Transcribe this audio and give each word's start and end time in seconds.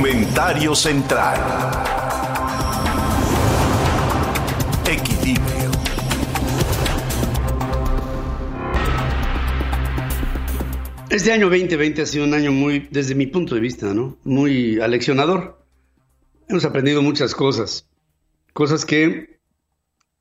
Comentario 0.00 0.74
central. 0.74 1.38
Equilibrio. 4.90 5.70
Este 11.10 11.32
año 11.32 11.50
2020 11.50 12.00
ha 12.00 12.06
sido 12.06 12.24
un 12.24 12.32
año 12.32 12.50
muy, 12.50 12.88
desde 12.90 13.14
mi 13.14 13.26
punto 13.26 13.54
de 13.54 13.60
vista, 13.60 13.92
¿no? 13.92 14.16
Muy 14.24 14.80
aleccionador. 14.80 15.66
Hemos 16.48 16.64
aprendido 16.64 17.02
muchas 17.02 17.34
cosas. 17.34 17.86
Cosas 18.54 18.86
que 18.86 19.38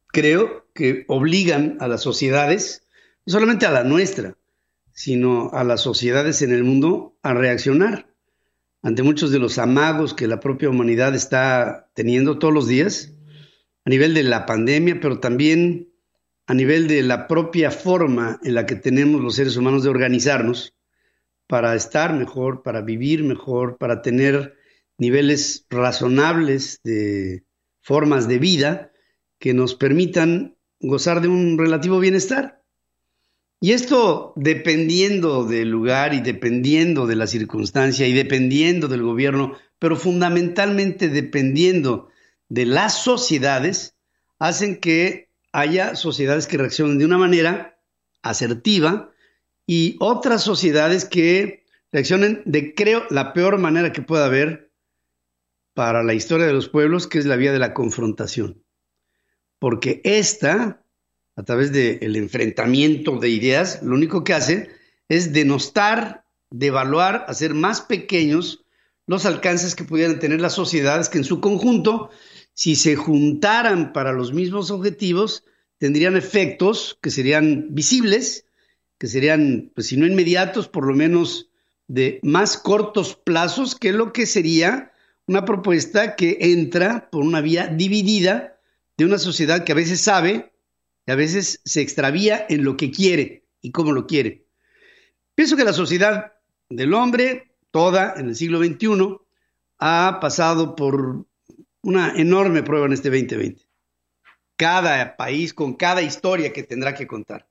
creo 0.07 0.67
que 0.73 1.05
obligan 1.07 1.77
a 1.79 1.87
las 1.87 2.01
sociedades, 2.01 2.83
no 3.25 3.31
solamente 3.31 3.65
a 3.65 3.71
la 3.71 3.85
nuestra, 3.85 4.35
sino 4.91 5.51
a 5.53 5.63
las 5.63 5.79
sociedades 5.79 6.41
en 6.41 6.51
el 6.51 6.65
mundo 6.65 7.15
a 7.23 7.33
reaccionar 7.33 8.09
ante 8.81 9.03
muchos 9.03 9.31
de 9.31 9.39
los 9.39 9.57
amagos 9.57 10.13
que 10.13 10.27
la 10.27 10.39
propia 10.39 10.69
humanidad 10.69 11.15
está 11.15 11.89
teniendo 11.93 12.39
todos 12.39 12.53
los 12.53 12.67
días, 12.67 13.13
a 13.85 13.89
nivel 13.89 14.13
de 14.13 14.23
la 14.23 14.45
pandemia, 14.45 14.99
pero 15.01 15.19
también 15.19 15.89
a 16.47 16.53
nivel 16.53 16.87
de 16.87 17.03
la 17.03 17.27
propia 17.27 17.71
forma 17.71 18.39
en 18.43 18.55
la 18.55 18.65
que 18.65 18.75
tenemos 18.75 19.21
los 19.21 19.35
seres 19.35 19.55
humanos 19.57 19.83
de 19.83 19.89
organizarnos 19.89 20.75
para 21.47 21.75
estar 21.75 22.13
mejor, 22.13 22.63
para 22.63 22.81
vivir 22.81 23.23
mejor, 23.23 23.77
para 23.77 24.01
tener 24.01 24.55
niveles 24.97 25.65
razonables 25.69 26.79
de 26.83 27.43
formas 27.81 28.27
de 28.27 28.39
vida 28.39 28.91
que 29.39 29.53
nos 29.53 29.75
permitan 29.75 30.57
gozar 30.79 31.21
de 31.21 31.27
un 31.27 31.57
relativo 31.57 31.99
bienestar. 31.99 32.58
Y 33.61 33.73
esto 33.73 34.33
dependiendo 34.37 35.43
del 35.43 35.69
lugar 35.69 36.13
y 36.13 36.21
dependiendo 36.21 37.07
de 37.07 37.15
la 37.15 37.27
circunstancia 37.27 38.07
y 38.07 38.13
dependiendo 38.13 38.87
del 38.87 39.03
gobierno, 39.03 39.57
pero 39.79 39.97
fundamentalmente 39.97 41.09
dependiendo 41.09 42.09
de 42.47 42.65
las 42.65 43.03
sociedades, 43.03 43.95
hacen 44.39 44.79
que 44.79 45.29
haya 45.51 45.95
sociedades 45.95 46.47
que 46.47 46.57
reaccionen 46.57 46.99
de 46.99 47.05
una 47.05 47.17
manera 47.17 47.79
asertiva 48.21 49.11
y 49.65 49.97
otras 49.99 50.43
sociedades 50.43 51.05
que 51.05 51.65
reaccionen 51.91 52.41
de, 52.45 52.73
creo, 52.73 53.03
la 53.09 53.33
peor 53.33 53.57
manera 53.57 53.91
que 53.91 54.01
pueda 54.01 54.25
haber 54.25 54.71
para 55.73 56.03
la 56.03 56.13
historia 56.13 56.45
de 56.45 56.53
los 56.53 56.69
pueblos, 56.69 57.07
que 57.07 57.19
es 57.19 57.25
la 57.25 57.35
vía 57.35 57.51
de 57.51 57.59
la 57.59 57.73
confrontación. 57.73 58.63
Porque 59.59 60.01
esta 60.03 60.83
a 61.39 61.43
través 61.43 61.71
del 61.71 62.17
enfrentamiento 62.17 63.17
de 63.17 63.29
ideas, 63.29 63.81
lo 63.81 63.95
único 63.95 64.25
que 64.25 64.33
hace 64.33 64.71
es 65.07 65.31
denostar, 65.31 66.25
devaluar, 66.49 67.23
hacer 67.29 67.53
más 67.53 67.79
pequeños 67.79 68.65
los 69.07 69.25
alcances 69.25 69.73
que 69.73 69.85
pudieran 69.85 70.19
tener 70.19 70.41
las 70.41 70.53
sociedades 70.53 71.07
que 71.07 71.17
en 71.17 71.23
su 71.23 71.39
conjunto, 71.39 72.09
si 72.53 72.75
se 72.75 72.97
juntaran 72.97 73.93
para 73.93 74.11
los 74.11 74.33
mismos 74.33 74.69
objetivos, 74.69 75.45
tendrían 75.77 76.17
efectos 76.17 76.99
que 77.01 77.09
serían 77.09 77.67
visibles, 77.73 78.45
que 78.97 79.07
serían, 79.07 79.71
pues 79.73 79.87
si 79.87 79.95
no 79.95 80.05
inmediatos, 80.05 80.67
por 80.67 80.85
lo 80.85 80.93
menos 80.93 81.49
de 81.87 82.19
más 82.21 82.57
cortos 82.57 83.15
plazos, 83.15 83.75
que 83.75 83.93
lo 83.93 84.11
que 84.11 84.25
sería 84.25 84.91
una 85.25 85.45
propuesta 85.45 86.17
que 86.17 86.37
entra 86.41 87.09
por 87.09 87.23
una 87.23 87.39
vía 87.39 87.67
dividida 87.67 88.59
de 88.97 89.05
una 89.05 89.17
sociedad 89.17 89.63
que 89.63 89.71
a 89.71 89.75
veces 89.75 90.01
sabe 90.01 90.48
a 91.11 91.15
veces 91.15 91.61
se 91.63 91.81
extravía 91.81 92.45
en 92.49 92.63
lo 92.63 92.77
que 92.77 92.91
quiere 92.91 93.45
y 93.61 93.71
cómo 93.71 93.91
lo 93.91 94.07
quiere. 94.07 94.45
Pienso 95.35 95.55
que 95.55 95.63
la 95.63 95.73
sociedad 95.73 96.33
del 96.69 96.93
hombre, 96.93 97.51
toda 97.71 98.13
en 98.17 98.27
el 98.27 98.35
siglo 98.35 98.59
XXI, 98.59 99.17
ha 99.79 100.19
pasado 100.21 100.75
por 100.75 101.25
una 101.81 102.13
enorme 102.15 102.63
prueba 102.63 102.85
en 102.85 102.93
este 102.93 103.09
2020. 103.09 103.61
Cada 104.57 105.15
país 105.15 105.53
con 105.53 105.75
cada 105.75 106.01
historia 106.01 106.51
que 106.51 106.63
tendrá 106.63 106.93
que 106.93 107.07
contar. 107.07 107.47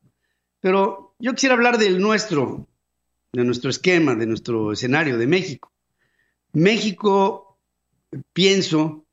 Pero 0.61 1.15
yo 1.19 1.33
quisiera 1.33 1.55
hablar 1.55 1.79
del 1.79 2.01
nuestro, 2.01 2.67
de 3.33 3.45
nuestro 3.45 3.71
esquema, 3.71 4.15
de 4.15 4.27
nuestro 4.27 4.73
escenario, 4.73 5.17
de 5.17 5.27
México. 5.27 5.73
México, 6.53 7.59
pienso, 8.33 9.07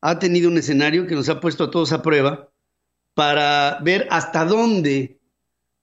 ha 0.00 0.18
tenido 0.18 0.48
un 0.48 0.58
escenario 0.58 1.06
que 1.06 1.14
nos 1.14 1.28
ha 1.28 1.40
puesto 1.40 1.64
a 1.64 1.70
todos 1.70 1.92
a 1.92 2.02
prueba 2.02 2.49
para 3.20 3.78
ver 3.82 4.08
hasta 4.10 4.46
dónde 4.46 5.20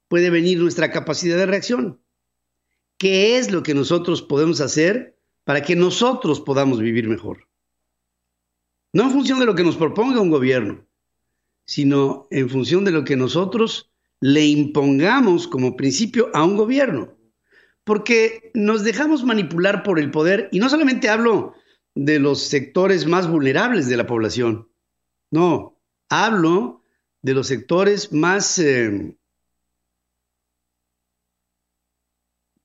puede 0.07 0.31
venir 0.31 0.57
nuestra 0.57 0.89
capacidad 0.89 1.37
de 1.37 1.45
reacción. 1.45 2.01
¿Qué 2.97 3.37
es 3.37 3.51
lo 3.51 3.61
que 3.61 3.75
nosotros 3.75 4.23
podemos 4.23 4.59
hacer 4.59 5.19
para 5.43 5.61
que 5.61 5.75
nosotros 5.75 6.41
podamos 6.41 6.79
vivir 6.79 7.07
mejor? 7.07 7.47
No 8.91 9.03
en 9.03 9.11
función 9.11 9.37
de 9.37 9.45
lo 9.45 9.53
que 9.53 9.63
nos 9.63 9.75
proponga 9.75 10.19
un 10.19 10.31
gobierno, 10.31 10.83
sino 11.63 12.27
en 12.31 12.49
función 12.49 12.83
de 12.85 12.89
lo 12.89 13.03
que 13.03 13.15
nosotros 13.15 13.91
le 14.19 14.43
impongamos 14.47 15.47
como 15.47 15.77
principio 15.77 16.31
a 16.33 16.43
un 16.43 16.57
gobierno. 16.57 17.19
Porque 17.83 18.49
nos 18.55 18.83
dejamos 18.83 19.23
manipular 19.23 19.83
por 19.83 19.99
el 19.99 20.09
poder, 20.09 20.49
y 20.51 20.57
no 20.57 20.71
solamente 20.71 21.07
hablo 21.07 21.53
de 21.93 22.17
los 22.17 22.41
sectores 22.41 23.05
más 23.05 23.29
vulnerables 23.29 23.87
de 23.87 23.97
la 23.97 24.07
población, 24.07 24.69
no, 25.29 25.79
hablo 26.09 26.81
de 27.21 27.33
los 27.33 27.47
sectores 27.47 28.11
más 28.11 28.59
eh, 28.59 29.15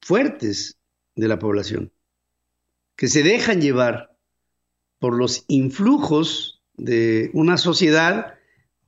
fuertes 0.01 0.79
de 1.15 1.29
la 1.29 1.39
población, 1.39 1.93
que 2.97 3.09
se 3.09 3.23
dejan 3.23 3.61
llevar 3.61 4.17
por 4.99 5.17
los 5.17 5.45
influjos 5.49 6.63
de 6.75 7.31
una 7.35 7.57
sociedad 7.57 8.35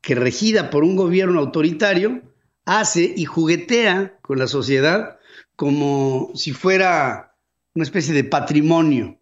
que 0.01 0.15
regida 0.15 0.71
por 0.71 0.85
un 0.85 0.97
gobierno 0.97 1.41
autoritario 1.41 2.23
hace 2.67 3.13
y 3.17 3.25
juguetea 3.25 4.19
con 4.23 4.39
la 4.39 4.47
sociedad 4.47 5.19
como 5.57 6.31
si 6.35 6.53
fuera 6.53 7.37
una 7.75 7.85
especie 7.85 8.15
de 8.15 8.25
patrimonio 8.25 9.19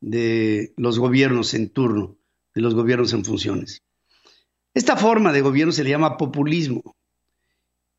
de 0.00 0.74
los 0.76 0.98
gobiernos 0.98 1.54
en 1.54 1.70
turno, 1.70 2.16
de 2.54 2.60
los 2.60 2.74
gobiernos 2.74 3.12
en 3.12 3.24
funciones. 3.24 3.83
Esta 4.74 4.96
forma 4.96 5.32
de 5.32 5.40
gobierno 5.40 5.72
se 5.72 5.84
le 5.84 5.90
llama 5.90 6.16
populismo. 6.16 6.96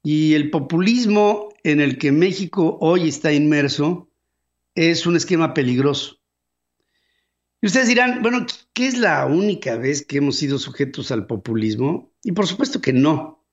Y 0.03 0.33
el 0.33 0.51
populismo 0.51 1.49
en 1.63 1.79
el 1.81 1.97
que 1.97 2.11
México 2.11 2.77
hoy 2.81 3.07
está 3.07 3.31
inmerso 3.31 4.09
es 4.75 5.07
un 5.07 5.15
esquema 5.15 5.53
peligroso. 5.53 6.19
Y 7.61 7.67
ustedes 7.67 7.87
dirán, 7.87 8.21
bueno, 8.21 8.45
¿qué 8.73 8.87
es 8.87 8.97
la 8.97 9.25
única 9.25 9.77
vez 9.77 10.05
que 10.05 10.17
hemos 10.17 10.35
sido 10.35 10.59
sujetos 10.59 11.11
al 11.11 11.25
populismo? 11.25 12.11
Y 12.23 12.33
por 12.33 12.45
supuesto 12.45 12.81
que 12.81 12.93
no. 12.93 13.43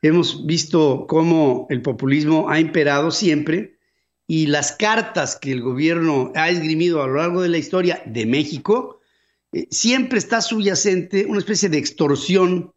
Hemos 0.00 0.46
visto 0.46 1.06
cómo 1.08 1.66
el 1.68 1.82
populismo 1.82 2.48
ha 2.48 2.58
imperado 2.60 3.10
siempre 3.10 3.78
y 4.26 4.46
las 4.46 4.72
cartas 4.72 5.36
que 5.36 5.52
el 5.52 5.60
gobierno 5.60 6.32
ha 6.34 6.48
esgrimido 6.48 7.02
a 7.02 7.06
lo 7.06 7.16
largo 7.16 7.42
de 7.42 7.50
la 7.50 7.58
historia 7.58 8.02
de 8.06 8.24
México 8.24 9.01
eh, 9.52 9.68
siempre 9.70 10.18
está 10.18 10.40
subyacente 10.40 11.26
una 11.26 11.38
especie 11.38 11.68
de 11.68 11.78
extorsión 11.78 12.72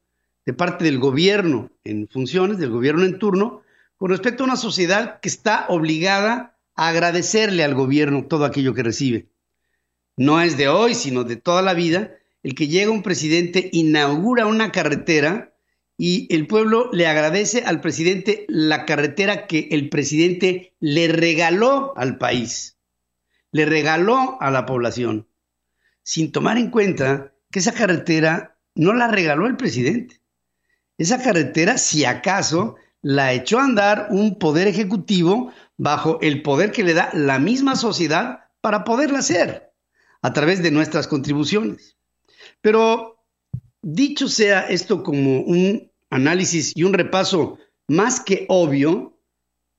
de 0.45 0.53
parte 0.53 0.83
del 0.83 0.99
gobierno 0.99 1.71
en 1.83 2.07
funciones, 2.07 2.57
del 2.57 2.69
gobierno 2.69 3.05
en 3.05 3.17
turno, 3.17 3.63
con 3.97 4.09
respecto 4.09 4.43
a 4.43 4.47
una 4.47 4.57
sociedad 4.57 5.19
que 5.21 5.29
está 5.29 5.65
obligada 5.69 6.57
a 6.75 6.89
agradecerle 6.89 7.63
al 7.63 7.73
gobierno 7.73 8.25
todo 8.27 8.45
aquello 8.45 8.73
que 8.73 8.83
recibe. 8.83 9.29
No 10.17 10.41
es 10.41 10.57
de 10.57 10.67
hoy, 10.67 10.93
sino 10.93 11.23
de 11.23 11.37
toda 11.37 11.61
la 11.61 11.73
vida, 11.73 12.15
el 12.43 12.55
que 12.55 12.67
llega 12.67 12.91
un 12.91 13.03
presidente, 13.03 13.69
inaugura 13.71 14.45
una 14.45 14.71
carretera 14.71 15.55
y 15.97 16.27
el 16.33 16.45
pueblo 16.45 16.89
le 16.91 17.07
agradece 17.07 17.63
al 17.63 17.79
presidente 17.79 18.45
la 18.49 18.85
carretera 18.85 19.47
que 19.47 19.69
el 19.71 19.89
presidente 19.89 20.75
le 20.79 21.07
regaló 21.07 21.97
al 21.97 22.17
país, 22.17 22.77
le 23.51 23.65
regaló 23.65 24.37
a 24.41 24.51
la 24.51 24.65
población 24.65 25.27
sin 26.05 26.31
tomar 26.31 26.59
en 26.59 26.69
cuenta 26.69 27.33
que 27.51 27.59
esa 27.59 27.73
carretera 27.73 28.59
no 28.75 28.93
la 28.93 29.07
regaló 29.07 29.47
el 29.47 29.57
presidente. 29.57 30.21
Esa 30.99 31.21
carretera, 31.21 31.79
si 31.79 32.05
acaso, 32.05 32.75
la 33.01 33.33
echó 33.33 33.59
a 33.59 33.65
andar 33.65 34.07
un 34.11 34.37
poder 34.37 34.67
ejecutivo 34.67 35.51
bajo 35.77 36.19
el 36.21 36.43
poder 36.43 36.71
que 36.71 36.83
le 36.83 36.93
da 36.93 37.09
la 37.13 37.39
misma 37.39 37.75
sociedad 37.75 38.41
para 38.61 38.83
poderla 38.83 39.19
hacer 39.19 39.73
a 40.21 40.31
través 40.31 40.61
de 40.61 40.71
nuestras 40.71 41.07
contribuciones. 41.07 41.97
Pero 42.61 43.25
dicho 43.81 44.27
sea 44.27 44.61
esto 44.61 45.01
como 45.01 45.41
un 45.41 45.91
análisis 46.11 46.71
y 46.75 46.83
un 46.83 46.93
repaso 46.93 47.57
más 47.87 48.19
que 48.19 48.45
obvio, 48.47 49.17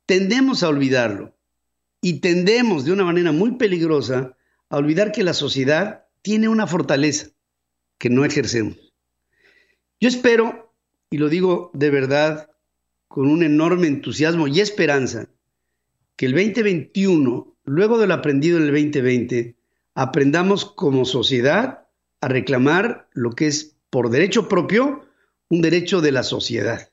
tendemos 0.06 0.64
a 0.64 0.69
olvidarlo 0.69 1.37
y 2.00 2.20
tendemos 2.20 2.84
de 2.84 2.93
una 2.93 3.05
manera 3.05 3.31
muy 3.31 3.52
peligrosa 3.52 4.37
a 4.69 4.76
olvidar 4.76 5.12
que 5.12 5.23
la 5.23 5.34
sociedad 5.34 6.06
tiene 6.26 6.49
una 6.49 6.67
fortaleza 6.67 7.28
que 7.99 8.11
no 8.11 8.25
ejercemos. 8.25 8.93
Yo 10.00 10.08
espero, 10.08 10.75
y 11.08 11.19
lo 11.19 11.28
digo 11.28 11.70
de 11.73 11.88
verdad, 11.88 12.50
con 13.06 13.31
un 13.31 13.44
enorme 13.44 13.87
entusiasmo 13.87 14.49
y 14.49 14.58
esperanza, 14.58 15.28
que 16.17 16.26
el 16.26 16.32
2021, 16.32 17.56
luego 17.64 17.99
de 17.99 18.08
lo 18.08 18.14
aprendido 18.14 18.56
en 18.56 18.64
el 18.64 18.73
2020, 18.73 19.55
aprendamos 19.94 20.64
como 20.64 21.05
sociedad 21.05 21.87
a 22.20 22.26
reclamar 22.26 23.08
lo 23.12 23.31
que 23.31 23.46
es 23.46 23.76
por 23.88 24.11
derecho 24.11 24.49
propio 24.49 25.05
un 25.49 25.62
derecho 25.62 26.00
de 26.00 26.11
la 26.11 26.25
sociedad, 26.25 26.90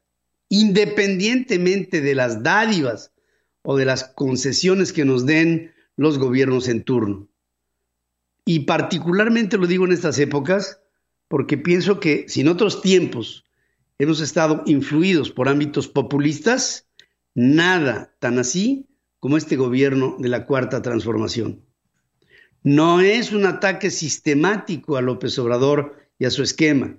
independientemente 0.49 2.01
de 2.01 2.13
las 2.13 2.43
dádivas 2.43 3.11
o 3.63 3.77
de 3.77 3.85
las 3.85 4.03
concesiones 4.03 4.93
que 4.93 5.05
nos 5.05 5.25
den 5.25 5.73
los 5.95 6.19
gobiernos 6.19 6.67
en 6.67 6.83
turno. 6.83 7.32
Y 8.45 8.61
particularmente 8.61 9.57
lo 9.57 9.67
digo 9.67 9.85
en 9.85 9.91
estas 9.91 10.19
épocas 10.19 10.81
porque 11.27 11.57
pienso 11.57 11.99
que 11.99 12.25
si 12.27 12.41
en 12.41 12.49
otros 12.49 12.81
tiempos 12.81 13.45
hemos 13.97 14.21
estado 14.21 14.63
influidos 14.65 15.31
por 15.31 15.49
ámbitos 15.49 15.87
populistas, 15.87 16.87
nada 17.33 18.15
tan 18.19 18.39
así 18.39 18.87
como 19.19 19.37
este 19.37 19.55
gobierno 19.55 20.17
de 20.19 20.29
la 20.29 20.45
cuarta 20.45 20.81
transformación. 20.81 21.65
No 22.61 23.01
es 23.01 23.31
un 23.31 23.45
ataque 23.45 23.89
sistemático 23.89 24.97
a 24.97 25.01
López 25.01 25.37
Obrador 25.39 25.97
y 26.19 26.25
a 26.25 26.29
su 26.29 26.43
esquema. 26.43 26.97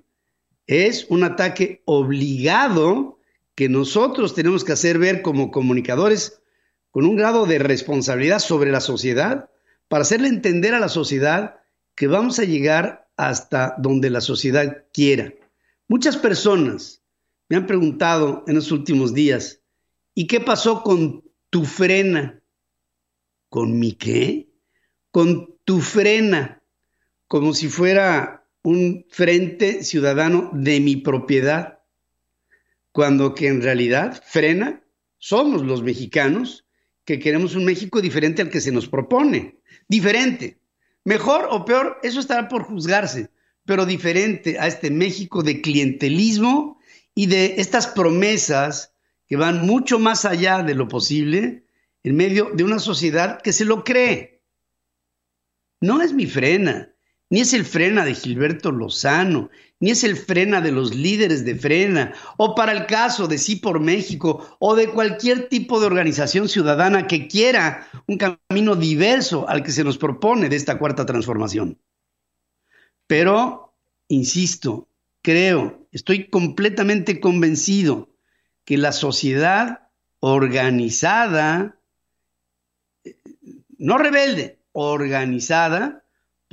Es 0.67 1.07
un 1.09 1.23
ataque 1.23 1.83
obligado 1.85 3.19
que 3.55 3.69
nosotros 3.69 4.35
tenemos 4.35 4.65
que 4.65 4.73
hacer 4.73 4.99
ver 4.99 5.23
como 5.23 5.51
comunicadores 5.51 6.41
con 6.91 7.05
un 7.05 7.17
grado 7.17 7.47
de 7.47 7.59
responsabilidad 7.59 8.39
sobre 8.39 8.71
la 8.71 8.81
sociedad 8.81 9.51
para 9.89 10.03
hacerle 10.03 10.29
entender 10.29 10.75
a 10.75 10.81
la 10.81 10.89
sociedad 10.89 11.57
que 11.95 12.07
vamos 12.07 12.39
a 12.39 12.45
llegar 12.45 13.09
hasta 13.17 13.75
donde 13.79 14.11
la 14.11 14.21
sociedad 14.21 14.85
quiera. 14.93 15.33
Muchas 15.89 16.17
personas 16.17 17.03
me 17.49 17.57
han 17.57 17.67
preguntado 17.67 18.45
en 18.47 18.55
los 18.55 18.73
últimos 18.73 19.15
días, 19.15 19.61
¿y 20.15 20.27
qué 20.27 20.41
pasó 20.41 20.83
con 20.83 21.25
tu 21.51 21.65
frena? 21.65 22.43
¿Con 23.49 23.79
mi 23.79 23.93
qué? 23.93 24.49
Con 25.11 25.57
tu 25.65 25.81
frena, 25.81 26.63
como 27.29 27.55
si 27.55 27.69
fuera 27.69 28.47
un 28.63 29.07
frente 29.11 29.85
ciudadano 29.85 30.51
de 30.53 30.81
mi 30.81 30.97
propiedad, 30.97 31.81
cuando 32.93 33.35
que 33.35 33.49
en 33.49 33.63
realidad 33.63 34.23
frena 34.27 34.83
somos 35.19 35.63
los 35.63 35.83
mexicanos 35.83 36.65
que 37.05 37.19
queremos 37.19 37.55
un 37.55 37.65
México 37.65 38.01
diferente 38.01 38.41
al 38.41 38.51
que 38.51 38.61
se 38.61 38.73
nos 38.73 38.89
propone. 38.89 39.59
Diferente. 39.89 40.59
Mejor 41.05 41.49
o 41.51 41.65
peor, 41.65 41.99
eso 42.03 42.21
estará 42.21 42.49
por 42.49 42.65
juzgarse, 42.65 43.31
pero 43.65 43.87
diferente 43.87 44.59
a 44.59 44.67
este 44.67 44.91
México 44.91 45.43
de 45.43 45.61
clientelismo 45.61 46.79
y 47.15 47.27
de 47.27 47.57
estas 47.59 47.87
promesas 47.87 48.95
que 49.27 49.37
van 49.37 49.67
mucho 49.67 49.99
más 49.99 50.25
allá 50.25 50.63
de 50.63 50.75
lo 50.75 50.89
posible 50.89 51.65
en 52.03 52.17
medio 52.17 52.51
de 52.55 52.65
una 52.65 52.79
sociedad 52.79 53.41
que 53.41 53.53
se 53.53 53.65
lo 53.65 53.85
cree. 53.85 54.43
No 55.81 56.01
es 56.03 56.13
mi 56.13 56.27
frena, 56.27 56.94
ni 57.31 57.41
es 57.41 57.53
el 57.53 57.65
frena 57.65 58.05
de 58.05 58.15
Gilberto 58.15 58.71
Lozano, 58.71 59.51
ni 59.81 59.91
es 59.91 60.05
el 60.05 60.17
frena 60.17 60.61
de 60.61 60.73
los 60.73 60.95
líderes 60.95 61.45
de 61.45 61.55
frena, 61.55 62.15
o 62.37 62.55
para 62.55 62.73
el 62.73 62.87
caso 62.87 63.27
de 63.27 63.39
Sí 63.39 63.57
por 63.57 63.81
México, 63.81 64.57
o 64.59 64.77
de 64.77 64.89
cualquier 64.89 65.49
tipo 65.49 65.81
de 65.81 65.87
organización 65.87 66.49
ciudadana 66.49 67.07
que 67.07 67.29
quiera 67.29 67.89
un 68.07 68.19
camino 68.19 68.77
diverso 68.77 69.49
al 69.49 69.63
que 69.63 69.73
se 69.73 69.85
nos 69.85 69.99
propone 69.99 70.49
de 70.49 70.57
esta 70.57 70.79
cuarta 70.79 71.07
transformación. 71.07 71.79
Pero, 73.07 73.75
insisto, 74.09 74.89
creo, 75.23 75.87
estoy 75.93 76.29
completamente 76.29 77.21
convencido 77.21 78.11
que 78.65 78.79
la 78.79 78.93
sociedad 78.93 79.89
organizada, 80.21 81.79
no 83.77 83.99
rebelde, 83.99 84.59
organizada, 84.73 86.04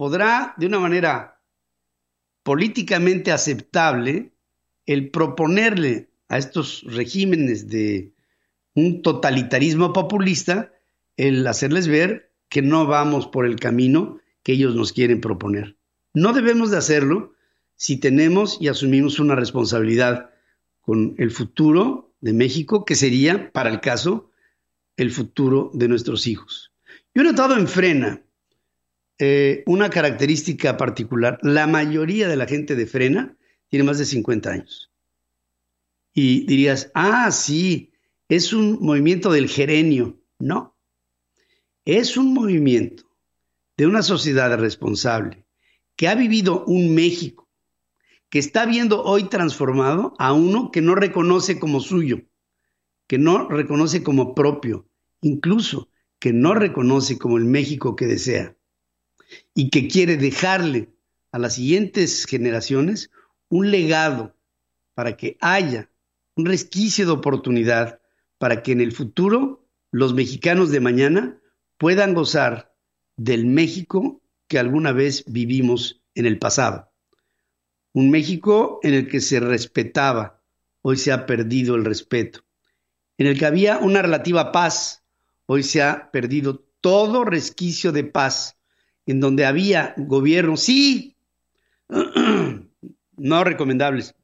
podrá 0.01 0.55
de 0.57 0.65
una 0.65 0.79
manera 0.79 1.39
políticamente 2.41 3.31
aceptable 3.31 4.33
el 4.87 5.11
proponerle 5.11 6.09
a 6.27 6.39
estos 6.39 6.83
regímenes 6.87 7.67
de 7.67 8.15
un 8.73 9.03
totalitarismo 9.03 9.93
populista 9.93 10.73
el 11.17 11.45
hacerles 11.45 11.87
ver 11.87 12.33
que 12.49 12.63
no 12.63 12.87
vamos 12.87 13.27
por 13.27 13.45
el 13.45 13.57
camino 13.57 14.19
que 14.41 14.53
ellos 14.53 14.73
nos 14.73 14.91
quieren 14.91 15.21
proponer. 15.21 15.77
No 16.15 16.33
debemos 16.33 16.71
de 16.71 16.77
hacerlo 16.77 17.35
si 17.75 17.97
tenemos 17.97 18.57
y 18.59 18.69
asumimos 18.69 19.19
una 19.19 19.35
responsabilidad 19.35 20.31
con 20.81 21.13
el 21.19 21.29
futuro 21.29 22.11
de 22.21 22.33
México, 22.33 22.85
que 22.85 22.95
sería, 22.95 23.51
para 23.51 23.69
el 23.69 23.81
caso, 23.81 24.31
el 24.97 25.11
futuro 25.11 25.69
de 25.75 25.87
nuestros 25.87 26.25
hijos. 26.25 26.73
Yo 27.13 27.21
he 27.21 27.25
notado 27.25 27.55
en 27.55 27.67
Frena 27.67 28.23
eh, 29.23 29.61
una 29.67 29.91
característica 29.91 30.77
particular. 30.77 31.37
La 31.43 31.67
mayoría 31.67 32.27
de 32.27 32.35
la 32.35 32.47
gente 32.47 32.75
de 32.75 32.87
frena 32.87 33.37
tiene 33.69 33.85
más 33.85 33.99
de 33.99 34.05
50 34.05 34.49
años. 34.49 34.91
Y 36.11 36.47
dirías, 36.47 36.89
ah, 36.95 37.29
sí, 37.29 37.93
es 38.29 38.51
un 38.51 38.79
movimiento 38.81 39.31
del 39.31 39.47
gerenio. 39.47 40.19
No, 40.39 40.75
es 41.85 42.17
un 42.17 42.33
movimiento 42.33 43.03
de 43.77 43.85
una 43.85 44.01
sociedad 44.01 44.57
responsable 44.57 45.45
que 45.95 46.07
ha 46.07 46.15
vivido 46.15 46.65
un 46.65 46.95
México 46.95 47.47
que 48.31 48.39
está 48.39 48.65
viendo 48.65 49.03
hoy 49.03 49.25
transformado 49.25 50.15
a 50.17 50.33
uno 50.33 50.71
que 50.71 50.81
no 50.81 50.95
reconoce 50.95 51.59
como 51.59 51.79
suyo, 51.79 52.23
que 53.05 53.19
no 53.19 53.47
reconoce 53.49 54.01
como 54.01 54.33
propio, 54.33 54.89
incluso 55.21 55.89
que 56.17 56.33
no 56.33 56.55
reconoce 56.55 57.19
como 57.19 57.37
el 57.37 57.45
México 57.45 57.95
que 57.95 58.07
desea 58.07 58.55
y 59.53 59.69
que 59.69 59.87
quiere 59.87 60.17
dejarle 60.17 60.89
a 61.31 61.39
las 61.39 61.55
siguientes 61.55 62.25
generaciones 62.25 63.11
un 63.49 63.71
legado 63.71 64.35
para 64.93 65.17
que 65.17 65.37
haya 65.41 65.89
un 66.35 66.45
resquicio 66.45 67.05
de 67.05 67.11
oportunidad 67.11 68.01
para 68.37 68.63
que 68.63 68.71
en 68.71 68.81
el 68.81 68.91
futuro 68.91 69.67
los 69.91 70.13
mexicanos 70.13 70.71
de 70.71 70.79
mañana 70.79 71.39
puedan 71.77 72.13
gozar 72.13 72.73
del 73.17 73.45
México 73.45 74.21
que 74.47 74.59
alguna 74.59 74.91
vez 74.91 75.23
vivimos 75.27 76.01
en 76.15 76.25
el 76.25 76.39
pasado. 76.39 76.91
Un 77.93 78.09
México 78.09 78.79
en 78.83 78.93
el 78.93 79.07
que 79.09 79.19
se 79.19 79.39
respetaba, 79.39 80.41
hoy 80.81 80.97
se 80.97 81.11
ha 81.11 81.25
perdido 81.25 81.75
el 81.75 81.85
respeto. 81.85 82.43
En 83.17 83.27
el 83.27 83.37
que 83.37 83.45
había 83.45 83.77
una 83.77 84.01
relativa 84.01 84.51
paz, 84.51 85.03
hoy 85.45 85.63
se 85.63 85.83
ha 85.83 86.09
perdido 86.11 86.65
todo 86.79 87.25
resquicio 87.25 87.91
de 87.91 88.05
paz 88.05 88.57
en 89.05 89.19
donde 89.19 89.45
había 89.45 89.93
gobiernos, 89.97 90.61
sí, 90.61 91.15
no 93.17 93.43
recomendables, 93.43 94.15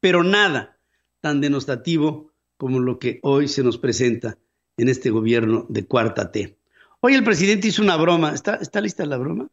pero 0.00 0.22
nada 0.22 0.78
tan 1.20 1.40
denostativo 1.40 2.32
como 2.56 2.78
lo 2.78 2.98
que 2.98 3.20
hoy 3.22 3.48
se 3.48 3.62
nos 3.62 3.78
presenta 3.78 4.38
en 4.76 4.88
este 4.88 5.10
gobierno 5.10 5.66
de 5.68 5.86
cuarta 5.86 6.30
T. 6.32 6.56
Hoy 7.00 7.14
el 7.14 7.24
presidente 7.24 7.68
hizo 7.68 7.82
una 7.82 7.96
broma. 7.96 8.34
¿Está, 8.34 8.80
lista 8.80 9.06
la 9.06 9.16
broma? 9.16 9.48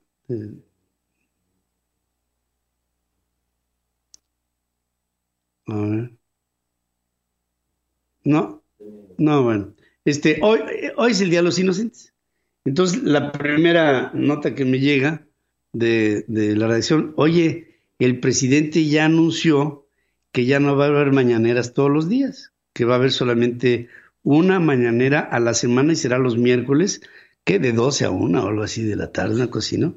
A 5.68 5.74
ver. 5.74 6.12
No, 8.24 8.62
no, 9.18 9.44
bueno. 9.44 9.74
Este, 10.04 10.40
hoy, 10.42 10.60
hoy 10.98 11.12
es 11.12 11.22
el 11.22 11.30
Día 11.30 11.40
de 11.40 11.46
los 11.46 11.60
Inocentes. 11.60 12.14
Entonces, 12.68 13.02
la 13.04 13.32
primera 13.32 14.12
nota 14.14 14.54
que 14.54 14.66
me 14.66 14.80
llega 14.80 15.26
de, 15.72 16.26
la 16.28 16.68
redacción, 16.68 17.14
oye, 17.16 17.80
el 17.98 18.20
presidente 18.20 18.86
ya 18.86 19.06
anunció 19.06 19.88
que 20.34 20.46
ya 20.46 20.60
no 20.60 20.76
va 20.76 20.84
a 20.84 20.88
haber 20.90 21.14
mañaneras 21.14 21.74
todos 21.74 21.90
los 21.90 22.10
días, 22.10 22.52
que 22.74 22.84
va 22.84 22.96
a 22.96 22.98
haber 22.98 23.14
solamente 23.14 23.88
una 24.22 24.60
mañanera 24.60 25.22
a 25.22 25.40
la 25.40 25.54
semana 25.54 25.94
y 25.94 25.96
será 25.96 26.18
los 26.18 26.38
miércoles, 26.38 27.00
que 27.46 27.58
de 27.58 27.72
12 27.72 28.04
a 28.04 28.10
1 28.10 28.44
o 28.44 28.48
algo 28.50 28.64
así 28.64 28.84
de 28.84 28.98
la 28.98 29.14
tarde, 29.14 29.36
una 29.36 29.50
cosa 29.50 29.78
¿no? 29.78 29.96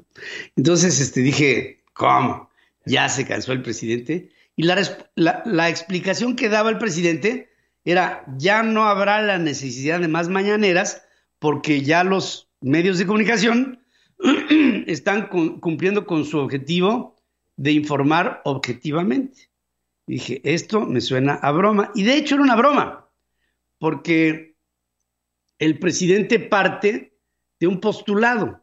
Entonces 0.55 1.01
este, 1.01 1.19
dije, 1.19 1.83
¿cómo? 1.91 2.49
Ya 2.85 3.09
se 3.09 3.25
cansó 3.25 3.51
el 3.51 3.63
presidente. 3.63 4.29
Y 4.55 4.63
la, 4.63 5.11
la 5.17 5.69
explicación 5.69 6.37
que 6.37 6.47
daba 6.47 6.69
el 6.69 6.77
presidente 6.77 7.49
era, 7.83 8.23
ya 8.37 8.63
no 8.63 8.87
habrá 8.87 9.21
la 9.21 9.39
necesidad 9.39 9.99
de 9.99 10.07
más 10.07 10.29
mañaneras 10.29 11.01
porque 11.37 11.81
ya 11.81 12.05
los 12.05 12.50
medios 12.61 12.97
de 12.99 13.07
comunicación 13.07 13.83
están 14.87 15.27
cumpliendo 15.27 16.05
con 16.05 16.25
su 16.25 16.37
objetivo 16.37 17.15
de 17.57 17.71
informar 17.71 18.41
objetivamente. 18.45 19.49
dije, 20.07 20.41
esto 20.43 20.81
me 20.81 21.01
suena 21.01 21.33
a 21.35 21.51
broma. 21.51 21.91
Y 21.95 22.03
de 22.03 22.15
hecho 22.15 22.35
era 22.35 22.43
una 22.43 22.55
broma, 22.55 23.09
porque 23.79 24.55
el 25.59 25.79
presidente 25.79 26.39
parte 26.39 27.17
de 27.59 27.67
un 27.67 27.79
postulado. 27.79 28.61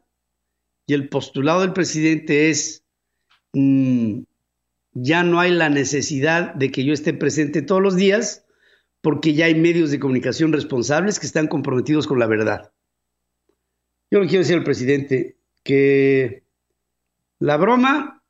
Y 0.87 0.95
el 0.95 1.09
postulado 1.09 1.61
del 1.61 1.73
presidente 1.73 2.51
es, 2.51 2.85
mm, 3.53 4.23
ya 4.93 5.23
no 5.23 5.39
hay 5.39 5.53
la 5.53 5.69
necesidad 5.69 6.55
de 6.55 6.71
que 6.71 6.85
yo 6.85 6.93
esté 6.93 7.13
presente 7.13 7.63
todos 7.63 7.83
los 7.83 7.95
días, 7.95 8.47
porque 9.01 9.35
ya 9.35 9.47
hay 9.47 9.55
medios 9.55 9.91
de 9.91 10.01
comunicación 10.01 10.53
responsables 10.53 11.21
que 11.21 11.27
están 11.27 11.47
comprometidos 11.47 12.07
con 12.07 12.19
la 12.19 12.27
verdad. 12.27 12.73
Yo 14.11 14.21
le 14.21 14.27
quiero 14.27 14.43
decir 14.43 14.57
al 14.57 14.65
presidente 14.65 15.37
que 15.63 16.43
la 17.41 17.57
broma, 17.59 18.23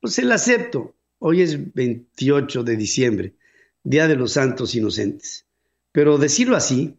pues 0.00 0.14
se 0.14 0.22
la 0.22 0.34
acepto. 0.34 0.94
Hoy 1.18 1.40
es 1.40 1.72
28 1.74 2.62
de 2.62 2.76
diciembre, 2.76 3.34
Día 3.82 4.06
de 4.06 4.16
los 4.16 4.32
Santos 4.32 4.74
Inocentes. 4.74 5.46
Pero 5.92 6.18
decirlo 6.18 6.56
así, 6.56 6.98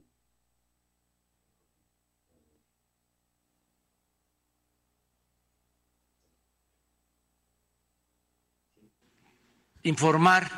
informar 9.84 10.50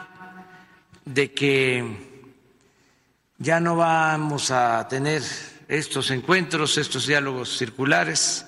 de 1.03 1.33
que 1.33 1.83
ya 3.39 3.59
no 3.59 3.75
vamos 3.75 4.51
a 4.51 4.87
tener 4.87 5.21
estos 5.67 6.11
encuentros, 6.11 6.77
estos 6.77 7.07
diálogos 7.07 7.57
circulares, 7.57 8.45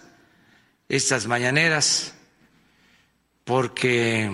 estas 0.88 1.27
mañaneras, 1.27 2.15
porque 3.43 4.31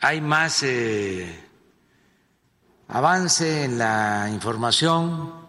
hay 0.00 0.20
más 0.20 0.62
eh, 0.64 1.40
avance 2.88 3.64
en 3.64 3.78
la 3.78 4.28
información, 4.32 5.42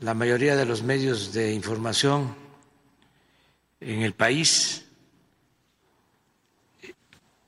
la 0.00 0.14
mayoría 0.14 0.56
de 0.56 0.66
los 0.66 0.82
medios 0.82 1.32
de 1.32 1.52
información 1.52 2.34
en 3.80 4.02
el 4.02 4.14
país 4.14 4.84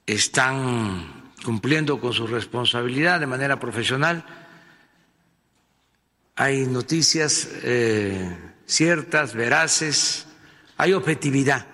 están 0.06 1.32
cumpliendo 1.44 2.00
con 2.00 2.12
su 2.12 2.26
responsabilidad 2.26 3.20
de 3.20 3.26
manera 3.26 3.60
profesional. 3.60 4.47
Hay 6.40 6.68
noticias 6.68 7.48
eh, 7.64 8.54
ciertas, 8.64 9.34
veraces, 9.34 10.24
hay 10.76 10.92
objetividad 10.92 11.66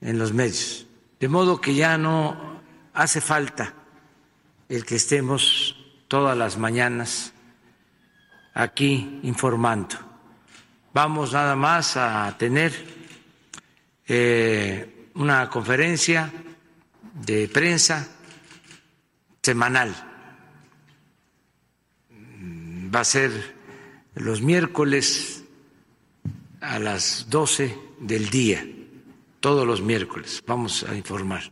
en 0.00 0.16
los 0.16 0.32
medios, 0.32 0.86
de 1.18 1.26
modo 1.26 1.60
que 1.60 1.74
ya 1.74 1.98
no 1.98 2.62
hace 2.94 3.20
falta 3.20 3.74
el 4.68 4.86
que 4.86 4.94
estemos 4.94 5.76
todas 6.06 6.38
las 6.38 6.56
mañanas 6.56 7.32
aquí 8.54 9.18
informando. 9.24 9.96
Vamos 10.94 11.32
nada 11.32 11.56
más 11.56 11.96
a 11.96 12.32
tener 12.38 12.72
eh, 14.06 15.10
una 15.14 15.50
conferencia 15.50 16.32
de 17.12 17.48
prensa 17.48 18.06
semanal. 19.42 20.07
Va 22.94 23.00
a 23.00 23.04
ser 23.04 23.30
los 24.14 24.40
miércoles 24.40 25.44
a 26.60 26.78
las 26.78 27.26
12 27.28 27.78
del 28.00 28.30
día, 28.30 28.66
todos 29.40 29.66
los 29.66 29.80
miércoles, 29.80 30.42
vamos 30.46 30.84
a 30.84 30.94
informar. 30.96 31.50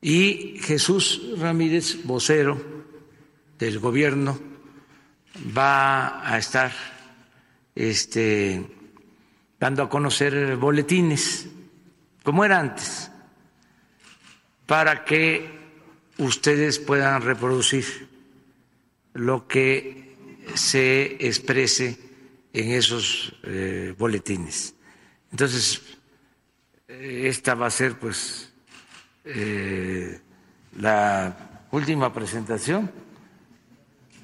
Y 0.00 0.58
Jesús 0.60 1.22
Ramírez, 1.38 2.04
vocero 2.04 2.60
del 3.58 3.78
gobierno, 3.78 4.38
va 5.56 6.30
a 6.30 6.38
estar 6.38 6.72
este, 7.74 8.64
dando 9.58 9.82
a 9.82 9.88
conocer 9.88 10.56
boletines, 10.56 11.48
como 12.22 12.44
era 12.44 12.60
antes 12.60 13.10
para 14.66 15.04
que 15.04 15.50
ustedes 16.18 16.78
puedan 16.78 17.22
reproducir 17.22 18.08
lo 19.12 19.46
que 19.46 20.03
se 20.54 21.16
exprese 21.26 21.98
en 22.52 22.70
esos 22.72 23.34
eh, 23.42 23.94
boletines. 23.98 24.74
Entonces, 25.30 25.82
eh, 26.86 27.24
esta 27.26 27.54
va 27.54 27.66
a 27.66 27.70
ser 27.70 27.98
pues 27.98 28.52
eh, 29.24 30.20
la 30.78 31.66
última 31.72 32.12
presentación 32.12 32.90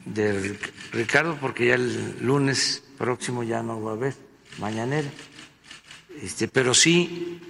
de 0.05 0.59
Ricardo, 0.93 1.37
porque 1.41 1.67
ya 1.67 1.75
el 1.75 2.25
lunes 2.25 2.83
próximo 2.97 3.43
ya 3.43 3.62
no 3.62 3.83
va 3.83 3.93
a 3.93 3.95
haber 3.95 4.15
mañanera, 4.59 5.11
este, 6.23 6.49
pero 6.49 6.75
sí 6.75 7.41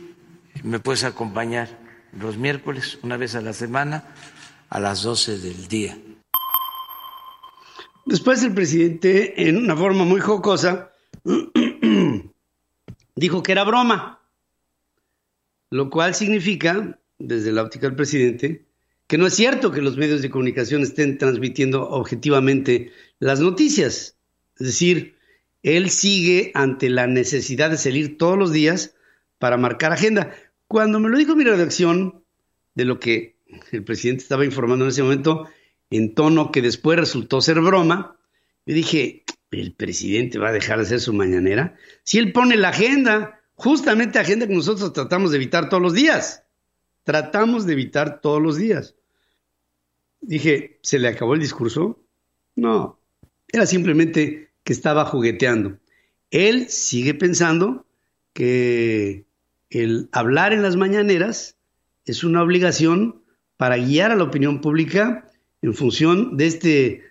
me 0.62 0.80
puedes 0.80 1.04
acompañar 1.04 1.78
los 2.18 2.36
miércoles, 2.36 2.98
una 3.02 3.16
vez 3.16 3.34
a 3.34 3.40
la 3.40 3.52
semana, 3.52 4.04
a 4.68 4.80
las 4.80 5.02
12 5.02 5.38
del 5.38 5.68
día. 5.68 5.96
Después 8.06 8.42
el 8.42 8.54
presidente, 8.54 9.48
en 9.48 9.56
una 9.56 9.76
forma 9.76 10.04
muy 10.04 10.20
jocosa, 10.20 10.92
dijo 13.14 13.42
que 13.42 13.52
era 13.52 13.64
broma, 13.64 14.20
lo 15.70 15.90
cual 15.90 16.14
significa, 16.14 16.98
desde 17.18 17.52
la 17.52 17.62
óptica 17.62 17.86
del 17.86 17.96
presidente, 17.96 18.64
que 19.06 19.18
no 19.18 19.26
es 19.26 19.34
cierto 19.34 19.72
que 19.72 19.82
los 19.82 19.96
medios 19.96 20.22
de 20.22 20.30
comunicación 20.30 20.82
estén 20.82 21.18
transmitiendo 21.18 21.88
objetivamente 21.88 22.92
las 23.18 23.40
noticias. 23.40 24.16
Es 24.58 24.66
decir, 24.66 25.16
él 25.62 25.90
sigue 25.90 26.52
ante 26.54 26.88
la 26.88 27.06
necesidad 27.06 27.70
de 27.70 27.76
salir 27.76 28.18
todos 28.18 28.38
los 28.38 28.52
días 28.52 28.94
para 29.38 29.56
marcar 29.56 29.92
agenda. 29.92 30.34
Cuando 30.68 31.00
me 31.00 31.08
lo 31.08 31.18
dijo 31.18 31.34
mi 31.34 31.44
redacción 31.44 32.22
de 32.74 32.84
lo 32.84 33.00
que 33.00 33.36
el 33.72 33.84
presidente 33.84 34.22
estaba 34.22 34.44
informando 34.44 34.84
en 34.84 34.90
ese 34.90 35.02
momento, 35.02 35.48
en 35.90 36.14
tono 36.14 36.52
que 36.52 36.62
después 36.62 36.98
resultó 36.98 37.40
ser 37.40 37.60
broma, 37.60 38.16
yo 38.64 38.74
dije, 38.74 39.24
¿el 39.50 39.72
presidente 39.72 40.38
va 40.38 40.48
a 40.48 40.52
dejar 40.52 40.78
de 40.78 40.84
hacer 40.84 41.00
su 41.00 41.12
mañanera? 41.12 41.76
Si 42.04 42.18
él 42.18 42.32
pone 42.32 42.56
la 42.56 42.68
agenda, 42.68 43.40
justamente 43.54 44.18
agenda 44.18 44.46
que 44.46 44.54
nosotros 44.54 44.92
tratamos 44.92 45.32
de 45.32 45.36
evitar 45.36 45.68
todos 45.68 45.82
los 45.82 45.92
días. 45.92 46.44
Tratamos 47.04 47.66
de 47.66 47.72
evitar 47.72 48.20
todos 48.20 48.40
los 48.40 48.56
días. 48.56 48.94
Dije, 50.20 50.78
¿se 50.82 50.98
le 50.98 51.08
acabó 51.08 51.34
el 51.34 51.40
discurso? 51.40 51.98
No, 52.54 53.00
era 53.48 53.66
simplemente 53.66 54.50
que 54.62 54.72
estaba 54.72 55.04
jugueteando. 55.04 55.78
Él 56.30 56.68
sigue 56.68 57.14
pensando 57.14 57.86
que 58.32 59.24
el 59.70 60.08
hablar 60.12 60.52
en 60.52 60.62
las 60.62 60.76
mañaneras 60.76 61.56
es 62.04 62.22
una 62.22 62.42
obligación 62.42 63.22
para 63.56 63.76
guiar 63.76 64.10
a 64.10 64.16
la 64.16 64.24
opinión 64.24 64.60
pública 64.60 65.29
en 65.62 65.74
función 65.74 66.36
de 66.36 66.46
este 66.46 67.02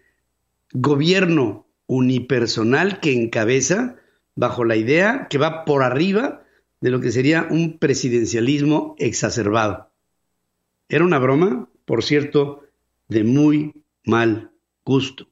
gobierno 0.72 1.68
unipersonal 1.88 3.00
que 3.00 3.14
encabeza 3.14 3.98
bajo 4.36 4.64
la 4.64 4.76
idea 4.76 5.28
que 5.30 5.38
va 5.38 5.66
por 5.66 5.84
arriba 5.84 6.46
de 6.82 6.92
lo 6.92 7.02
que 7.02 7.12
sería 7.12 7.48
un 7.50 7.78
presidencialismo 7.78 8.96
exacerbado. 9.00 9.92
Era 10.88 11.04
una 11.04 11.20
broma, 11.20 11.70
por 11.86 12.04
cierto, 12.04 12.64
de 13.08 13.24
muy 13.24 13.84
mal 14.06 14.52
gusto, 14.86 15.30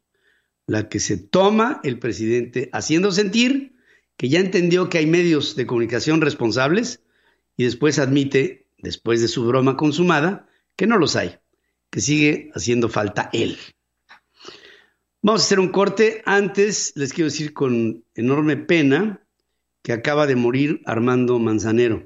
la 0.65 0.89
que 0.89 0.99
se 0.99 1.17
toma 1.17 1.79
el 1.83 1.99
presidente 1.99 2.69
haciendo 2.73 3.11
sentir 3.11 3.75
que 4.17 4.29
ya 4.29 4.39
entendió 4.39 4.89
que 4.89 4.97
hay 4.97 5.05
medios 5.05 5.55
de 5.55 5.67
comunicación 5.67 6.21
responsables 6.21 7.03
y 7.55 7.63
después 7.63 7.99
admite, 7.99 8.67
después 8.79 9.21
de 9.21 9.27
su 9.27 9.45
broma 9.45 9.77
consumada, 9.77 10.49
que 10.75 10.87
no 10.87 10.97
los 10.97 11.15
hay, 11.15 11.37
que 11.89 12.01
sigue 12.01 12.51
haciendo 12.53 12.89
falta 12.89 13.29
él. 13.33 13.57
Vamos 15.21 15.41
a 15.41 15.45
hacer 15.45 15.59
un 15.59 15.69
corte. 15.69 16.21
Antes 16.25 16.93
les 16.95 17.11
quiero 17.13 17.29
decir 17.29 17.53
con 17.53 18.03
enorme 18.15 18.55
pena 18.55 19.21
que 19.81 19.93
acaba 19.93 20.27
de 20.27 20.35
morir 20.35 20.81
Armando 20.85 21.39
Manzanero. 21.39 22.03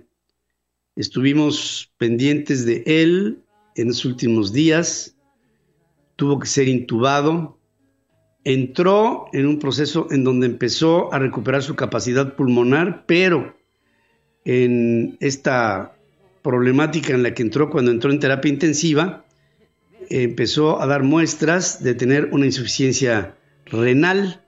Estuvimos 0.95 1.91
pendientes 1.97 2.65
de 2.65 2.83
él 2.85 3.43
en 3.75 3.88
los 3.89 4.05
últimos 4.05 4.53
días. 4.53 5.15
Tuvo 6.15 6.39
que 6.39 6.47
ser 6.47 6.67
intubado. 6.67 7.59
Entró 8.43 9.27
en 9.33 9.45
un 9.45 9.59
proceso 9.59 10.07
en 10.11 10.23
donde 10.23 10.47
empezó 10.47 11.13
a 11.13 11.19
recuperar 11.19 11.63
su 11.63 11.75
capacidad 11.75 12.35
pulmonar, 12.35 13.05
pero 13.05 13.55
en 14.45 15.17
esta 15.19 15.95
problemática 16.41 17.13
en 17.13 17.23
la 17.23 17.33
que 17.33 17.43
entró 17.43 17.69
cuando 17.69 17.91
entró 17.91 18.11
en 18.11 18.19
terapia 18.19 18.51
intensiva, 18.51 19.25
empezó 20.12 20.82
a 20.82 20.88
dar 20.88 21.03
muestras 21.03 21.84
de 21.84 21.96
tener 21.96 22.30
una 22.32 22.46
insuficiencia 22.46 23.38
renal, 23.65 24.46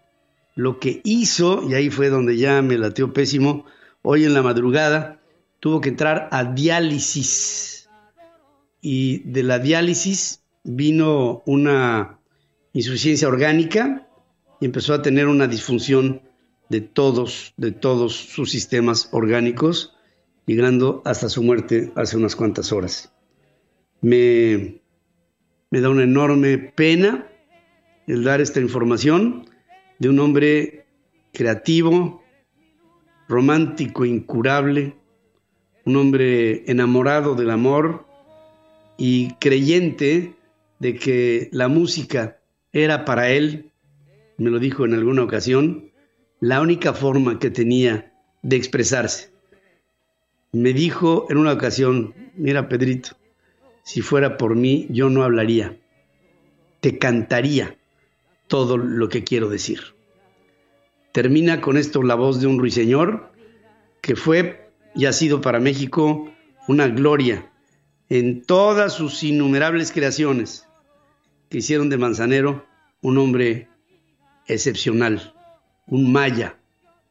lo 0.55 0.79
que 0.79 1.01
hizo, 1.03 1.67
y 1.67 1.73
ahí 1.73 1.89
fue 1.89 2.09
donde 2.09 2.37
ya 2.37 2.61
me 2.61 2.77
lateó 2.77 3.13
pésimo, 3.13 3.65
hoy 4.01 4.25
en 4.25 4.33
la 4.33 4.43
madrugada 4.43 5.21
tuvo 5.59 5.81
que 5.81 5.89
entrar 5.89 6.27
a 6.31 6.43
diálisis. 6.43 7.89
Y 8.81 9.19
de 9.19 9.43
la 9.43 9.59
diálisis 9.59 10.43
vino 10.63 11.41
una 11.45 12.19
insuficiencia 12.73 13.27
orgánica 13.27 14.07
y 14.59 14.65
empezó 14.65 14.93
a 14.93 15.01
tener 15.01 15.27
una 15.27 15.47
disfunción 15.47 16.21
de 16.69 16.81
todos, 16.81 17.53
de 17.57 17.71
todos 17.71 18.15
sus 18.15 18.51
sistemas 18.51 19.09
orgánicos, 19.11 19.95
llegando 20.45 21.01
hasta 21.05 21.29
su 21.29 21.43
muerte 21.43 21.91
hace 21.95 22.17
unas 22.17 22.35
cuantas 22.35 22.71
horas. 22.71 23.13
Me, 24.01 24.81
me 25.73 25.81
da 25.81 25.89
una 25.89 26.03
enorme 26.03 26.59
pena 26.59 27.27
el 28.05 28.23
dar 28.23 28.41
esta 28.41 28.59
información 28.59 29.49
de 29.97 30.07
un 30.07 30.19
hombre 30.19 30.85
creativo, 31.33 32.23
romántico, 33.27 34.05
incurable, 34.05 34.95
un 35.85 35.95
hombre 35.95 36.63
enamorado 36.69 37.33
del 37.33 37.49
amor 37.49 38.05
y 38.99 39.33
creyente 39.39 40.35
de 40.77 40.93
que 40.93 41.49
la 41.51 41.69
música 41.69 42.37
era 42.71 43.03
para 43.03 43.31
él, 43.31 43.71
me 44.37 44.51
lo 44.51 44.59
dijo 44.59 44.85
en 44.85 44.93
alguna 44.93 45.23
ocasión, 45.23 45.91
la 46.39 46.61
única 46.61 46.93
forma 46.93 47.39
que 47.39 47.49
tenía 47.49 48.13
de 48.43 48.57
expresarse. 48.57 49.31
Me 50.51 50.71
dijo 50.71 51.25
en 51.31 51.37
una 51.37 51.53
ocasión, 51.53 52.13
mira 52.35 52.69
Pedrito, 52.69 53.17
si 53.83 54.01
fuera 54.01 54.37
por 54.37 54.55
mí 54.55 54.87
yo 54.89 55.09
no 55.09 55.23
hablaría, 55.23 55.77
te 56.79 56.97
cantaría 56.97 57.77
todo 58.47 58.77
lo 58.77 59.09
que 59.09 59.23
quiero 59.23 59.49
decir. 59.49 59.81
Termina 61.11 61.61
con 61.61 61.77
esto 61.77 62.01
la 62.01 62.15
voz 62.15 62.41
de 62.41 62.47
un 62.47 62.59
ruiseñor 62.59 63.31
que 64.01 64.15
fue 64.15 64.69
y 64.95 65.05
ha 65.05 65.13
sido 65.13 65.41
para 65.41 65.59
México 65.59 66.31
una 66.67 66.87
gloria 66.87 67.51
en 68.09 68.43
todas 68.43 68.93
sus 68.93 69.23
innumerables 69.23 69.91
creaciones 69.91 70.67
que 71.49 71.59
hicieron 71.59 71.89
de 71.89 71.97
Manzanero 71.97 72.65
un 73.01 73.17
hombre 73.17 73.69
excepcional, 74.47 75.33
un 75.87 76.11
maya, 76.11 76.57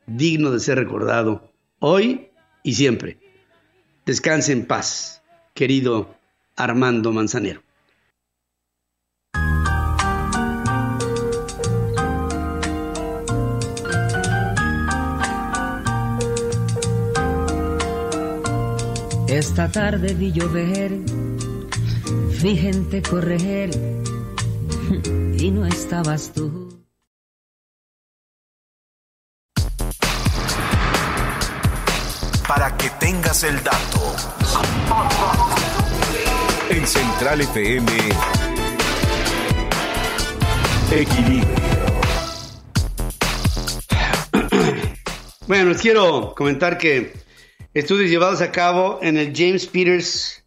digno 0.07 0.51
de 0.51 0.61
ser 0.61 0.79
recordado 0.79 1.53
hoy 1.79 2.31
y 2.63 2.75
siempre. 2.75 3.19
Descanse 4.05 4.53
en 4.53 4.67
paz, 4.67 5.23
querido 5.55 6.17
Armando 6.57 7.13
Manzanero. 7.13 7.63
Esta 19.29 19.73
tarde 19.73 20.13
vi 20.13 20.31
llover, 20.31 20.93
vi 22.43 22.57
gente 22.57 23.01
correr 23.01 23.71
y 25.39 25.51
no 25.51 25.65
estabas 25.65 26.33
tú. 26.35 26.69
Para 32.47 32.77
que 32.77 32.91
tengas 33.01 33.43
el 33.45 33.57
dato. 33.65 34.15
En 36.83 36.89
Central 36.89 37.41
FM. 37.41 37.93
Equilibrio. 40.91 41.47
Bueno, 45.47 45.71
les 45.71 45.81
quiero 45.81 46.35
comentar 46.37 46.79
que 46.79 47.13
Estudios 47.73 48.11
llevados 48.11 48.41
a 48.41 48.51
cabo 48.51 48.99
en 49.01 49.17
el 49.17 49.33
James 49.33 49.67
Peters 49.67 50.45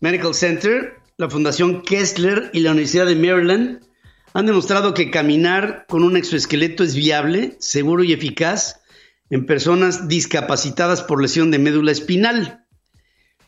Medical 0.00 0.34
Center, 0.34 0.98
la 1.16 1.30
Fundación 1.30 1.80
Kessler 1.80 2.50
y 2.52 2.60
la 2.60 2.72
Universidad 2.72 3.06
de 3.06 3.16
Maryland 3.16 3.80
han 4.34 4.44
demostrado 4.44 4.92
que 4.92 5.10
caminar 5.10 5.86
con 5.88 6.02
un 6.02 6.18
exoesqueleto 6.18 6.84
es 6.84 6.94
viable, 6.94 7.56
seguro 7.60 8.04
y 8.04 8.12
eficaz 8.12 8.82
en 9.30 9.46
personas 9.46 10.06
discapacitadas 10.06 11.02
por 11.02 11.22
lesión 11.22 11.50
de 11.50 11.58
médula 11.58 11.92
espinal. 11.92 12.67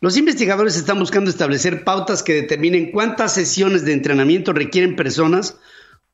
Los 0.02 0.16
investigadores 0.16 0.76
están 0.76 0.99
buscando 0.99 1.28
establecer 1.28 1.85
pautas 1.85 2.23
que 2.23 2.33
determinen 2.33 2.90
cuántas 2.90 3.35
sesiones 3.35 3.85
de 3.85 3.92
entrenamiento 3.92 4.54
requieren 4.54 4.97
personas 4.97 5.59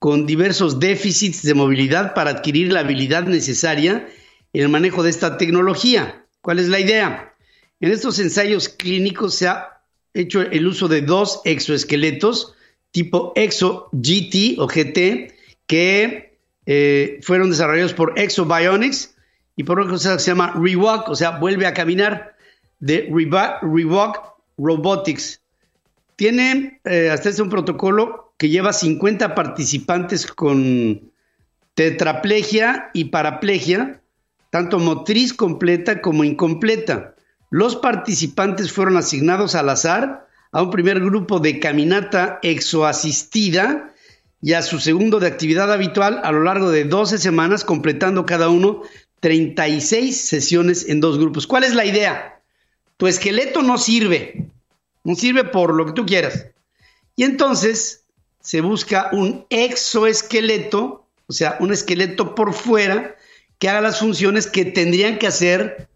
con 0.01 0.27
diversos 0.27 0.81
déficits 0.81 1.43
de 1.43 1.55
movilidad 1.55 2.13
para 2.13 2.31
adquirir 2.31 2.73
la 2.73 2.81
habilidad 2.81 3.25
necesaria 3.25 4.09
en 4.53 4.63
el 4.63 4.69
manejo 4.69 5.05
de 5.05 5.11
esta 5.11 5.39
tecnología. 5.39 6.27
¿Cuál 6.41 6.59
es 6.59 6.69
la 6.69 6.81
idea? 6.81 7.35
En 7.79 7.93
estos 7.93 8.19
ensayos 8.19 8.69
clínicos 8.69 9.35
se 9.35 9.47
ha 9.47 9.83
hecho 10.15 10.43
el 10.43 10.67
uso 10.67 10.89
de 10.89 11.03
dos 11.03 11.41
exoesqueletos 11.45 12.55
tipo 12.91 13.33
Exo 13.37 13.89
GT 13.93 14.59
o 14.59 14.67
GT 14.67 15.33
que 15.67 16.39
eh, 16.67 17.21
fueron 17.23 17.51
desarrollados 17.51 17.93
por 17.93 18.19
Exobionics 18.19 19.15
y 19.55 19.63
por 19.63 19.79
otra 19.79 19.93
cosa 19.93 20.19
se 20.19 20.31
llama 20.33 20.55
Rewalk, 20.57 21.09
o 21.09 21.15
sea, 21.15 21.39
vuelve 21.39 21.67
a 21.67 21.75
caminar 21.75 22.36
de 22.79 23.09
Rewalk 23.11 24.35
Robotics. 24.59 25.43
Tiene 26.17 26.81
eh, 26.85 27.11
hasta 27.11 27.29
este 27.29 27.43
un 27.43 27.51
protocolo 27.51 28.35
que 28.39 28.49
lleva 28.49 28.73
50 28.73 29.35
participantes 29.35 30.27
con 30.27 31.11
tetraplegia 31.75 32.91
y 32.95 33.07
paraplegia 33.07 34.01
tanto 34.51 34.79
motriz 34.79 35.35
completa 35.35 36.01
como 36.01 36.25
incompleta. 36.25 37.15
Los 37.51 37.77
participantes 37.77 38.73
fueron 38.73 38.97
asignados 38.97 39.55
al 39.55 39.69
azar 39.69 40.27
a 40.53 40.63
un 40.63 40.71
primer 40.71 41.01
grupo 41.01 41.41
de 41.41 41.61
caminata 41.61 42.39
exoasistida 42.43 43.93
y 44.41 44.55
a 44.55 44.63
su 44.63 44.79
segundo 44.79 45.21
de 45.21 45.27
actividad 45.27 45.71
habitual 45.73 46.21
a 46.25 46.33
lo 46.33 46.43
largo 46.43 46.71
de 46.71 46.85
12 46.85 47.19
semanas, 47.19 47.65
completando 47.65 48.25
cada 48.25 48.49
uno 48.49 48.83
36 49.21 50.17
sesiones 50.19 50.89
en 50.89 51.01
dos 51.01 51.19
grupos. 51.19 51.47
¿Cuál 51.47 51.65
es 51.65 51.75
la 51.75 51.85
idea? 51.85 52.36
Tu 52.97 53.07
esqueleto 53.07 53.63
no 53.63 53.79
sirve, 53.79 54.49
no 55.05 55.15
sirve 55.15 55.45
por 55.45 55.75
lo 55.75 55.87
que 55.87 55.93
tú 55.93 56.07
quieras. 56.07 56.47
Y 57.15 57.25
entonces 57.25 58.05
se 58.41 58.61
busca 58.61 59.11
un 59.13 59.47
exoesqueleto, 59.51 61.07
o 61.27 61.33
sea, 61.33 61.57
un 61.61 61.73
esqueleto 61.73 62.35
por 62.35 62.55
fuera, 62.55 63.17
que 63.59 63.69
haga 63.69 63.81
las 63.81 63.99
funciones 63.99 64.47
que 64.47 64.65
tendrían 64.65 65.19
que 65.19 65.27
hacer 65.27 65.89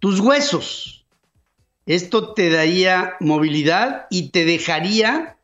tus 0.00 0.20
huesos. 0.20 1.06
Esto 1.86 2.32
te 2.32 2.50
daría 2.50 3.16
movilidad 3.20 4.06
y 4.10 4.30
te 4.30 4.44
dejaría 4.44 5.36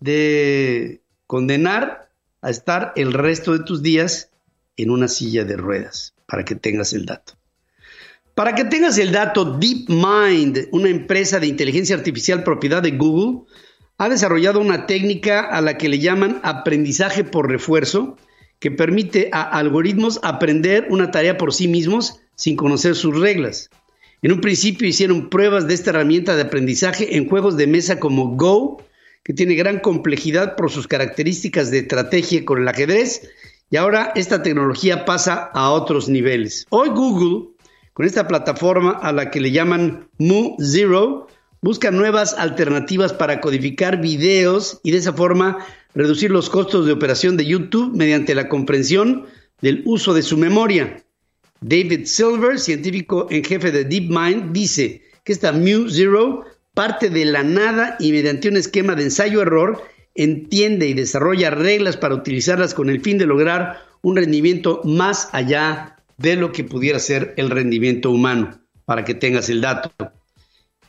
de 0.00 1.00
condenar 1.26 2.08
a 2.40 2.50
estar 2.50 2.92
el 2.96 3.12
resto 3.12 3.52
de 3.52 3.64
tus 3.64 3.82
días 3.82 4.30
en 4.76 4.90
una 4.90 5.08
silla 5.08 5.44
de 5.44 5.56
ruedas, 5.56 6.14
para 6.26 6.44
que 6.44 6.54
tengas 6.54 6.92
el 6.92 7.06
dato. 7.06 7.34
Para 8.34 8.54
que 8.54 8.64
tengas 8.64 8.96
el 8.96 9.12
dato, 9.12 9.44
DeepMind, 9.44 10.68
una 10.72 10.88
empresa 10.88 11.38
de 11.38 11.48
inteligencia 11.48 11.94
artificial 11.94 12.42
propiedad 12.44 12.82
de 12.82 12.92
Google, 12.92 13.46
ha 13.98 14.08
desarrollado 14.08 14.58
una 14.58 14.86
técnica 14.86 15.40
a 15.42 15.60
la 15.60 15.76
que 15.76 15.90
le 15.90 15.98
llaman 15.98 16.40
aprendizaje 16.42 17.24
por 17.24 17.50
refuerzo, 17.50 18.16
que 18.58 18.70
permite 18.70 19.28
a 19.32 19.42
algoritmos 19.42 20.18
aprender 20.22 20.86
una 20.88 21.10
tarea 21.10 21.36
por 21.36 21.52
sí 21.52 21.68
mismos 21.68 22.20
sin 22.34 22.56
conocer 22.56 22.94
sus 22.94 23.18
reglas. 23.20 23.68
En 24.22 24.32
un 24.32 24.40
principio 24.40 24.88
hicieron 24.88 25.28
pruebas 25.28 25.68
de 25.68 25.74
esta 25.74 25.90
herramienta 25.90 26.34
de 26.34 26.42
aprendizaje 26.42 27.16
en 27.16 27.28
juegos 27.28 27.58
de 27.58 27.66
mesa 27.66 28.00
como 28.00 28.36
Go, 28.36 28.82
que 29.24 29.34
tiene 29.34 29.56
gran 29.56 29.78
complejidad 29.80 30.56
por 30.56 30.70
sus 30.70 30.88
características 30.88 31.70
de 31.70 31.80
estrategia 31.80 32.46
con 32.46 32.62
el 32.62 32.68
ajedrez, 32.68 33.28
y 33.68 33.76
ahora 33.76 34.12
esta 34.14 34.42
tecnología 34.42 35.04
pasa 35.04 35.50
a 35.52 35.70
otros 35.70 36.08
niveles. 36.08 36.66
Hoy 36.70 36.90
Google, 36.90 37.51
con 37.92 38.06
esta 38.06 38.26
plataforma 38.26 38.92
a 38.92 39.12
la 39.12 39.30
que 39.30 39.40
le 39.40 39.50
llaman 39.50 40.08
Mu 40.18 40.56
Zero, 40.60 41.26
busca 41.60 41.90
nuevas 41.90 42.34
alternativas 42.34 43.12
para 43.12 43.40
codificar 43.40 44.00
videos 44.00 44.80
y 44.82 44.90
de 44.90 44.98
esa 44.98 45.12
forma 45.12 45.58
reducir 45.94 46.30
los 46.30 46.48
costos 46.48 46.86
de 46.86 46.92
operación 46.92 47.36
de 47.36 47.44
YouTube 47.44 47.94
mediante 47.94 48.34
la 48.34 48.48
comprensión 48.48 49.26
del 49.60 49.82
uso 49.84 50.14
de 50.14 50.22
su 50.22 50.36
memoria. 50.36 51.04
David 51.60 52.06
Silver, 52.06 52.58
científico 52.58 53.28
en 53.30 53.44
jefe 53.44 53.70
de 53.70 53.84
DeepMind, 53.84 54.52
dice 54.52 55.02
que 55.22 55.32
esta 55.32 55.52
Mu 55.52 55.88
Zero 55.88 56.44
parte 56.74 57.10
de 57.10 57.26
la 57.26 57.42
nada 57.42 57.96
y 58.00 58.12
mediante 58.12 58.48
un 58.48 58.56
esquema 58.56 58.94
de 58.94 59.04
ensayo-error 59.04 59.82
entiende 60.14 60.88
y 60.88 60.94
desarrolla 60.94 61.50
reglas 61.50 61.96
para 61.96 62.14
utilizarlas 62.14 62.74
con 62.74 62.90
el 62.90 63.00
fin 63.00 63.18
de 63.18 63.26
lograr 63.26 63.80
un 64.02 64.16
rendimiento 64.16 64.80
más 64.84 65.28
allá 65.32 65.91
de 66.18 66.36
lo 66.36 66.52
que 66.52 66.64
pudiera 66.64 66.98
ser 66.98 67.34
el 67.36 67.50
rendimiento 67.50 68.10
humano, 68.10 68.60
para 68.84 69.04
que 69.04 69.14
tengas 69.14 69.48
el 69.48 69.60
dato. 69.60 69.90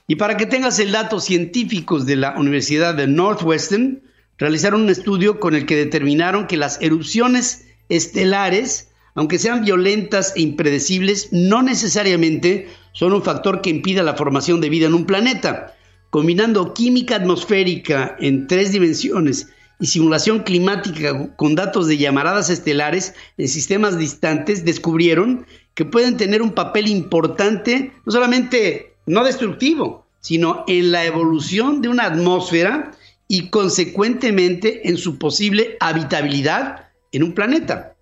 Y 0.08 0.16
para 0.16 0.38
que 0.38 0.46
tengas 0.46 0.80
el 0.80 0.92
dato, 0.92 1.20
científicos 1.20 2.06
de 2.06 2.18
la 2.18 2.38
Universidad 2.38 2.94
de 2.96 3.08
Northwestern 3.08 4.04
realizaron 4.38 4.82
un 4.82 4.90
estudio 4.90 5.40
con 5.40 5.56
el 5.56 5.66
que 5.66 5.76
determinaron 5.76 6.48
que 6.48 6.58
las 6.58 6.82
erupciones 6.82 7.66
estelares, 7.90 8.90
aunque 9.16 9.40
sean 9.40 9.64
violentas 9.64 10.34
e 10.36 10.42
impredecibles, 10.42 11.30
no 11.32 11.62
necesariamente 11.62 12.68
son 12.92 13.14
un 13.14 13.24
factor 13.24 13.62
que 13.62 13.70
impida 13.70 14.04
la 14.04 14.16
formación 14.16 14.60
de 14.60 14.70
vida 14.70 14.88
en 14.88 14.94
un 14.94 15.06
planeta. 15.06 15.76
Combinando 16.10 16.74
química 16.74 17.16
atmosférica 17.16 18.16
en 18.20 18.48
tres 18.48 18.72
dimensiones 18.72 19.48
y 19.80 19.88
simulación 19.88 20.40
climática 20.40 21.36
con 21.36 21.56
datos 21.56 21.88
de 21.88 21.98
llamaradas 21.98 22.50
estelares 22.50 23.14
en 23.38 23.48
sistemas 23.48 23.98
distantes, 23.98 24.66
descubrieron 24.66 25.46
que 25.74 25.86
pueden 25.86 26.18
tener 26.18 26.42
un 26.42 26.54
papel 26.54 26.88
importante, 26.88 27.92
no 28.06 28.12
solamente 28.12 28.96
no 29.06 29.24
destructivo, 29.24 30.06
sino 30.22 30.64
en 30.68 30.92
la 30.92 31.06
evolución 31.06 31.82
de 31.82 31.90
una 31.90 32.06
atmósfera 32.06 32.92
y 33.28 33.50
consecuentemente 33.50 34.88
en 34.88 34.98
su 34.98 35.18
posible 35.18 35.78
habitabilidad 35.80 36.88
en 37.12 37.24
un 37.24 37.34
planeta. 37.34 37.96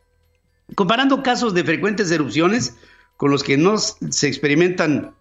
comparando 0.75 1.21
casos 1.21 1.53
de 1.53 1.65
frecuentes 1.65 2.10
erupciones 2.12 2.75
con 3.17 3.29
los 3.29 3.43
que 3.43 3.57
no 3.57 3.77
se 3.77 4.27
experimentan, 4.27 5.13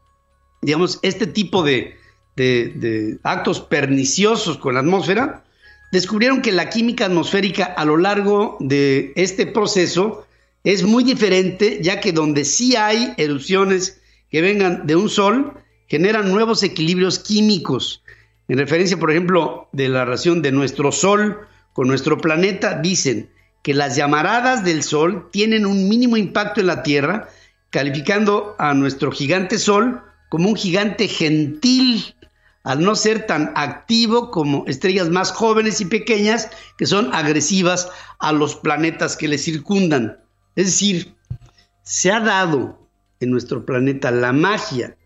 digamos, 0.62 1.00
este 1.02 1.26
tipo 1.26 1.64
de, 1.64 1.96
de 2.36 3.18
actos 3.24 3.60
perniciosos 3.60 4.58
con 4.58 4.74
la 4.74 4.80
atmósfera, 4.80 5.44
descubrieron 5.90 6.42
que 6.42 6.52
la 6.52 6.70
química 6.70 7.06
atmosférica 7.06 7.64
a 7.64 7.84
lo 7.84 7.96
largo 7.96 8.56
de 8.60 9.12
este 9.16 9.46
proceso 9.46 10.26
es 10.64 10.82
muy 10.82 11.04
diferente, 11.04 11.80
ya 11.82 12.00
que 12.00 12.12
donde 12.12 12.44
sí 12.44 12.76
hay 12.76 13.14
erupciones 13.16 14.00
que 14.30 14.42
vengan 14.42 14.86
de 14.86 14.96
un 14.96 15.08
sol, 15.08 15.54
generan 15.88 16.30
nuevos 16.30 16.62
equilibrios 16.62 17.18
químicos. 17.18 18.02
En 18.48 18.58
referencia, 18.58 18.98
por 18.98 19.10
ejemplo, 19.10 19.68
de 19.72 19.88
la 19.88 20.04
relación 20.04 20.42
de 20.42 20.52
nuestro 20.52 20.92
sol 20.92 21.38
con 21.72 21.88
nuestro 21.88 22.18
planeta, 22.18 22.80
dicen 22.80 23.30
que 23.62 23.74
las 23.74 23.96
llamaradas 23.96 24.64
del 24.64 24.82
sol 24.82 25.28
tienen 25.32 25.66
un 25.66 25.88
mínimo 25.88 26.16
impacto 26.16 26.60
en 26.60 26.66
la 26.66 26.82
Tierra, 26.82 27.28
calificando 27.70 28.54
a 28.58 28.74
nuestro 28.74 29.10
gigante 29.10 29.58
sol 29.58 30.02
como 30.28 30.48
un 30.48 30.56
gigante 30.56 31.08
gentil 31.08 32.14
al 32.62 32.82
no 32.82 32.94
ser 32.94 33.26
tan 33.26 33.52
activo 33.56 34.30
como 34.30 34.64
estrellas 34.66 35.08
más 35.08 35.32
jóvenes 35.32 35.80
y 35.80 35.86
pequeñas 35.86 36.50
que 36.76 36.86
son 36.86 37.12
agresivas 37.14 37.90
a 38.18 38.32
los 38.32 38.56
planetas 38.56 39.16
que 39.16 39.28
le 39.28 39.38
circundan. 39.38 40.18
Es 40.56 40.66
decir, 40.66 41.14
se 41.82 42.12
ha 42.12 42.20
dado 42.20 42.78
en 43.20 43.30
nuestro 43.30 43.64
planeta 43.64 44.10
la 44.10 44.32
magia 44.32 44.96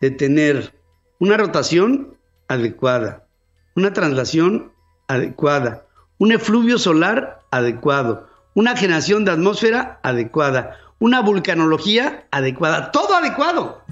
de 0.00 0.10
tener 0.10 0.74
una 1.18 1.36
rotación 1.36 2.16
adecuada, 2.48 3.26
una 3.74 3.92
traslación 3.92 4.72
adecuada, 5.08 5.86
un 6.18 6.32
efluvio 6.32 6.78
solar 6.78 7.40
adecuado, 7.50 8.28
una 8.54 8.76
generación 8.76 9.24
de 9.24 9.32
atmósfera 9.32 10.00
adecuada, 10.02 10.76
una 10.98 11.20
vulcanología 11.20 12.26
adecuada, 12.30 12.92
todo 12.92 13.14
adecuado, 13.14 13.82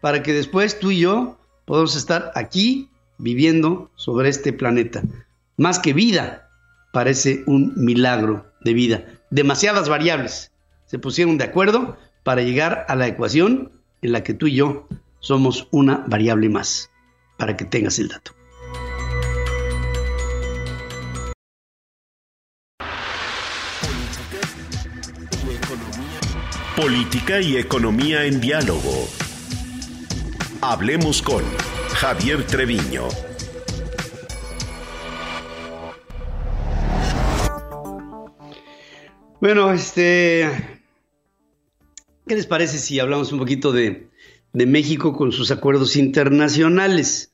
para 0.00 0.22
que 0.22 0.32
después 0.32 0.78
tú 0.78 0.90
y 0.90 1.00
yo 1.00 1.35
podemos 1.66 1.96
estar 1.96 2.32
aquí 2.34 2.88
viviendo 3.18 3.90
sobre 3.96 4.30
este 4.30 4.54
planeta. 4.54 5.02
Más 5.58 5.78
que 5.78 5.92
vida, 5.92 6.48
parece 6.92 7.42
un 7.46 7.74
milagro 7.76 8.46
de 8.62 8.72
vida. 8.72 9.04
Demasiadas 9.30 9.88
variables 9.88 10.52
se 10.86 10.98
pusieron 10.98 11.36
de 11.36 11.44
acuerdo 11.44 11.98
para 12.22 12.42
llegar 12.42 12.86
a 12.88 12.96
la 12.96 13.06
ecuación 13.06 13.72
en 14.00 14.12
la 14.12 14.22
que 14.22 14.32
tú 14.32 14.46
y 14.46 14.54
yo 14.54 14.88
somos 15.20 15.68
una 15.72 16.04
variable 16.06 16.48
más, 16.48 16.90
para 17.36 17.56
que 17.56 17.64
tengas 17.64 17.98
el 17.98 18.08
dato. 18.08 18.32
Política 26.76 27.40
y 27.40 27.56
economía 27.56 28.26
en 28.26 28.40
diálogo. 28.40 29.25
Hablemos 30.62 31.20
con 31.20 31.44
Javier 31.94 32.44
Treviño. 32.46 33.08
Bueno, 39.40 39.70
este, 39.72 40.50
¿qué 42.26 42.34
les 42.34 42.46
parece 42.46 42.78
si 42.78 42.98
hablamos 42.98 43.32
un 43.32 43.38
poquito 43.38 43.70
de, 43.70 44.08
de 44.52 44.66
México 44.66 45.12
con 45.12 45.30
sus 45.30 45.50
acuerdos 45.50 45.94
internacionales? 45.96 47.32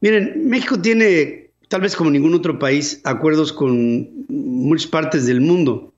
Miren, 0.00 0.48
México 0.48 0.80
tiene, 0.80 1.50
tal 1.68 1.80
vez 1.80 1.96
como 1.96 2.10
ningún 2.10 2.34
otro 2.34 2.58
país, 2.58 3.00
acuerdos 3.04 3.52
con 3.52 4.26
muchas 4.28 4.86
partes 4.86 5.26
del 5.26 5.40
mundo 5.40 5.92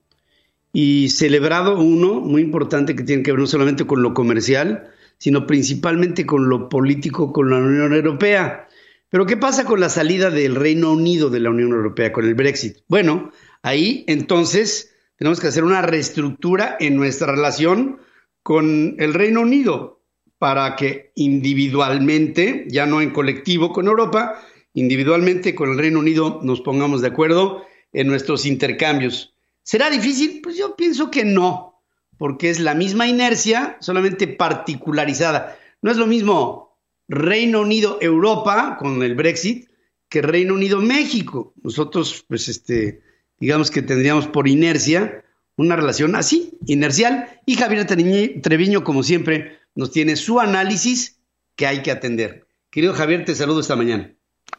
y 0.73 1.09
celebrado 1.09 1.79
uno 1.79 2.19
muy 2.19 2.41
importante 2.41 2.95
que 2.95 3.03
tiene 3.03 3.23
que 3.23 3.31
ver 3.31 3.39
no 3.39 3.47
solamente 3.47 3.85
con 3.85 4.01
lo 4.01 4.13
comercial, 4.13 4.91
sino 5.17 5.47
principalmente 5.47 6.25
con 6.25 6.49
lo 6.49 6.69
político 6.69 7.31
con 7.31 7.49
la 7.49 7.57
Unión 7.57 7.93
Europea. 7.93 8.67
Pero 9.09 9.25
¿qué 9.25 9.37
pasa 9.37 9.65
con 9.65 9.79
la 9.79 9.89
salida 9.89 10.29
del 10.29 10.55
Reino 10.55 10.91
Unido 10.91 11.29
de 11.29 11.39
la 11.39 11.49
Unión 11.49 11.71
Europea, 11.71 12.11
con 12.11 12.25
el 12.25 12.35
Brexit? 12.35 12.77
Bueno, 12.87 13.31
ahí 13.61 14.03
entonces 14.07 14.93
tenemos 15.17 15.39
que 15.39 15.47
hacer 15.47 15.63
una 15.63 15.81
reestructura 15.81 16.75
en 16.79 16.95
nuestra 16.95 17.31
relación 17.31 17.99
con 18.43 18.95
el 18.99 19.13
Reino 19.13 19.41
Unido 19.41 20.01
para 20.37 20.75
que 20.75 21.11
individualmente, 21.15 22.65
ya 22.67 22.85
no 22.85 23.01
en 23.01 23.11
colectivo 23.11 23.71
con 23.71 23.87
Europa, 23.87 24.41
individualmente 24.73 25.55
con 25.55 25.71
el 25.71 25.77
Reino 25.77 25.99
Unido 25.99 26.41
nos 26.43 26.61
pongamos 26.61 27.01
de 27.01 27.07
acuerdo 27.07 27.65
en 27.93 28.07
nuestros 28.07 28.45
intercambios. 28.45 29.33
¿Será 29.63 29.89
difícil? 29.89 30.41
Pues 30.43 30.57
yo 30.57 30.75
pienso 30.75 31.09
que 31.09 31.23
no 31.23 31.74
porque 32.17 32.49
es 32.49 32.59
la 32.59 32.73
misma 32.73 33.07
inercia, 33.07 33.77
solamente 33.79 34.27
particularizada. 34.27 35.57
No 35.81 35.91
es 35.91 35.97
lo 35.97 36.07
mismo 36.07 36.77
Reino 37.07 37.61
Unido-Europa 37.61 38.77
con 38.79 39.03
el 39.03 39.15
Brexit 39.15 39.69
que 40.09 40.21
Reino 40.21 40.53
Unido-México. 40.53 41.53
Nosotros, 41.61 42.25
pues, 42.27 42.47
este, 42.47 43.01
digamos 43.39 43.71
que 43.71 43.81
tendríamos 43.81 44.27
por 44.27 44.47
inercia 44.47 45.23
una 45.57 45.75
relación 45.75 46.15
así, 46.15 46.57
inercial, 46.65 47.29
y 47.45 47.55
Javier 47.55 47.85
Treviño, 47.85 48.83
como 48.83 49.03
siempre, 49.03 49.59
nos 49.73 49.91
tiene 49.91 50.15
su 50.15 50.39
análisis 50.39 51.19
que 51.55 51.67
hay 51.67 51.81
que 51.81 51.91
atender. 51.91 52.45
Querido 52.69 52.93
Javier, 52.93 53.23
te 53.23 53.35
saludo 53.35 53.61
esta 53.61 53.75
mañana. 53.75 54.13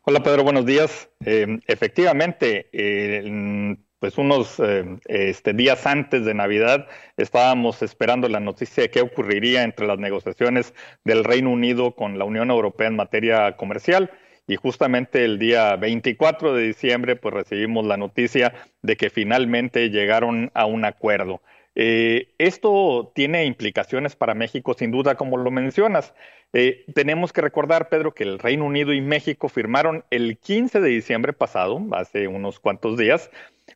Hola 0.04 0.22
Pedro, 0.22 0.44
buenos 0.44 0.64
días. 0.64 1.10
Eh, 1.24 1.58
efectivamente, 1.66 2.68
eh, 2.72 3.76
pues 4.06 4.18
unos 4.18 4.60
eh, 4.60 4.84
este, 5.06 5.52
días 5.52 5.84
antes 5.84 6.24
de 6.24 6.32
Navidad 6.32 6.86
estábamos 7.16 7.82
esperando 7.82 8.28
la 8.28 8.38
noticia 8.38 8.84
de 8.84 8.90
qué 8.90 9.00
ocurriría 9.00 9.64
entre 9.64 9.84
las 9.84 9.98
negociaciones 9.98 10.74
del 11.02 11.24
Reino 11.24 11.50
Unido 11.50 11.96
con 11.96 12.16
la 12.16 12.24
Unión 12.24 12.50
Europea 12.50 12.86
en 12.86 12.94
materia 12.94 13.56
comercial. 13.56 14.12
Y 14.46 14.54
justamente 14.54 15.24
el 15.24 15.40
día 15.40 15.74
24 15.74 16.54
de 16.54 16.68
diciembre, 16.68 17.16
pues 17.16 17.34
recibimos 17.34 17.84
la 17.84 17.96
noticia 17.96 18.54
de 18.80 18.96
que 18.96 19.10
finalmente 19.10 19.90
llegaron 19.90 20.52
a 20.54 20.66
un 20.66 20.84
acuerdo. 20.84 21.42
Eh, 21.78 22.34
esto 22.38 23.12
tiene 23.14 23.44
implicaciones 23.44 24.16
para 24.16 24.34
México, 24.34 24.74
sin 24.74 24.90
duda, 24.90 25.14
como 25.14 25.36
lo 25.36 25.50
mencionas. 25.50 26.14
Eh, 26.54 26.86
tenemos 26.94 27.34
que 27.34 27.42
recordar, 27.42 27.90
Pedro, 27.90 28.14
que 28.14 28.24
el 28.24 28.38
Reino 28.38 28.64
Unido 28.64 28.94
y 28.94 29.02
México 29.02 29.50
firmaron 29.50 30.02
el 30.10 30.38
15 30.38 30.80
de 30.80 30.88
diciembre 30.88 31.34
pasado, 31.34 31.80
hace 31.92 32.28
unos 32.28 32.60
cuantos 32.60 32.96
días, 32.96 33.30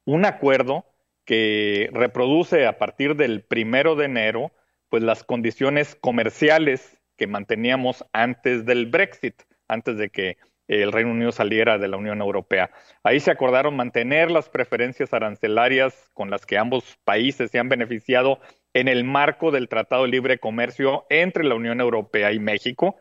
un 0.07 0.25
acuerdo 0.25 0.87
que 1.27 1.91
reproduce 1.93 2.67
a 2.67 2.79
partir 2.79 3.17
del 3.17 3.43
primero 3.43 3.95
de 3.97 4.07
enero, 4.07 4.51
pues 4.89 5.03
las 5.03 5.23
condiciones 5.23 5.95
comerciales 5.95 6.99
que 7.19 7.27
manteníamos 7.27 8.07
antes 8.15 8.65
del 8.65 8.87
Brexit, 8.87 9.43
antes 9.69 9.99
de 9.99 10.09
que 10.09 10.39
el 10.71 10.93
Reino 10.93 11.11
Unido 11.11 11.33
saliera 11.33 11.79
de 11.79 11.89
la 11.89 11.97
Unión 11.97 12.21
Europea. 12.21 12.71
Ahí 13.03 13.19
se 13.19 13.31
acordaron 13.31 13.75
mantener 13.75 14.31
las 14.31 14.49
preferencias 14.49 15.13
arancelarias 15.13 16.11
con 16.15 16.31
las 16.31 16.47
que 16.47 16.59
ambos 16.59 16.97
países 17.05 17.51
se 17.51 17.59
han 17.59 17.69
beneficiado 17.69 18.39
en 18.73 18.87
el 18.89 19.05
marco 19.05 19.51
del 19.51 19.69
Tratado 19.69 20.05
de 20.05 20.11
Libre 20.11 20.39
Comercio 20.39 21.07
entre 21.11 21.45
la 21.45 21.57
Unión 21.57 21.81
Europea 21.81 22.33
y 22.33 22.39
México, 22.39 22.97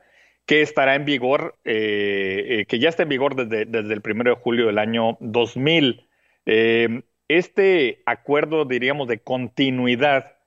que 0.47 0.61
estará 0.61 0.95
en 0.95 1.05
vigor, 1.05 1.59
eh, 1.63 2.61
eh, 2.61 2.65
que 2.65 2.79
ya 2.79 2.89
está 2.89 3.03
en 3.03 3.09
vigor 3.09 3.35
desde, 3.35 3.93
el 3.93 4.01
primero 4.01 4.31
de 4.31 4.41
julio 4.41 4.65
del 4.65 4.79
año 4.79 5.17
2000. 5.19 6.07
Eh, 6.47 7.03
este 7.27 8.01
acuerdo, 8.07 8.65
diríamos, 8.65 9.07
de 9.07 9.19
continuidad, 9.19 10.37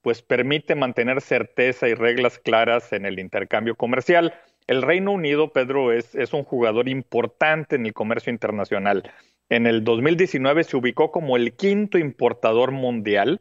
pues 0.00 0.22
permite 0.22 0.74
mantener 0.74 1.20
certeza 1.20 1.88
y 1.88 1.94
reglas 1.94 2.38
claras 2.38 2.94
en 2.94 3.04
el 3.04 3.18
intercambio 3.18 3.74
comercial. 3.74 4.32
El 4.66 4.82
Reino 4.82 5.12
Unido, 5.12 5.52
Pedro, 5.52 5.92
es, 5.92 6.14
un 6.32 6.44
jugador 6.44 6.88
importante 6.88 7.76
en 7.76 7.86
el 7.86 7.92
comercio 7.92 8.32
internacional. 8.32 9.10
En 9.48 9.66
el 9.66 9.82
2019 9.84 10.64
se 10.64 10.76
ubicó 10.76 11.10
como 11.10 11.36
el 11.36 11.54
quinto 11.54 11.98
importador 11.98 12.70
mundial 12.70 13.40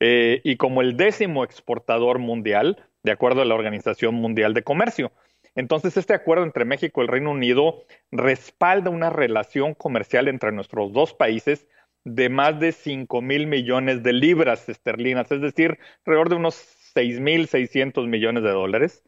eh, 0.00 0.40
y 0.42 0.56
como 0.56 0.82
el 0.82 0.96
décimo 0.96 1.44
exportador 1.44 2.18
mundial, 2.18 2.84
de 3.04 3.12
acuerdo 3.12 3.42
a 3.42 3.44
la 3.44 3.54
Organización 3.54 4.16
Mundial 4.16 4.54
de 4.54 4.64
Comercio. 4.64 5.12
Entonces, 5.54 5.96
este 5.96 6.14
acuerdo 6.14 6.44
entre 6.44 6.64
México 6.64 7.00
y 7.00 7.04
el 7.04 7.08
Reino 7.08 7.30
Unido 7.30 7.84
respalda 8.10 8.90
una 8.90 9.10
relación 9.10 9.74
comercial 9.74 10.26
entre 10.26 10.50
nuestros 10.50 10.92
dos 10.92 11.14
países 11.14 11.68
de 12.04 12.28
más 12.28 12.58
de 12.60 12.72
5 12.72 13.22
mil 13.22 13.46
millones 13.46 14.02
de 14.02 14.12
libras 14.12 14.68
esterlinas, 14.68 15.30
es 15.30 15.40
decir, 15.40 15.78
alrededor 16.04 16.28
de 16.28 16.36
unos 16.36 16.54
6 16.94 17.20
mil 17.20 17.48
600 17.48 18.06
millones 18.06 18.42
de 18.42 18.50
dólares, 18.50 19.02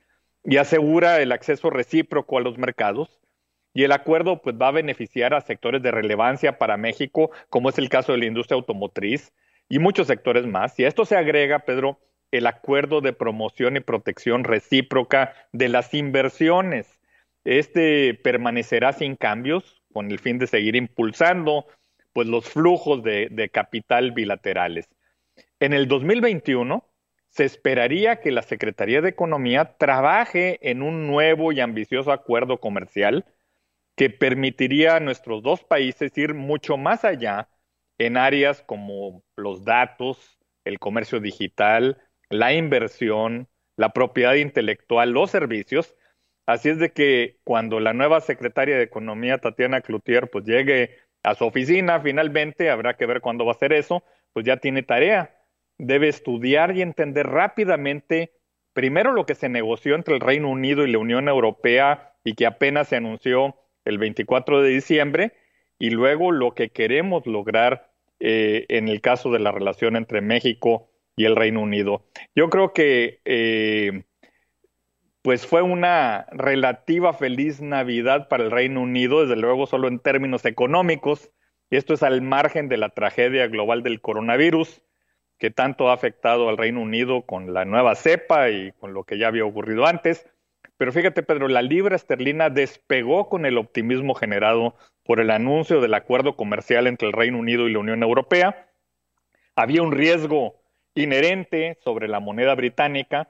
y 0.46 0.56
asegura 0.58 1.20
el 1.20 1.32
acceso 1.32 1.70
recíproco 1.70 2.38
a 2.38 2.40
los 2.40 2.56
mercados. 2.56 3.20
Y 3.74 3.84
el 3.84 3.92
acuerdo 3.92 4.40
pues, 4.40 4.56
va 4.56 4.68
a 4.68 4.72
beneficiar 4.72 5.34
a 5.34 5.40
sectores 5.40 5.82
de 5.82 5.90
relevancia 5.90 6.56
para 6.56 6.76
México, 6.76 7.30
como 7.50 7.68
es 7.68 7.78
el 7.78 7.88
caso 7.88 8.12
de 8.12 8.18
la 8.18 8.26
industria 8.26 8.56
automotriz 8.56 9.32
y 9.68 9.78
muchos 9.78 10.06
sectores 10.06 10.46
más. 10.46 10.78
Y 10.78 10.84
a 10.84 10.88
esto 10.88 11.04
se 11.04 11.16
agrega, 11.16 11.58
Pedro, 11.60 11.98
el 12.30 12.46
acuerdo 12.46 13.00
de 13.00 13.12
promoción 13.12 13.76
y 13.76 13.80
protección 13.80 14.44
recíproca 14.44 15.34
de 15.52 15.68
las 15.68 15.92
inversiones. 15.94 17.00
Este 17.44 18.14
permanecerá 18.14 18.92
sin 18.92 19.16
cambios 19.16 19.82
con 19.92 20.10
el 20.10 20.18
fin 20.18 20.38
de 20.38 20.46
seguir 20.46 20.76
impulsando 20.76 21.66
pues, 22.12 22.26
los 22.26 22.48
flujos 22.48 23.02
de, 23.02 23.50
capital 23.52 24.12
bilaterales. 24.12 24.88
En 25.60 25.72
el 25.72 25.86
2021 25.86 26.84
se 27.36 27.44
esperaría 27.44 28.20
que 28.20 28.30
la 28.32 28.40
Secretaría 28.40 29.02
de 29.02 29.10
Economía 29.10 29.76
trabaje 29.76 30.58
en 30.70 30.80
un 30.80 31.06
nuevo 31.06 31.52
y 31.52 31.60
ambicioso 31.60 32.10
acuerdo 32.10 32.60
comercial 32.60 33.26
que 33.94 34.08
permitiría 34.08 34.96
a 34.96 35.00
nuestros 35.00 35.42
dos 35.42 35.62
países 35.62 36.16
ir 36.16 36.32
mucho 36.32 36.78
más 36.78 37.04
allá 37.04 37.50
en 37.98 38.16
áreas 38.16 38.62
como 38.62 39.22
los 39.36 39.66
datos, 39.66 40.38
el 40.64 40.78
comercio 40.78 41.20
digital, 41.20 42.02
la 42.30 42.54
inversión, 42.54 43.48
la 43.76 43.92
propiedad 43.92 44.34
intelectual, 44.34 45.10
los 45.10 45.30
servicios. 45.30 45.94
Así 46.46 46.70
es 46.70 46.78
de 46.78 46.92
que 46.92 47.38
cuando 47.44 47.80
la 47.80 47.92
nueva 47.92 48.22
secretaria 48.22 48.78
de 48.78 48.84
Economía, 48.84 49.38
Tatiana 49.38 49.82
Cloutier, 49.82 50.30
pues 50.30 50.46
llegue 50.46 50.96
a 51.22 51.34
su 51.34 51.44
oficina, 51.44 52.00
finalmente 52.00 52.70
habrá 52.70 52.96
que 52.96 53.04
ver 53.04 53.20
cuándo 53.20 53.44
va 53.44 53.52
a 53.52 53.56
hacer 53.56 53.74
eso, 53.74 54.04
pues 54.32 54.46
ya 54.46 54.56
tiene 54.56 54.82
tarea. 54.82 55.36
Debe 55.78 56.08
estudiar 56.08 56.76
y 56.76 56.82
entender 56.82 57.26
rápidamente 57.26 58.32
primero 58.72 59.12
lo 59.12 59.24
que 59.26 59.34
se 59.34 59.48
negoció 59.48 59.94
entre 59.94 60.14
el 60.14 60.20
Reino 60.20 60.50
Unido 60.50 60.84
y 60.84 60.92
la 60.92 60.98
Unión 60.98 61.28
Europea 61.28 62.12
y 62.24 62.34
que 62.34 62.46
apenas 62.46 62.88
se 62.88 62.96
anunció 62.96 63.56
el 63.84 63.98
24 63.98 64.62
de 64.62 64.70
diciembre, 64.70 65.32
y 65.78 65.90
luego 65.90 66.32
lo 66.32 66.54
que 66.54 66.70
queremos 66.70 67.26
lograr 67.26 67.92
eh, 68.20 68.66
en 68.68 68.88
el 68.88 69.00
caso 69.00 69.30
de 69.30 69.38
la 69.38 69.52
relación 69.52 69.96
entre 69.96 70.20
México 70.20 70.90
y 71.16 71.24
el 71.24 71.36
Reino 71.36 71.62
Unido. 71.62 72.04
Yo 72.34 72.50
creo 72.50 72.72
que 72.72 73.20
eh, 73.24 74.04
pues 75.22 75.46
fue 75.46 75.62
una 75.62 76.26
relativa 76.30 77.12
feliz 77.12 77.60
Navidad 77.60 78.28
para 78.28 78.44
el 78.44 78.50
Reino 78.50 78.82
Unido, 78.82 79.22
desde 79.22 79.40
luego 79.40 79.66
solo 79.66 79.88
en 79.88 79.98
términos 79.98 80.44
económicos, 80.44 81.30
y 81.70 81.76
esto 81.76 81.94
es 81.94 82.02
al 82.02 82.22
margen 82.22 82.68
de 82.68 82.76
la 82.76 82.90
tragedia 82.90 83.46
global 83.48 83.82
del 83.82 84.00
coronavirus, 84.00 84.82
que 85.38 85.50
tanto 85.50 85.88
ha 85.90 85.92
afectado 85.92 86.48
al 86.48 86.56
Reino 86.56 86.80
Unido 86.80 87.22
con 87.22 87.52
la 87.52 87.64
nueva 87.64 87.94
cepa 87.94 88.50
y 88.50 88.72
con 88.72 88.94
lo 88.94 89.04
que 89.04 89.18
ya 89.18 89.28
había 89.28 89.44
ocurrido 89.44 89.86
antes. 89.86 90.26
Pero 90.78 90.92
fíjate, 90.92 91.22
Pedro, 91.22 91.48
la 91.48 91.62
libra 91.62 91.96
esterlina 91.96 92.50
despegó 92.50 93.28
con 93.28 93.46
el 93.46 93.58
optimismo 93.58 94.14
generado 94.14 94.74
por 95.04 95.20
el 95.20 95.30
anuncio 95.30 95.80
del 95.80 95.94
acuerdo 95.94 96.36
comercial 96.36 96.86
entre 96.86 97.08
el 97.08 97.14
Reino 97.14 97.38
Unido 97.38 97.68
y 97.68 97.72
la 97.72 97.78
Unión 97.78 98.02
Europea. 98.02 98.68
Había 99.54 99.82
un 99.82 99.92
riesgo 99.92 100.56
inherente 100.94 101.78
sobre 101.82 102.08
la 102.08 102.20
moneda 102.20 102.54
británica 102.54 103.28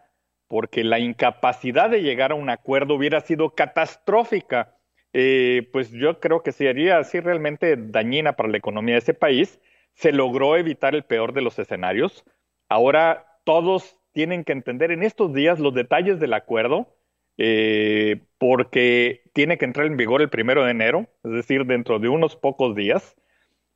porque 0.48 0.84
la 0.84 0.98
incapacidad 0.98 1.90
de 1.90 2.02
llegar 2.02 2.32
a 2.32 2.36
un 2.36 2.50
acuerdo 2.50 2.94
hubiera 2.94 3.20
sido 3.20 3.50
catastrófica. 3.50 4.76
Eh, 5.12 5.68
pues 5.72 5.90
yo 5.90 6.20
creo 6.20 6.42
que 6.42 6.52
sería 6.52 6.98
así 6.98 7.20
realmente 7.20 7.76
dañina 7.76 8.34
para 8.34 8.48
la 8.48 8.58
economía 8.58 8.94
de 8.94 9.00
ese 9.00 9.14
país. 9.14 9.60
Se 9.96 10.12
logró 10.12 10.56
evitar 10.56 10.94
el 10.94 11.02
peor 11.02 11.32
de 11.32 11.42
los 11.42 11.58
escenarios. 11.58 12.24
Ahora 12.68 13.26
todos 13.44 13.98
tienen 14.12 14.44
que 14.44 14.52
entender 14.52 14.92
en 14.92 15.02
estos 15.02 15.34
días 15.34 15.58
los 15.58 15.74
detalles 15.74 16.20
del 16.20 16.32
acuerdo 16.32 16.96
eh, 17.38 18.22
porque 18.38 19.30
tiene 19.34 19.58
que 19.58 19.66
entrar 19.66 19.86
en 19.86 19.96
vigor 19.96 20.22
el 20.22 20.30
primero 20.30 20.64
de 20.64 20.70
enero, 20.70 21.06
es 21.22 21.32
decir, 21.32 21.66
dentro 21.66 21.98
de 21.98 22.08
unos 22.08 22.36
pocos 22.36 22.74
días. 22.74 23.16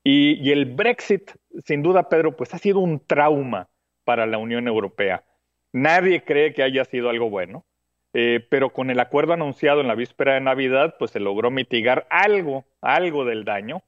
Y, 0.03 0.51
el 0.51 0.65
Brexit, 0.65 1.33
sin 1.67 1.83
duda, 1.83 2.09
Pedro, 2.09 2.37
pues 2.37 2.55
ha 2.55 2.59
sido 2.59 2.79
un 2.81 3.05
trauma 3.07 3.69
para 4.05 4.27
la 4.27 4.39
Unión 4.39 4.67
Europea. 4.67 5.25
Nadie 5.73 6.25
cree 6.25 6.55
que 6.55 6.63
haya 6.63 6.87
sido 6.87 7.11
algo 7.11 7.29
bueno, 7.29 7.67
eh, 8.15 8.45
pero 8.51 8.71
con 8.71 8.91
el 8.91 8.99
acuerdo 8.99 9.35
anunciado 9.35 9.83
en 9.83 9.89
la 9.89 9.95
víspera 9.95 10.35
de 10.35 10.41
Navidad, 10.41 10.97
pues 10.99 11.11
se 11.11 11.21
logró 11.21 11.51
mitigar 11.51 12.07
algo, 12.09 12.65
algo 12.81 13.27
del 13.27 13.45
daño, 13.45 13.83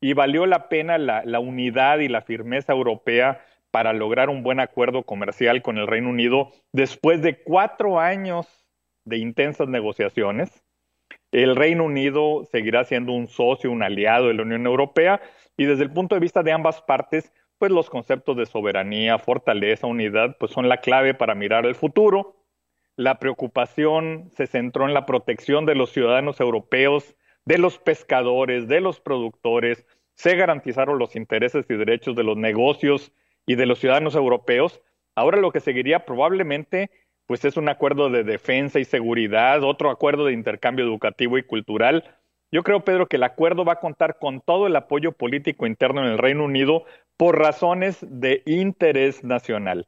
y 0.00 0.14
valió 0.14 0.46
la 0.46 0.68
pena 0.68 0.98
la, 0.98 1.40
unidad 1.40 1.98
y 1.98 2.08
la 2.08 2.22
firmeza 2.22 2.72
europea 2.72 3.44
para 3.70 3.92
lograr 3.92 4.30
un 4.30 4.42
buen 4.42 4.58
acuerdo 4.58 5.04
comercial 5.04 5.62
con 5.62 5.78
el 5.78 5.86
Reino 5.86 6.08
Unido 6.08 6.50
después 6.72 7.22
de 7.22 7.42
cuatro 7.42 8.00
años 8.00 8.46
de 9.04 9.18
intensas 9.18 9.68
negociaciones. 9.68 10.64
El 11.32 11.54
Reino 11.54 11.84
Unido 11.84 12.44
seguirá 12.50 12.84
siendo 12.84 13.12
un 13.12 13.28
socio, 13.28 13.70
un 13.70 13.82
aliado 13.82 14.28
de 14.28 14.34
la 14.34 14.42
Unión 14.42 14.66
Europea 14.66 15.20
y 15.56 15.66
desde 15.66 15.84
el 15.84 15.92
punto 15.92 16.14
de 16.14 16.20
vista 16.20 16.42
de 16.42 16.52
ambas 16.52 16.82
partes, 16.82 17.32
pues 17.58 17.70
los 17.70 17.90
conceptos 17.90 18.36
de 18.36 18.46
soberanía, 18.46 19.18
fortaleza, 19.18 19.86
unidad, 19.86 20.36
pues 20.38 20.50
son 20.50 20.68
la 20.68 20.78
clave 20.78 21.14
para 21.14 21.34
mirar 21.34 21.66
el 21.66 21.74
futuro. 21.74 22.36
La 22.96 23.18
preocupación 23.18 24.30
se 24.34 24.46
centró 24.46 24.88
en 24.88 24.94
la 24.94 25.06
protección 25.06 25.66
de 25.66 25.74
los 25.74 25.92
ciudadanos 25.92 26.40
europeos, 26.40 27.16
de 27.50 27.58
los 27.58 27.78
pescadores, 27.78 28.68
de 28.68 28.80
los 28.80 29.00
productores. 29.00 29.84
Se 30.14 30.36
garantizaron 30.36 31.00
los 31.00 31.16
intereses 31.16 31.66
y 31.68 31.74
derechos 31.74 32.14
de 32.14 32.22
los 32.22 32.36
negocios 32.36 33.10
y 33.44 33.56
de 33.56 33.66
los 33.66 33.80
ciudadanos 33.80 34.14
europeos. 34.14 34.80
Ahora 35.16 35.40
lo 35.40 35.50
que 35.50 35.58
seguiría 35.58 36.04
probablemente 36.04 36.92
pues 37.26 37.44
es 37.44 37.56
un 37.56 37.68
acuerdo 37.68 38.08
de 38.08 38.22
defensa 38.22 38.78
y 38.78 38.84
seguridad, 38.84 39.64
otro 39.64 39.90
acuerdo 39.90 40.26
de 40.26 40.32
intercambio 40.32 40.84
educativo 40.84 41.38
y 41.38 41.42
cultural. 41.42 42.04
Yo 42.52 42.62
creo, 42.62 42.84
Pedro, 42.84 43.08
que 43.08 43.16
el 43.16 43.24
acuerdo 43.24 43.64
va 43.64 43.72
a 43.72 43.80
contar 43.80 44.20
con 44.20 44.40
todo 44.40 44.68
el 44.68 44.76
apoyo 44.76 45.10
político 45.10 45.66
interno 45.66 46.02
en 46.02 46.12
el 46.12 46.18
Reino 46.18 46.44
Unido 46.44 46.84
por 47.16 47.36
razones 47.36 47.98
de 48.08 48.44
interés 48.46 49.24
nacional. 49.24 49.86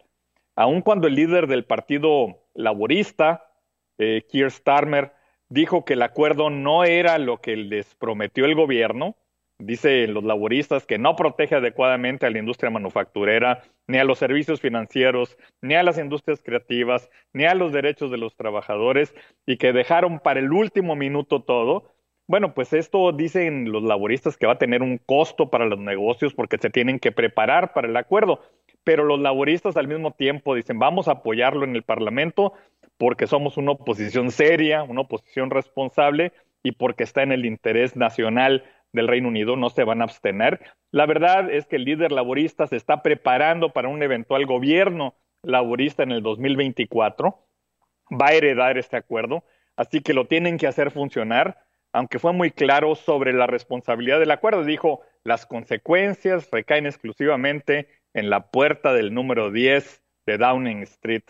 Aun 0.57 0.83
cuando 0.83 1.07
el 1.07 1.15
líder 1.15 1.47
del 1.47 1.65
Partido 1.65 2.41
Laborista, 2.55 3.53
eh, 3.99 4.27
Keir 4.29 4.51
Starmer, 4.51 5.13
dijo 5.53 5.85
que 5.85 5.95
el 5.95 6.03
acuerdo 6.03 6.51
no 6.51 6.85
era 6.85 7.19
lo 7.19 7.41
que 7.41 7.57
les 7.57 7.95
prometió 7.95 8.45
el 8.45 8.55
gobierno, 8.55 9.17
Dice 9.65 10.09
los 10.09 10.25
laboristas 10.25 10.87
que 10.87 10.99
no 10.99 11.15
protege 11.15 11.55
adecuadamente 11.55 12.27
a 12.27 12.31
la 12.31 12.41
industria 12.41 12.71
manufacturera, 12.71 13.63
ni 13.87 13.99
a 13.99 14.05
los 14.05 14.19
servicios 14.19 14.61
financieros, 14.61 15.39
ni 15.61 15.75
a 15.75 15.85
las 15.85 15.99
industrias 15.99 16.43
creativas, 16.43 17.09
ni 17.33 17.45
a 17.45 17.55
los 17.55 17.73
derechos 17.73 18.11
de 18.11 18.17
los 18.17 18.35
trabajadores 18.35 19.15
y 19.47 19.59
que 19.59 19.73
dejaron 19.73 20.19
para 20.19 20.41
el 20.41 20.53
último 20.53 20.97
minuto 20.97 21.43
todo. 21.43 21.85
Bueno, 22.27 22.55
pues 22.55 22.73
esto 22.73 23.13
dicen 23.13 23.71
los 23.71 23.85
laboristas 23.85 24.37
que 24.37 24.47
va 24.47 24.55
a 24.55 24.59
tener 24.59 24.83
un 24.83 24.99
costo 24.99 25.49
para 25.49 25.67
los 25.67 25.79
negocios 25.79 26.35
porque 26.35 26.59
se 26.59 26.71
tienen 26.71 26.99
que 26.99 27.13
preparar 27.13 27.73
para 27.73 27.87
el 27.87 27.97
acuerdo. 27.97 28.41
Pero 28.83 29.05
los 29.05 29.21
laboristas 29.21 29.77
al 29.77 29.87
mismo 29.87 30.11
tiempo 30.11 30.57
dicen, 30.57 30.81
vamos 30.81 31.07
a 31.07 31.13
apoyarlo 31.13 31.65
en 31.65 31.77
el 31.77 31.85
Parlamento 31.85 32.53
porque 33.03 33.27
somos 33.27 33.57
una 33.57 33.73
oposición 33.73 34.31
seria, 34.31 34.85
una 34.85 35.01
oposición 35.01 35.51
responsable 35.51 36.33
y 36.63 36.71
porque 36.71 37.03
está 37.03 37.25
en 37.25 37.33
el 37.33 37.47
interés 37.47 37.97
nacional 37.97 38.63
del 38.93 39.09
Reino 39.09 39.27
Unido 39.27 39.57
no 39.57 39.71
se 39.71 39.83
van 39.83 40.01
a 40.01 40.05
abstener. 40.05 40.61
La 40.93 41.05
verdad 41.05 41.51
es 41.51 41.67
que 41.67 41.75
el 41.75 41.85
líder 41.85 42.13
laborista 42.13 42.69
se 42.69 42.77
está 42.77 43.03
preparando 43.03 43.73
para 43.73 43.89
un 43.89 44.05
eventual 44.05 44.47
gobierno 44.47 45.17
laborista 45.43 46.05
en 46.05 46.13
el 46.13 46.23
2024. 46.23 47.37
Va 48.13 48.29
a 48.29 48.35
heredar 48.35 48.79
este 48.79 48.99
acuerdo, 48.99 49.43
así 49.75 50.01
que 50.01 50.15
lo 50.15 50.29
tienen 50.29 50.57
que 50.57 50.69
hacer 50.69 50.93
funcionar, 50.93 51.59
aunque 51.93 52.21
fue 52.21 52.33
muy 52.33 52.53
claro 52.53 52.95
sobre 52.95 53.33
la 53.33 53.49
responsabilidad 53.49 54.21
del 54.21 54.31
acuerdo. 54.31 54.63
Dijo, 54.63 55.01
las 55.25 55.45
consecuencias 55.45 56.49
recaen 56.53 56.87
exclusivamente 56.87 57.89
en 58.15 58.31
la 58.31 58.53
puerta 58.53 58.93
del 58.93 59.13
número 59.13 59.51
10 59.51 60.05
de 60.25 60.39
Downing 60.39 60.85
Street, 60.85 61.25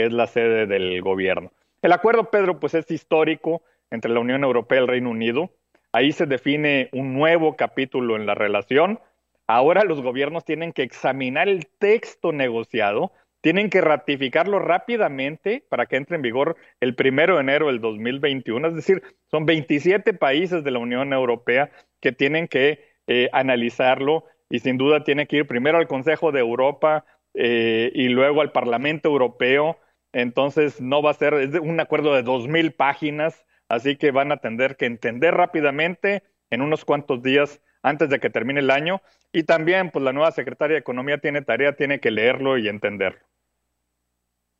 es 0.00 0.12
la 0.12 0.26
sede 0.26 0.66
del 0.66 1.00
gobierno. 1.02 1.52
El 1.82 1.92
acuerdo, 1.92 2.30
Pedro, 2.30 2.60
pues 2.60 2.74
es 2.74 2.90
histórico 2.90 3.62
entre 3.90 4.10
la 4.10 4.20
Unión 4.20 4.44
Europea 4.44 4.78
y 4.78 4.82
el 4.82 4.88
Reino 4.88 5.10
Unido. 5.10 5.50
Ahí 5.92 6.12
se 6.12 6.26
define 6.26 6.88
un 6.92 7.14
nuevo 7.14 7.56
capítulo 7.56 8.16
en 8.16 8.26
la 8.26 8.34
relación. 8.34 9.00
Ahora 9.46 9.84
los 9.84 10.02
gobiernos 10.02 10.44
tienen 10.44 10.72
que 10.72 10.82
examinar 10.82 11.48
el 11.48 11.66
texto 11.66 12.32
negociado, 12.32 13.12
tienen 13.40 13.70
que 13.70 13.80
ratificarlo 13.80 14.58
rápidamente 14.58 15.64
para 15.68 15.86
que 15.86 15.96
entre 15.96 16.16
en 16.16 16.22
vigor 16.22 16.56
el 16.80 16.94
primero 16.94 17.36
de 17.36 17.40
enero 17.40 17.66
del 17.66 17.80
2021. 17.80 18.68
Es 18.68 18.74
decir, 18.74 19.02
son 19.30 19.46
27 19.46 20.14
países 20.14 20.62
de 20.62 20.70
la 20.70 20.78
Unión 20.78 21.12
Europea 21.12 21.70
que 22.00 22.12
tienen 22.12 22.46
que 22.46 22.84
eh, 23.06 23.28
analizarlo 23.32 24.24
y 24.48 24.60
sin 24.60 24.76
duda 24.76 25.04
tiene 25.04 25.26
que 25.26 25.38
ir 25.38 25.46
primero 25.46 25.78
al 25.78 25.88
Consejo 25.88 26.32
de 26.32 26.40
Europa 26.40 27.04
eh, 27.34 27.90
y 27.94 28.08
luego 28.08 28.42
al 28.42 28.52
Parlamento 28.52 29.08
Europeo. 29.08 29.78
Entonces 30.12 30.80
no 30.80 31.02
va 31.02 31.12
a 31.12 31.14
ser 31.14 31.34
un 31.60 31.80
acuerdo 31.80 32.14
de 32.14 32.22
dos 32.22 32.48
mil 32.48 32.72
páginas 32.72 33.44
así 33.70 33.96
que 33.96 34.10
van 34.10 34.32
a 34.32 34.38
tener 34.38 34.76
que 34.76 34.84
entender 34.84 35.32
rápidamente 35.32 36.24
en 36.50 36.60
unos 36.60 36.84
cuantos 36.84 37.22
días 37.22 37.60
antes 37.82 38.10
de 38.10 38.20
que 38.20 38.28
termine 38.28 38.60
el 38.60 38.70
año 38.70 39.00
y 39.32 39.44
también 39.44 39.90
pues 39.90 40.04
la 40.04 40.12
nueva 40.12 40.32
secretaria 40.32 40.74
de 40.74 40.80
Economía 40.80 41.18
tiene 41.18 41.40
tarea, 41.40 41.76
tiene 41.76 42.00
que 42.00 42.10
leerlo 42.10 42.58
y 42.58 42.68
entenderlo. 42.68 43.20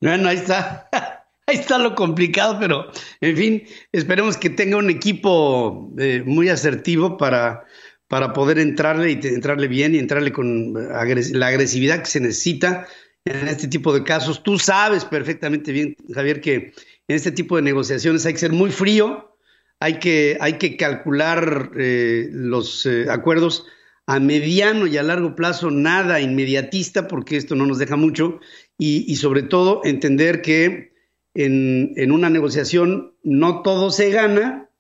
Bueno, 0.00 0.28
ahí 0.28 0.36
está. 0.36 0.88
Ahí 1.46 1.56
está 1.56 1.78
lo 1.78 1.96
complicado, 1.96 2.58
pero 2.60 2.92
en 3.20 3.36
fin, 3.36 3.64
esperemos 3.90 4.36
que 4.36 4.50
tenga 4.50 4.76
un 4.76 4.88
equipo 4.88 5.90
eh, 5.98 6.22
muy 6.24 6.48
asertivo 6.48 7.16
para, 7.16 7.64
para 8.06 8.32
poder 8.32 8.60
entrarle 8.60 9.10
y 9.10 9.26
entrarle 9.26 9.66
bien 9.66 9.96
y 9.96 9.98
entrarle 9.98 10.30
con 10.30 10.74
la 10.74 11.46
agresividad 11.48 12.00
que 12.00 12.06
se 12.06 12.20
necesita 12.20 12.86
en 13.24 13.48
este 13.48 13.68
tipo 13.68 13.92
de 13.92 14.04
casos. 14.04 14.42
Tú 14.42 14.58
sabes 14.58 15.04
perfectamente 15.04 15.72
bien, 15.72 15.96
Javier, 16.14 16.40
que 16.40 16.54
en 16.54 17.16
este 17.16 17.32
tipo 17.32 17.56
de 17.56 17.62
negociaciones 17.62 18.24
hay 18.26 18.34
que 18.34 18.38
ser 18.38 18.52
muy 18.52 18.70
frío, 18.70 19.36
hay 19.80 19.98
que, 19.98 20.38
hay 20.40 20.54
que 20.54 20.76
calcular 20.76 21.72
eh, 21.78 22.28
los 22.30 22.86
eh, 22.86 23.06
acuerdos 23.10 23.66
a 24.06 24.18
mediano 24.18 24.86
y 24.86 24.96
a 24.96 25.02
largo 25.02 25.34
plazo 25.36 25.70
nada 25.70 26.20
inmediatista, 26.20 27.08
porque 27.08 27.36
esto 27.36 27.54
no 27.54 27.66
nos 27.66 27.78
deja 27.78 27.96
mucho, 27.96 28.40
y, 28.76 29.14
sobre 29.16 29.42
todo 29.42 29.82
entender 29.84 30.40
que 30.40 30.94
en, 31.34 31.92
en, 31.96 32.10
una 32.12 32.30
negociación 32.30 33.14
no 33.22 33.62
todo 33.62 33.90
se 33.90 34.10
gana, 34.10 34.70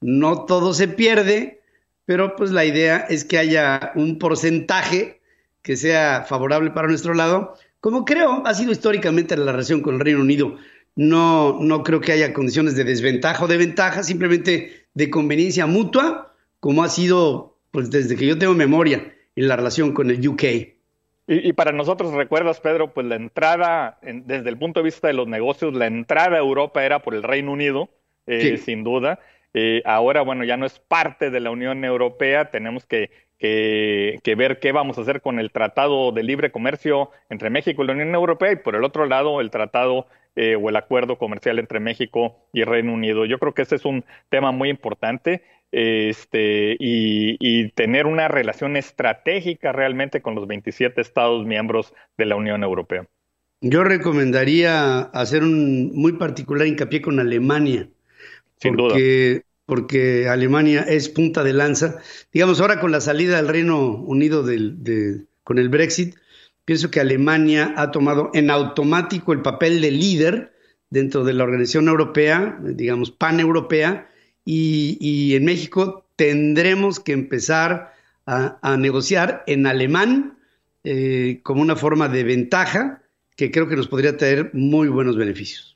no 0.00 0.46
todo 0.46 0.74
se 0.74 0.88
pierde, 0.88 1.60
pero 2.06 2.34
pues 2.36 2.50
la 2.50 2.64
idea 2.64 2.98
es 2.98 3.24
que 3.24 3.38
haya 3.38 3.92
un 3.94 4.18
porcentaje 4.18 5.20
que 5.62 5.76
sea 5.76 6.24
favorable 6.26 6.70
para 6.70 6.88
nuestro 6.88 7.14
lado, 7.14 7.54
como 7.82 8.04
creo 8.04 8.46
ha 8.46 8.54
sido 8.54 8.70
históricamente 8.70 9.36
la 9.36 9.50
relación 9.50 9.82
con 9.82 9.96
el 9.96 10.00
Reino 10.00 10.20
Unido. 10.20 10.56
No, 10.94 11.58
no 11.60 11.82
creo 11.82 12.00
que 12.00 12.12
haya 12.12 12.32
condiciones 12.32 12.76
de 12.76 12.84
desventaja 12.84 13.44
o 13.44 13.48
de 13.48 13.56
ventaja, 13.56 14.04
simplemente 14.04 14.86
de 14.94 15.10
conveniencia 15.10 15.66
mutua, 15.66 16.32
como 16.60 16.84
ha 16.84 16.88
sido 16.88 17.58
pues 17.72 17.90
desde 17.90 18.14
que 18.14 18.24
yo 18.24 18.38
tengo 18.38 18.54
memoria 18.54 19.12
en 19.34 19.48
la 19.48 19.56
relación 19.56 19.92
con 19.94 20.10
el 20.10 20.26
UK. 20.26 20.44
Y, 21.26 21.52
para 21.54 21.72
nosotros, 21.72 22.12
recuerdas, 22.12 22.60
Pedro, 22.60 22.94
pues 22.94 23.04
la 23.06 23.16
entrada, 23.16 23.98
desde 24.02 24.48
el 24.48 24.58
punto 24.58 24.78
de 24.78 24.84
vista 24.84 25.08
de 25.08 25.14
los 25.14 25.26
negocios, 25.26 25.74
la 25.74 25.86
entrada 25.86 26.36
a 26.36 26.40
Europa 26.40 26.84
era 26.84 27.02
por 27.02 27.16
el 27.16 27.24
Reino 27.24 27.50
Unido, 27.50 27.88
eh, 28.28 28.58
sin 28.58 28.84
duda. 28.84 29.18
Eh, 29.54 29.82
ahora, 29.84 30.22
bueno, 30.22 30.44
ya 30.44 30.56
no 30.56 30.66
es 30.66 30.78
parte 30.78 31.30
de 31.30 31.40
la 31.40 31.50
Unión 31.50 31.84
Europea, 31.84 32.50
tenemos 32.50 32.86
que, 32.86 33.10
que, 33.42 34.20
que, 34.22 34.34
ver 34.36 34.60
qué 34.60 34.70
vamos 34.70 34.96
a 34.96 35.00
hacer 35.00 35.20
con 35.20 35.40
el 35.40 35.50
Tratado 35.50 36.12
de 36.12 36.22
Libre 36.22 36.52
Comercio 36.52 37.10
entre 37.28 37.50
México 37.50 37.82
y 37.82 37.86
la 37.88 37.94
Unión 37.94 38.14
Europea 38.14 38.52
y 38.52 38.56
por 38.56 38.76
el 38.76 38.84
otro 38.84 39.04
lado 39.06 39.40
el 39.40 39.50
Tratado 39.50 40.06
eh, 40.36 40.54
o 40.54 40.68
el 40.68 40.76
acuerdo 40.76 41.18
comercial 41.18 41.58
entre 41.58 41.80
México 41.80 42.36
y 42.52 42.62
Reino 42.62 42.92
Unido. 42.92 43.24
Yo 43.24 43.40
creo 43.40 43.52
que 43.52 43.62
ese 43.62 43.74
es 43.74 43.84
un 43.84 44.04
tema 44.28 44.52
muy 44.52 44.70
importante 44.70 45.42
este, 45.72 46.76
y, 46.78 47.68
tener 47.72 48.06
una 48.06 48.28
relación 48.28 48.76
estratégica 48.76 49.72
realmente 49.72 50.22
con 50.22 50.36
los 50.36 50.46
27 50.46 51.00
Estados 51.00 51.44
miembros 51.44 51.92
de 52.16 52.26
la 52.26 52.36
Unión 52.36 52.62
Europea. 52.62 53.06
Yo 53.60 53.82
recomendaría 53.82 55.00
hacer 55.00 55.42
un 55.42 55.90
muy 55.94 56.12
particular 56.12 56.66
hincapié 56.66 57.02
con 57.02 57.18
Alemania. 57.18 57.88
Sin 58.58 58.76
porque, 58.76 59.32
duda. 59.34 59.42
Porque 59.72 60.28
Alemania 60.28 60.82
es 60.82 61.08
punta 61.08 61.42
de 61.42 61.54
lanza. 61.54 61.96
Digamos, 62.30 62.60
ahora 62.60 62.78
con 62.78 62.92
la 62.92 63.00
salida 63.00 63.36
del 63.36 63.48
Reino 63.48 63.94
Unido 63.94 64.44
con 65.44 65.58
el 65.58 65.68
Brexit, 65.70 66.14
pienso 66.66 66.90
que 66.90 67.00
Alemania 67.00 67.72
ha 67.78 67.90
tomado 67.90 68.30
en 68.34 68.50
automático 68.50 69.32
el 69.32 69.40
papel 69.40 69.80
de 69.80 69.90
líder 69.90 70.52
dentro 70.90 71.24
de 71.24 71.32
la 71.32 71.44
Organización 71.44 71.88
Europea, 71.88 72.58
digamos, 72.62 73.12
paneuropea, 73.12 74.10
y, 74.44 75.34
en 75.36 75.46
México 75.46 76.04
tendremos 76.16 77.00
que 77.00 77.12
empezar 77.12 77.94
a, 78.26 78.76
negociar 78.76 79.42
en 79.46 79.66
alemán 79.66 80.36
eh, 80.84 81.40
como 81.44 81.62
una 81.62 81.76
forma 81.76 82.10
de 82.10 82.24
ventaja 82.24 83.00
que 83.36 83.50
creo 83.50 83.68
que 83.68 83.76
nos 83.76 83.88
podría 83.88 84.18
traer 84.18 84.50
muy 84.52 84.88
buenos 84.88 85.16
beneficios. 85.16 85.71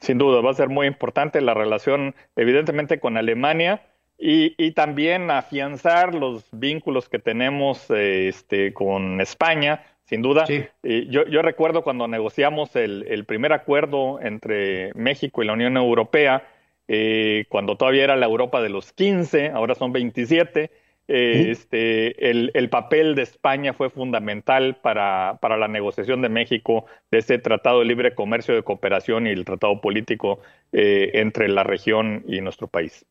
Sin 0.00 0.18
duda, 0.18 0.40
va 0.40 0.50
a 0.50 0.54
ser 0.54 0.68
muy 0.68 0.86
importante 0.86 1.40
la 1.40 1.54
relación, 1.54 2.14
evidentemente, 2.36 3.00
con 3.00 3.16
Alemania 3.16 3.82
y, 4.18 4.72
también 4.72 5.30
afianzar 5.30 6.14
los 6.14 6.44
vínculos 6.52 7.08
que 7.08 7.18
tenemos 7.18 7.90
este, 7.90 8.72
con 8.72 9.20
España. 9.20 9.84
Sin 10.04 10.22
duda, 10.22 10.44
yo, 10.82 11.24
yo, 11.26 11.42
recuerdo 11.42 11.82
cuando 11.82 12.08
negociamos 12.08 12.74
el, 12.76 13.06
el 13.08 13.24
primer 13.24 13.52
acuerdo 13.52 14.20
entre 14.20 14.92
México 14.94 15.42
y 15.42 15.46
la 15.46 15.52
Unión 15.52 15.76
Europea, 15.76 16.44
eh, 16.88 17.44
cuando 17.48 17.76
todavía 17.76 18.02
era 18.02 18.16
la 18.16 18.26
Europa 18.26 18.60
de 18.60 18.68
los 18.68 18.92
15, 18.92 19.50
ahora 19.50 19.76
son 19.76 19.92
27. 19.92 20.72
Eh, 21.12 21.50
este, 21.50 22.30
el, 22.30 22.70
papel 22.70 23.16
de 23.16 23.22
España 23.22 23.72
fue 23.72 23.90
fundamental 23.90 24.76
para, 24.80 25.38
para, 25.42 25.56
la 25.56 25.66
negociación 25.66 26.22
de 26.22 26.28
México 26.28 26.84
de 27.10 27.18
ese 27.18 27.38
Tratado 27.38 27.80
de 27.80 27.86
Libre 27.86 28.14
Comercio 28.14 28.54
de 28.54 28.62
Cooperación 28.62 29.26
y 29.26 29.30
el 29.30 29.44
Tratado 29.44 29.80
Político 29.80 30.38
eh, 30.70 31.10
entre 31.14 31.48
la 31.48 31.64
región 31.64 32.22
y 32.28 32.40
nuestro 32.40 32.68
país. 32.68 33.04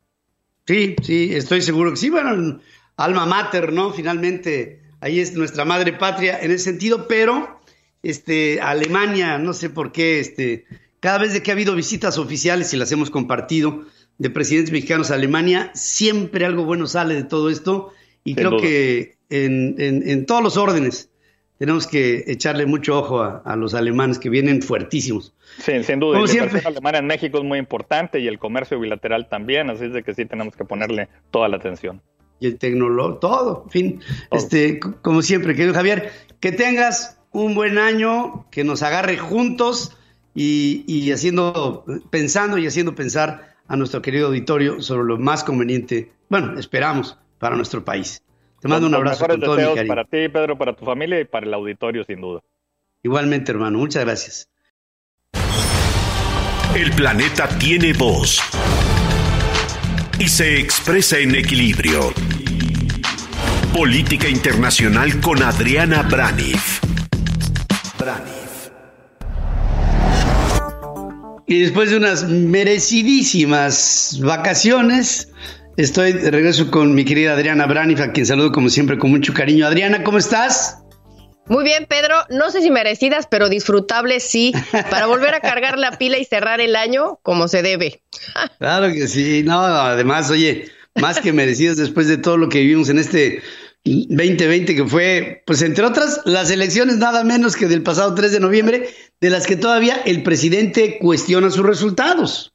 Sí, 0.65 0.95
sí, 1.01 1.35
estoy 1.35 1.61
seguro 1.61 1.91
que 1.91 1.97
sí. 1.97 2.09
Bueno, 2.09 2.61
alma 2.95 3.25
mater, 3.25 3.73
¿no? 3.73 3.91
Finalmente, 3.91 4.79
ahí 5.01 5.19
es 5.19 5.35
nuestra 5.35 5.65
madre 5.65 5.91
patria 5.91 6.39
en 6.41 6.51
ese 6.51 6.63
sentido, 6.71 7.05
pero 7.05 7.59
este, 8.01 8.61
Alemania, 8.61 9.37
no 9.39 9.51
sé 9.51 9.69
por 9.69 9.91
qué, 9.91 10.21
este, 10.21 10.63
cada 11.01 11.17
vez 11.17 11.37
que 11.41 11.51
ha 11.51 11.53
habido 11.53 11.75
visitas 11.75 12.17
oficiales 12.17 12.73
y 12.73 12.77
las 12.77 12.93
hemos 12.93 13.09
compartido 13.09 13.83
de 14.19 14.29
presidentes 14.29 14.71
mexicanos 14.71 15.09
a 15.09 15.15
Alemania, 15.15 15.71
siempre 15.73 16.45
algo 16.45 16.65
bueno 16.65 16.85
sale 16.85 17.15
de 17.15 17.23
todo 17.23 17.49
esto 17.49 17.91
y 18.23 18.35
creo 18.35 18.57
que 18.57 19.17
en, 19.29 20.25
todos 20.25 20.43
los 20.43 20.57
órdenes 20.57 21.09
tenemos 21.57 21.87
que 21.87 22.25
echarle 22.27 22.65
mucho 22.65 22.99
ojo 22.99 23.21
a, 23.21 23.55
los 23.55 23.73
alemanes 23.73 24.19
que 24.19 24.29
vienen 24.29 24.61
fuertísimos. 24.61 25.33
Sí, 25.57 25.83
sin 25.83 25.99
duda. 25.99 26.19
la 26.19 26.27
siempre. 26.27 26.61
alemana 26.63 26.99
en 26.99 27.07
México 27.07 27.37
es 27.37 27.43
muy 27.43 27.59
importante 27.59 28.19
y 28.19 28.27
el 28.27 28.39
comercio 28.39 28.79
bilateral 28.79 29.27
también, 29.29 29.69
así 29.69 29.85
es 29.85 29.93
de 29.93 30.03
que 30.03 30.13
sí 30.13 30.25
tenemos 30.25 30.55
que 30.55 30.65
ponerle 30.65 31.07
toda 31.31 31.47
la 31.47 31.57
atención. 31.57 32.01
Y 32.41 32.47
el 32.47 32.57
tecnológico, 32.57 33.19
todo, 33.19 33.63
en 33.65 33.71
fin. 33.71 34.01
Este, 34.31 34.79
como 34.79 35.21
siempre, 35.21 35.55
querido 35.55 35.73
Javier, 35.73 36.11
que 36.39 36.51
tengas 36.51 37.19
un 37.31 37.55
buen 37.55 37.77
año, 37.77 38.47
que 38.51 38.63
nos 38.63 38.83
agarre 38.83 39.17
juntos 39.17 39.97
y, 40.33 41.11
haciendo, 41.11 41.85
pensando 42.09 42.57
y 42.57 42.67
haciendo 42.67 42.95
pensar 42.95 43.48
a 43.69 43.77
nuestro 43.77 44.01
querido 44.01 44.27
auditorio 44.27 44.81
sobre 44.81 45.07
lo 45.07 45.17
más 45.17 45.43
conveniente, 45.43 46.11
bueno, 46.27 46.59
esperamos, 46.59 47.17
para 47.37 47.55
nuestro 47.55 47.85
país. 47.85 48.21
Te 48.59 48.67
mando 48.67 48.87
un 48.87 48.95
abrazo 48.95 49.25
con 49.25 49.39
todo 49.39 49.55
mi 49.55 49.63
cariño. 49.63 49.87
Para 49.87 50.03
ti, 50.03 50.27
Pedro, 50.27 50.57
para 50.57 50.73
tu 50.73 50.83
familia 50.83 51.21
y 51.21 51.25
para 51.25 51.45
el 51.45 51.53
auditorio, 51.53 52.03
sin 52.03 52.19
duda. 52.19 52.41
Igualmente, 53.03 53.51
hermano. 53.51 53.77
Muchas 53.77 54.03
gracias. 54.03 54.49
El 56.75 56.91
planeta 56.91 57.47
tiene 57.57 57.93
voz 57.93 58.41
y 60.19 60.27
se 60.27 60.59
expresa 60.59 61.17
en 61.17 61.35
equilibrio. 61.35 62.11
Política 63.73 64.27
Internacional 64.27 65.21
con 65.21 65.41
Adriana 65.41 66.01
Braniff. 66.03 66.81
Braniff. 67.97 68.38
Y 71.49 71.61
después 71.61 71.89
de 71.89 71.97
unas 71.97 72.29
merecidísimas 72.29 74.19
vacaciones, 74.21 75.31
estoy 75.77 76.13
de 76.13 76.29
regreso 76.29 76.69
con 76.69 76.93
mi 76.93 77.05
querida 77.05 77.33
Adriana 77.33 77.65
Braniff, 77.65 78.01
a 78.01 78.11
quien 78.11 78.27
saludo 78.27 78.51
como 78.51 78.69
siempre 78.69 78.99
con 78.99 79.09
mucho 79.09 79.33
cariño. 79.33 79.65
Adriana, 79.65 80.03
¿cómo 80.03 80.19
estás? 80.19 80.77
Muy 81.47 81.63
bien, 81.63 81.87
Pedro. 81.89 82.17
No 82.29 82.51
sé 82.51 82.61
si 82.61 82.69
merecidas, 82.69 83.25
pero 83.25 83.49
disfrutables 83.49 84.21
sí, 84.21 84.53
para 84.91 85.07
volver 85.07 85.33
a 85.33 85.39
cargar 85.39 85.79
la 85.79 85.97
pila 85.97 86.19
y 86.19 86.23
cerrar 86.23 86.61
el 86.61 86.75
año 86.75 87.17
como 87.23 87.47
se 87.47 87.63
debe. 87.63 88.03
claro 88.59 88.93
que 88.93 89.07
sí. 89.07 89.41
No, 89.43 89.59
además, 89.59 90.29
oye, 90.29 90.69
más 91.01 91.19
que 91.19 91.33
merecidas 91.33 91.77
después 91.77 92.07
de 92.07 92.17
todo 92.17 92.37
lo 92.37 92.49
que 92.49 92.59
vivimos 92.59 92.89
en 92.89 92.99
este 92.99 93.41
2020, 94.09 94.75
que 94.75 94.85
fue, 94.85 95.43
pues 95.45 95.61
entre 95.61 95.85
otras, 95.85 96.21
las 96.25 96.51
elecciones 96.51 96.97
nada 96.97 97.23
menos 97.23 97.55
que 97.55 97.67
del 97.67 97.83
pasado 97.83 98.13
3 98.15 98.31
de 98.31 98.39
noviembre, 98.39 98.89
de 99.19 99.29
las 99.29 99.47
que 99.47 99.55
todavía 99.55 100.01
el 100.05 100.23
presidente 100.23 100.99
cuestiona 100.99 101.49
sus 101.49 101.65
resultados. 101.65 102.53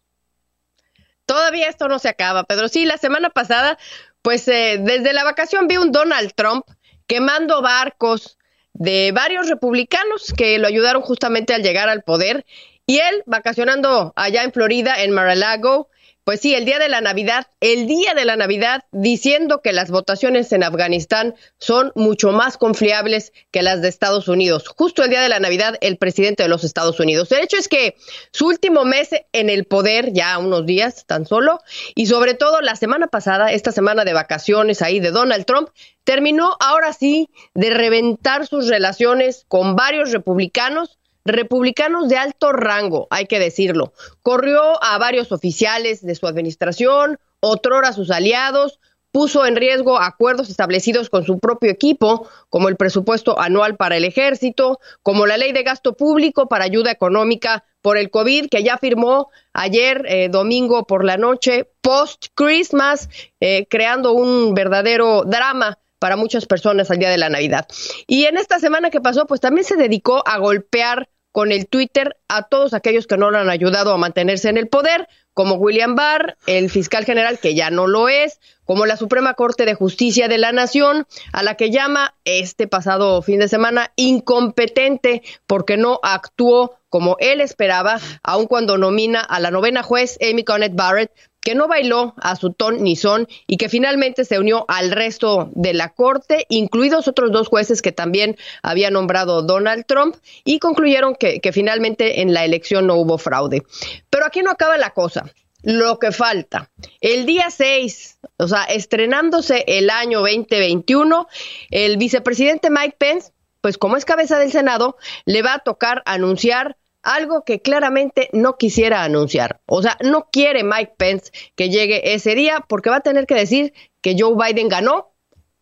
Todavía 1.26 1.68
esto 1.68 1.88
no 1.88 1.98
se 1.98 2.08
acaba, 2.08 2.44
Pedro. 2.44 2.68
Sí, 2.68 2.84
la 2.84 2.98
semana 2.98 3.30
pasada, 3.30 3.78
pues 4.22 4.46
eh, 4.48 4.78
desde 4.80 5.12
la 5.12 5.24
vacación 5.24 5.66
vi 5.66 5.76
un 5.76 5.90
Donald 5.90 6.32
Trump 6.34 6.64
quemando 7.06 7.62
barcos 7.62 8.38
de 8.74 9.12
varios 9.12 9.48
republicanos 9.48 10.32
que 10.36 10.58
lo 10.58 10.66
ayudaron 10.66 11.02
justamente 11.02 11.54
al 11.54 11.62
llegar 11.62 11.88
al 11.88 12.02
poder 12.02 12.44
y 12.86 12.98
él 12.98 13.22
vacacionando 13.26 14.12
allá 14.16 14.42
en 14.42 14.52
Florida, 14.52 15.02
en 15.02 15.12
Mar-a-Lago, 15.12 15.88
pues 16.24 16.40
sí, 16.40 16.54
el 16.54 16.64
día 16.64 16.78
de 16.78 16.88
la 16.88 17.02
Navidad, 17.02 17.46
el 17.60 17.86
día 17.86 18.14
de 18.14 18.24
la 18.24 18.36
Navidad, 18.36 18.84
diciendo 18.92 19.60
que 19.60 19.72
las 19.72 19.90
votaciones 19.90 20.50
en 20.52 20.64
Afganistán 20.64 21.34
son 21.58 21.92
mucho 21.94 22.32
más 22.32 22.56
confiables 22.56 23.32
que 23.50 23.62
las 23.62 23.82
de 23.82 23.88
Estados 23.88 24.26
Unidos. 24.28 24.66
Justo 24.68 25.04
el 25.04 25.10
día 25.10 25.20
de 25.20 25.28
la 25.28 25.38
Navidad, 25.38 25.76
el 25.82 25.98
presidente 25.98 26.42
de 26.42 26.48
los 26.48 26.64
Estados 26.64 26.98
Unidos. 26.98 27.30
El 27.30 27.44
hecho 27.44 27.58
es 27.58 27.68
que 27.68 27.96
su 28.32 28.46
último 28.46 28.86
mes 28.86 29.10
en 29.32 29.50
el 29.50 29.66
poder, 29.66 30.14
ya 30.14 30.38
unos 30.38 30.64
días 30.64 31.04
tan 31.06 31.26
solo, 31.26 31.60
y 31.94 32.06
sobre 32.06 32.32
todo 32.32 32.62
la 32.62 32.76
semana 32.76 33.06
pasada, 33.06 33.52
esta 33.52 33.70
semana 33.70 34.04
de 34.04 34.14
vacaciones 34.14 34.80
ahí 34.80 35.00
de 35.00 35.10
Donald 35.10 35.44
Trump, 35.44 35.68
terminó 36.04 36.56
ahora 36.58 36.94
sí 36.94 37.28
de 37.52 37.68
reventar 37.68 38.46
sus 38.46 38.68
relaciones 38.68 39.44
con 39.48 39.76
varios 39.76 40.10
republicanos 40.12 40.98
republicanos 41.24 42.08
de 42.08 42.16
alto 42.16 42.52
rango, 42.52 43.06
hay 43.10 43.26
que 43.26 43.38
decirlo. 43.38 43.92
Corrió 44.22 44.82
a 44.82 44.98
varios 44.98 45.32
oficiales 45.32 46.04
de 46.04 46.14
su 46.14 46.26
administración, 46.26 47.18
otrora 47.40 47.88
a 47.88 47.92
sus 47.92 48.10
aliados, 48.10 48.78
puso 49.14 49.46
en 49.46 49.54
riesgo 49.54 49.96
acuerdos 49.98 50.50
establecidos 50.50 51.08
con 51.08 51.24
su 51.24 51.38
propio 51.38 51.70
equipo, 51.70 52.28
como 52.48 52.68
el 52.68 52.74
presupuesto 52.74 53.38
anual 53.38 53.76
para 53.76 53.96
el 53.96 54.04
ejército, 54.04 54.80
como 55.04 55.24
la 55.26 55.36
ley 55.36 55.52
de 55.52 55.62
gasto 55.62 55.96
público 55.96 56.48
para 56.48 56.64
ayuda 56.64 56.90
económica 56.90 57.64
por 57.80 57.96
el 57.96 58.10
COVID, 58.10 58.48
que 58.48 58.64
ya 58.64 58.76
firmó 58.76 59.30
ayer, 59.52 60.04
eh, 60.08 60.28
domingo 60.30 60.84
por 60.84 61.04
la 61.04 61.16
noche, 61.16 61.70
post-Christmas, 61.80 63.08
eh, 63.38 63.66
creando 63.70 64.14
un 64.14 64.52
verdadero 64.52 65.22
drama 65.24 65.78
para 66.00 66.16
muchas 66.16 66.46
personas 66.46 66.90
al 66.90 66.98
día 66.98 67.10
de 67.10 67.18
la 67.18 67.28
Navidad. 67.28 67.68
Y 68.08 68.24
en 68.24 68.36
esta 68.36 68.58
semana 68.58 68.90
que 68.90 69.00
pasó, 69.00 69.26
pues 69.26 69.40
también 69.40 69.64
se 69.64 69.76
dedicó 69.76 70.26
a 70.26 70.38
golpear 70.38 71.08
con 71.34 71.50
el 71.50 71.66
Twitter 71.66 72.16
a 72.28 72.44
todos 72.44 72.74
aquellos 72.74 73.08
que 73.08 73.16
no 73.16 73.32
lo 73.32 73.38
han 73.38 73.50
ayudado 73.50 73.92
a 73.92 73.98
mantenerse 73.98 74.48
en 74.48 74.56
el 74.56 74.68
poder, 74.68 75.08
como 75.34 75.56
William 75.56 75.96
Barr, 75.96 76.36
el 76.46 76.70
fiscal 76.70 77.04
general 77.04 77.38
que 77.38 77.54
ya 77.54 77.70
no 77.70 77.86
lo 77.86 78.08
es, 78.08 78.40
como 78.64 78.86
la 78.86 78.96
Suprema 78.96 79.34
Corte 79.34 79.66
de 79.66 79.74
Justicia 79.74 80.28
de 80.28 80.38
la 80.38 80.52
Nación, 80.52 81.06
a 81.32 81.42
la 81.42 81.56
que 81.56 81.70
llama 81.70 82.14
este 82.24 82.66
pasado 82.66 83.20
fin 83.20 83.40
de 83.40 83.48
semana 83.48 83.92
incompetente 83.96 85.22
porque 85.46 85.76
no 85.76 86.00
actuó 86.02 86.78
como 86.88 87.16
él 87.18 87.40
esperaba, 87.40 88.00
aun 88.22 88.46
cuando 88.46 88.78
nomina 88.78 89.20
a 89.20 89.40
la 89.40 89.50
novena 89.50 89.82
juez 89.82 90.16
Amy 90.22 90.44
Connet 90.44 90.74
Barrett 90.74 91.10
que 91.44 91.54
no 91.54 91.68
bailó 91.68 92.14
a 92.16 92.34
su 92.36 92.52
ton 92.52 92.82
ni 92.82 92.96
son 92.96 93.28
y 93.46 93.58
que 93.58 93.68
finalmente 93.68 94.24
se 94.24 94.38
unió 94.38 94.64
al 94.66 94.90
resto 94.90 95.50
de 95.52 95.74
la 95.74 95.90
corte, 95.90 96.46
incluidos 96.48 97.06
otros 97.06 97.30
dos 97.30 97.48
jueces 97.48 97.82
que 97.82 97.92
también 97.92 98.36
había 98.62 98.90
nombrado 98.90 99.42
Donald 99.42 99.84
Trump, 99.86 100.16
y 100.44 100.58
concluyeron 100.58 101.14
que, 101.14 101.40
que 101.40 101.52
finalmente 101.52 102.22
en 102.22 102.32
la 102.32 102.44
elección 102.44 102.86
no 102.86 102.94
hubo 102.94 103.18
fraude. 103.18 103.62
Pero 104.08 104.24
aquí 104.24 104.42
no 104.42 104.50
acaba 104.50 104.78
la 104.78 104.90
cosa. 104.90 105.23
Lo 105.64 105.98
que 105.98 106.12
falta. 106.12 106.70
El 107.00 107.24
día 107.24 107.50
6, 107.50 108.18
o 108.36 108.48
sea, 108.48 108.64
estrenándose 108.64 109.64
el 109.66 109.88
año 109.88 110.20
2021, 110.20 111.26
el 111.70 111.96
vicepresidente 111.96 112.68
Mike 112.68 112.96
Pence, 112.98 113.32
pues 113.62 113.78
como 113.78 113.96
es 113.96 114.04
cabeza 114.04 114.38
del 114.38 114.52
Senado, 114.52 114.98
le 115.24 115.40
va 115.40 115.54
a 115.54 115.58
tocar 115.60 116.02
anunciar 116.04 116.76
algo 117.02 117.44
que 117.44 117.62
claramente 117.62 118.28
no 118.32 118.58
quisiera 118.58 119.04
anunciar. 119.04 119.60
O 119.64 119.80
sea, 119.80 119.96
no 120.02 120.28
quiere 120.30 120.64
Mike 120.64 120.94
Pence 120.98 121.32
que 121.54 121.70
llegue 121.70 122.14
ese 122.14 122.34
día 122.34 122.64
porque 122.68 122.90
va 122.90 122.96
a 122.96 123.00
tener 123.00 123.26
que 123.26 123.34
decir 123.34 123.72
que 124.02 124.16
Joe 124.18 124.34
Biden 124.36 124.68
ganó 124.68 125.12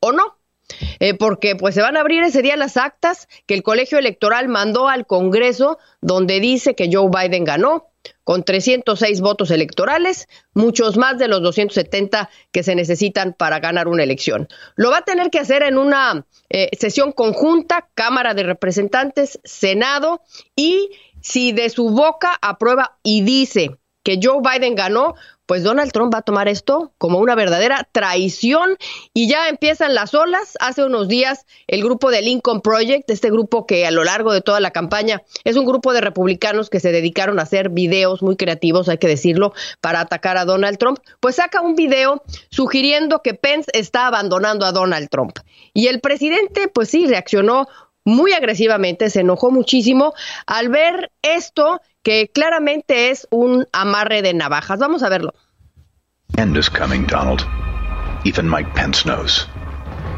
o 0.01 0.11
no. 0.11 0.37
Eh, 1.01 1.15
porque 1.15 1.55
pues 1.55 1.75
se 1.75 1.83
van 1.83 1.97
a 1.97 2.01
abrir 2.01 2.23
ese 2.23 2.43
día 2.43 2.57
las 2.57 2.77
actas 2.77 3.29
que 3.47 3.55
el 3.55 3.63
colegio 3.63 3.99
electoral 3.99 4.49
mandó 4.49 4.89
al 4.89 5.07
Congreso 5.07 5.79
donde 6.01 6.41
dice 6.41 6.75
que 6.75 6.89
Joe 6.91 7.11
Biden 7.11 7.45
ganó 7.45 7.89
con 8.25 8.45
306 8.45 9.21
votos 9.21 9.51
electorales, 9.51 10.29
muchos 10.55 10.97
más 10.97 11.19
de 11.19 11.29
los 11.29 11.43
270 11.43 12.31
que 12.53 12.63
se 12.63 12.75
necesitan 12.75 13.35
para 13.35 13.61
ganar 13.61 13.89
una 13.89 14.03
elección. 14.03 14.49
Lo 14.77 14.91
va 14.91 14.99
a 14.99 15.03
tener 15.03 15.31
que 15.31 15.41
hacer 15.41 15.63
en 15.63 15.79
una 15.79 16.27
eh, 16.51 16.71
sesión 16.79 17.13
conjunta, 17.13 17.89
Cámara 17.95 18.35
de 18.35 18.45
Representantes, 18.45 19.41
Senado 19.45 20.23
y 20.57 20.91
si 21.21 21.53
de 21.53 21.71
su 21.71 21.91
boca 21.91 22.37
aprueba 22.41 22.99
y 23.03 23.23
dice 23.23 23.79
que 24.03 24.19
Joe 24.21 24.41
Biden 24.43 24.75
ganó, 24.75 25.15
pues 25.53 25.65
Donald 25.65 25.93
Trump 25.93 26.15
va 26.15 26.21
a 26.21 26.23
tomar 26.23 26.49
esto 26.49 26.95
como 26.97 27.19
una 27.19 27.35
verdadera 27.35 27.87
traición 27.93 28.79
y 29.13 29.29
ya 29.29 29.51
empiezan 29.51 29.95
las 29.95 30.15
olas. 30.15 30.57
Hace 30.61 30.83
unos 30.83 31.09
días 31.09 31.45
el 31.67 31.85
grupo 31.85 32.11
de 32.11 32.23
Lincoln 32.23 32.63
Project, 32.63 33.11
este 33.11 33.31
grupo 33.31 33.67
que 33.67 33.85
a 33.85 33.91
lo 33.91 34.03
largo 34.03 34.33
de 34.33 34.41
toda 34.41 34.61
la 34.61 34.71
campaña 34.71 35.21
es 35.45 35.57
un 35.57 35.67
grupo 35.67 35.93
de 35.93 36.01
republicanos 36.01 36.71
que 36.71 36.81
se 36.81 36.91
dedicaron 36.91 37.39
a 37.39 37.43
hacer 37.43 37.69
videos 37.69 38.23
muy 38.23 38.37
creativos, 38.37 38.89
hay 38.89 38.97
que 38.97 39.09
decirlo, 39.09 39.53
para 39.83 40.01
atacar 40.01 40.39
a 40.39 40.47
Donald 40.47 40.79
Trump, 40.79 41.01
pues 41.21 41.37
saca 41.37 41.61
un 41.61 41.75
video 41.75 42.23
sugiriendo 42.51 43.21
que 43.21 43.35
Pence 43.35 43.71
está 43.75 44.07
abandonando 44.07 44.65
a 44.65 44.73
Donald 44.73 45.11
Trump. 45.11 45.39
Y 45.75 45.89
el 45.89 46.01
presidente, 46.01 46.69
pues 46.69 46.89
sí, 46.89 47.07
reaccionó 47.07 47.69
muy 48.05 48.33
agresivamente, 48.33 49.11
se 49.11 49.21
enojó 49.21 49.51
muchísimo 49.51 50.15
al 50.47 50.71
ver 50.71 51.13
esto 51.21 51.79
que 52.03 52.29
claramente 52.29 53.11
es 53.11 53.27
un 53.31 53.67
amarre 53.73 54.23
de 54.23 54.35
navajas. 54.35 54.79
Vamos 54.79 55.03
a 55.03 55.09
verlo. 55.09 55.35
End 56.37 56.57
is 56.57 56.69
coming, 56.69 57.07
Donald. 57.07 57.47
Even 58.25 58.49
Mike 58.49 58.75
Pence 58.75 59.05
knows. 59.05 59.47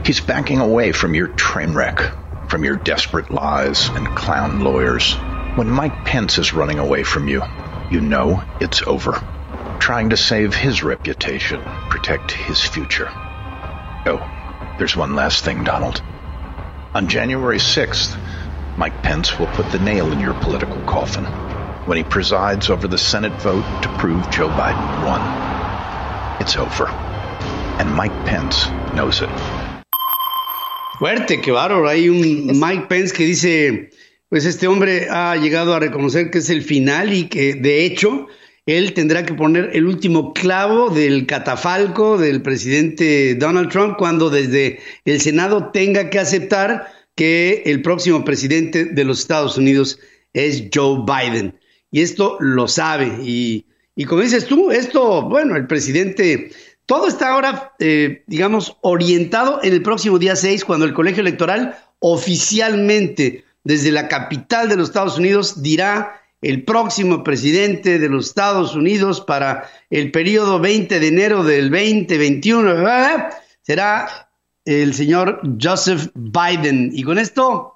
He's 0.04 0.20
backing 0.20 0.60
away 0.60 0.92
from 0.92 1.14
your 1.14 1.28
train 1.28 1.74
wreck, 1.74 2.00
from 2.48 2.64
your 2.64 2.76
desperate 2.76 3.30
lies 3.30 3.88
and 3.88 4.06
clown 4.16 4.60
lawyers. 4.60 5.14
When 5.56 5.68
Mike 5.68 6.04
Pence 6.04 6.38
is 6.38 6.52
running 6.52 6.78
away 6.78 7.04
from 7.04 7.28
you, 7.28 7.42
you 7.90 8.00
know 8.00 8.42
it's 8.60 8.82
over. 8.82 9.22
Trying 9.78 10.10
to 10.10 10.16
save 10.16 10.54
his 10.54 10.82
reputation, 10.82 11.62
protect 11.90 12.32
his 12.32 12.60
future. 12.60 13.08
Oh, 14.06 14.20
there's 14.78 14.96
one 14.96 15.14
last 15.14 15.44
thing, 15.44 15.64
Donald. 15.64 16.02
On 16.94 17.08
January 17.08 17.58
6th, 17.58 18.16
Mike 18.76 19.02
Pence 19.02 19.38
will 19.38 19.46
put 19.48 19.70
the 19.70 19.78
nail 19.78 20.12
in 20.12 20.20
your 20.20 20.34
political 20.34 20.80
coffin 20.82 21.24
when 21.86 21.98
he 21.98 22.04
presides 22.04 22.70
over 22.70 22.88
the 22.88 22.98
Senate 22.98 23.32
vote 23.42 23.64
to 23.82 23.88
prove 23.98 24.22
Joe 24.30 24.48
Biden 24.48 25.04
won. 25.04 25.20
It's 26.40 26.56
over. 26.56 26.88
And 27.78 27.92
Mike 27.94 28.14
Pence 28.24 28.68
knows 28.94 29.20
it. 29.20 29.30
Fuerte, 30.98 31.40
qué 31.40 31.52
bárbaro. 31.52 31.88
Hay 31.88 32.08
un 32.08 32.58
Mike 32.58 32.86
Pence 32.88 33.12
que 33.12 33.24
dice, 33.24 33.90
pues 34.28 34.46
este 34.46 34.66
hombre 34.66 35.08
ha 35.10 35.36
llegado 35.36 35.74
a 35.74 35.80
reconocer 35.80 36.30
que 36.30 36.38
es 36.38 36.50
el 36.50 36.62
final 36.62 37.12
y 37.12 37.28
que 37.28 37.54
de 37.54 37.84
hecho 37.84 38.28
él 38.66 38.94
tendrá 38.94 39.26
que 39.26 39.34
poner 39.34 39.70
el 39.74 39.86
último 39.86 40.32
clavo 40.32 40.88
del 40.88 41.26
catafalco 41.26 42.16
del 42.16 42.40
presidente 42.40 43.34
Donald 43.34 43.70
Trump 43.70 43.96
cuando 43.98 44.30
desde 44.30 44.78
el 45.04 45.20
Senado 45.20 45.70
tenga 45.70 46.08
que 46.08 46.18
aceptar 46.18 46.90
que 47.14 47.62
el 47.66 47.82
próximo 47.82 48.24
presidente 48.24 48.86
de 48.86 49.04
los 49.04 49.20
Estados 49.20 49.58
Unidos 49.58 49.98
es 50.32 50.68
Joe 50.72 51.04
Biden. 51.04 51.54
Y 51.94 52.02
esto 52.02 52.38
lo 52.40 52.66
sabe. 52.66 53.20
Y, 53.22 53.66
como 54.08 54.22
dices 54.22 54.46
tú, 54.46 54.72
esto, 54.72 55.22
bueno, 55.22 55.54
el 55.54 55.68
presidente, 55.68 56.50
todo 56.86 57.06
está 57.06 57.28
ahora, 57.28 57.72
eh, 57.78 58.24
digamos, 58.26 58.76
orientado 58.80 59.60
en 59.62 59.74
el 59.74 59.80
próximo 59.80 60.18
día 60.18 60.34
6, 60.34 60.64
cuando 60.64 60.86
el 60.86 60.92
colegio 60.92 61.20
electoral 61.20 61.78
oficialmente 62.00 63.44
desde 63.62 63.92
la 63.92 64.08
capital 64.08 64.68
de 64.68 64.74
los 64.74 64.88
Estados 64.88 65.18
Unidos 65.18 65.62
dirá 65.62 66.20
el 66.42 66.64
próximo 66.64 67.22
presidente 67.22 68.00
de 68.00 68.08
los 68.08 68.26
Estados 68.26 68.74
Unidos 68.74 69.20
para 69.20 69.70
el 69.88 70.10
periodo 70.10 70.58
20 70.58 70.98
de 70.98 71.06
enero 71.06 71.44
del 71.44 71.70
2021 71.70 72.74
será 73.62 74.28
el 74.64 74.94
señor 74.94 75.40
Joseph 75.62 76.08
Biden. 76.16 76.90
Y 76.92 77.04
con 77.04 77.20
esto 77.20 77.72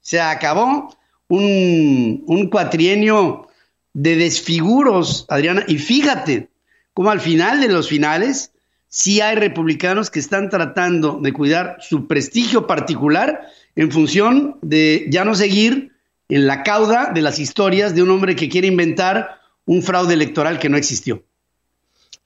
se 0.00 0.20
acabó 0.20 0.92
un, 1.28 2.24
un 2.26 2.48
cuatrienio 2.48 3.48
de 3.94 4.16
desfiguros, 4.16 5.26
Adriana. 5.28 5.64
Y 5.68 5.78
fíjate 5.78 6.48
cómo 6.94 7.10
al 7.10 7.20
final 7.20 7.60
de 7.60 7.68
los 7.68 7.88
finales 7.88 8.52
sí 8.88 9.20
hay 9.20 9.36
republicanos 9.36 10.10
que 10.10 10.18
están 10.18 10.50
tratando 10.50 11.18
de 11.22 11.32
cuidar 11.32 11.78
su 11.80 12.06
prestigio 12.06 12.66
particular 12.66 13.40
en 13.74 13.90
función 13.90 14.58
de 14.60 15.06
ya 15.08 15.24
no 15.24 15.34
seguir 15.34 15.92
en 16.28 16.46
la 16.46 16.62
cauda 16.62 17.10
de 17.12 17.22
las 17.22 17.38
historias 17.38 17.94
de 17.94 18.02
un 18.02 18.10
hombre 18.10 18.36
que 18.36 18.48
quiere 18.48 18.68
inventar 18.68 19.40
un 19.64 19.82
fraude 19.82 20.14
electoral 20.14 20.58
que 20.58 20.68
no 20.68 20.76
existió. 20.76 21.22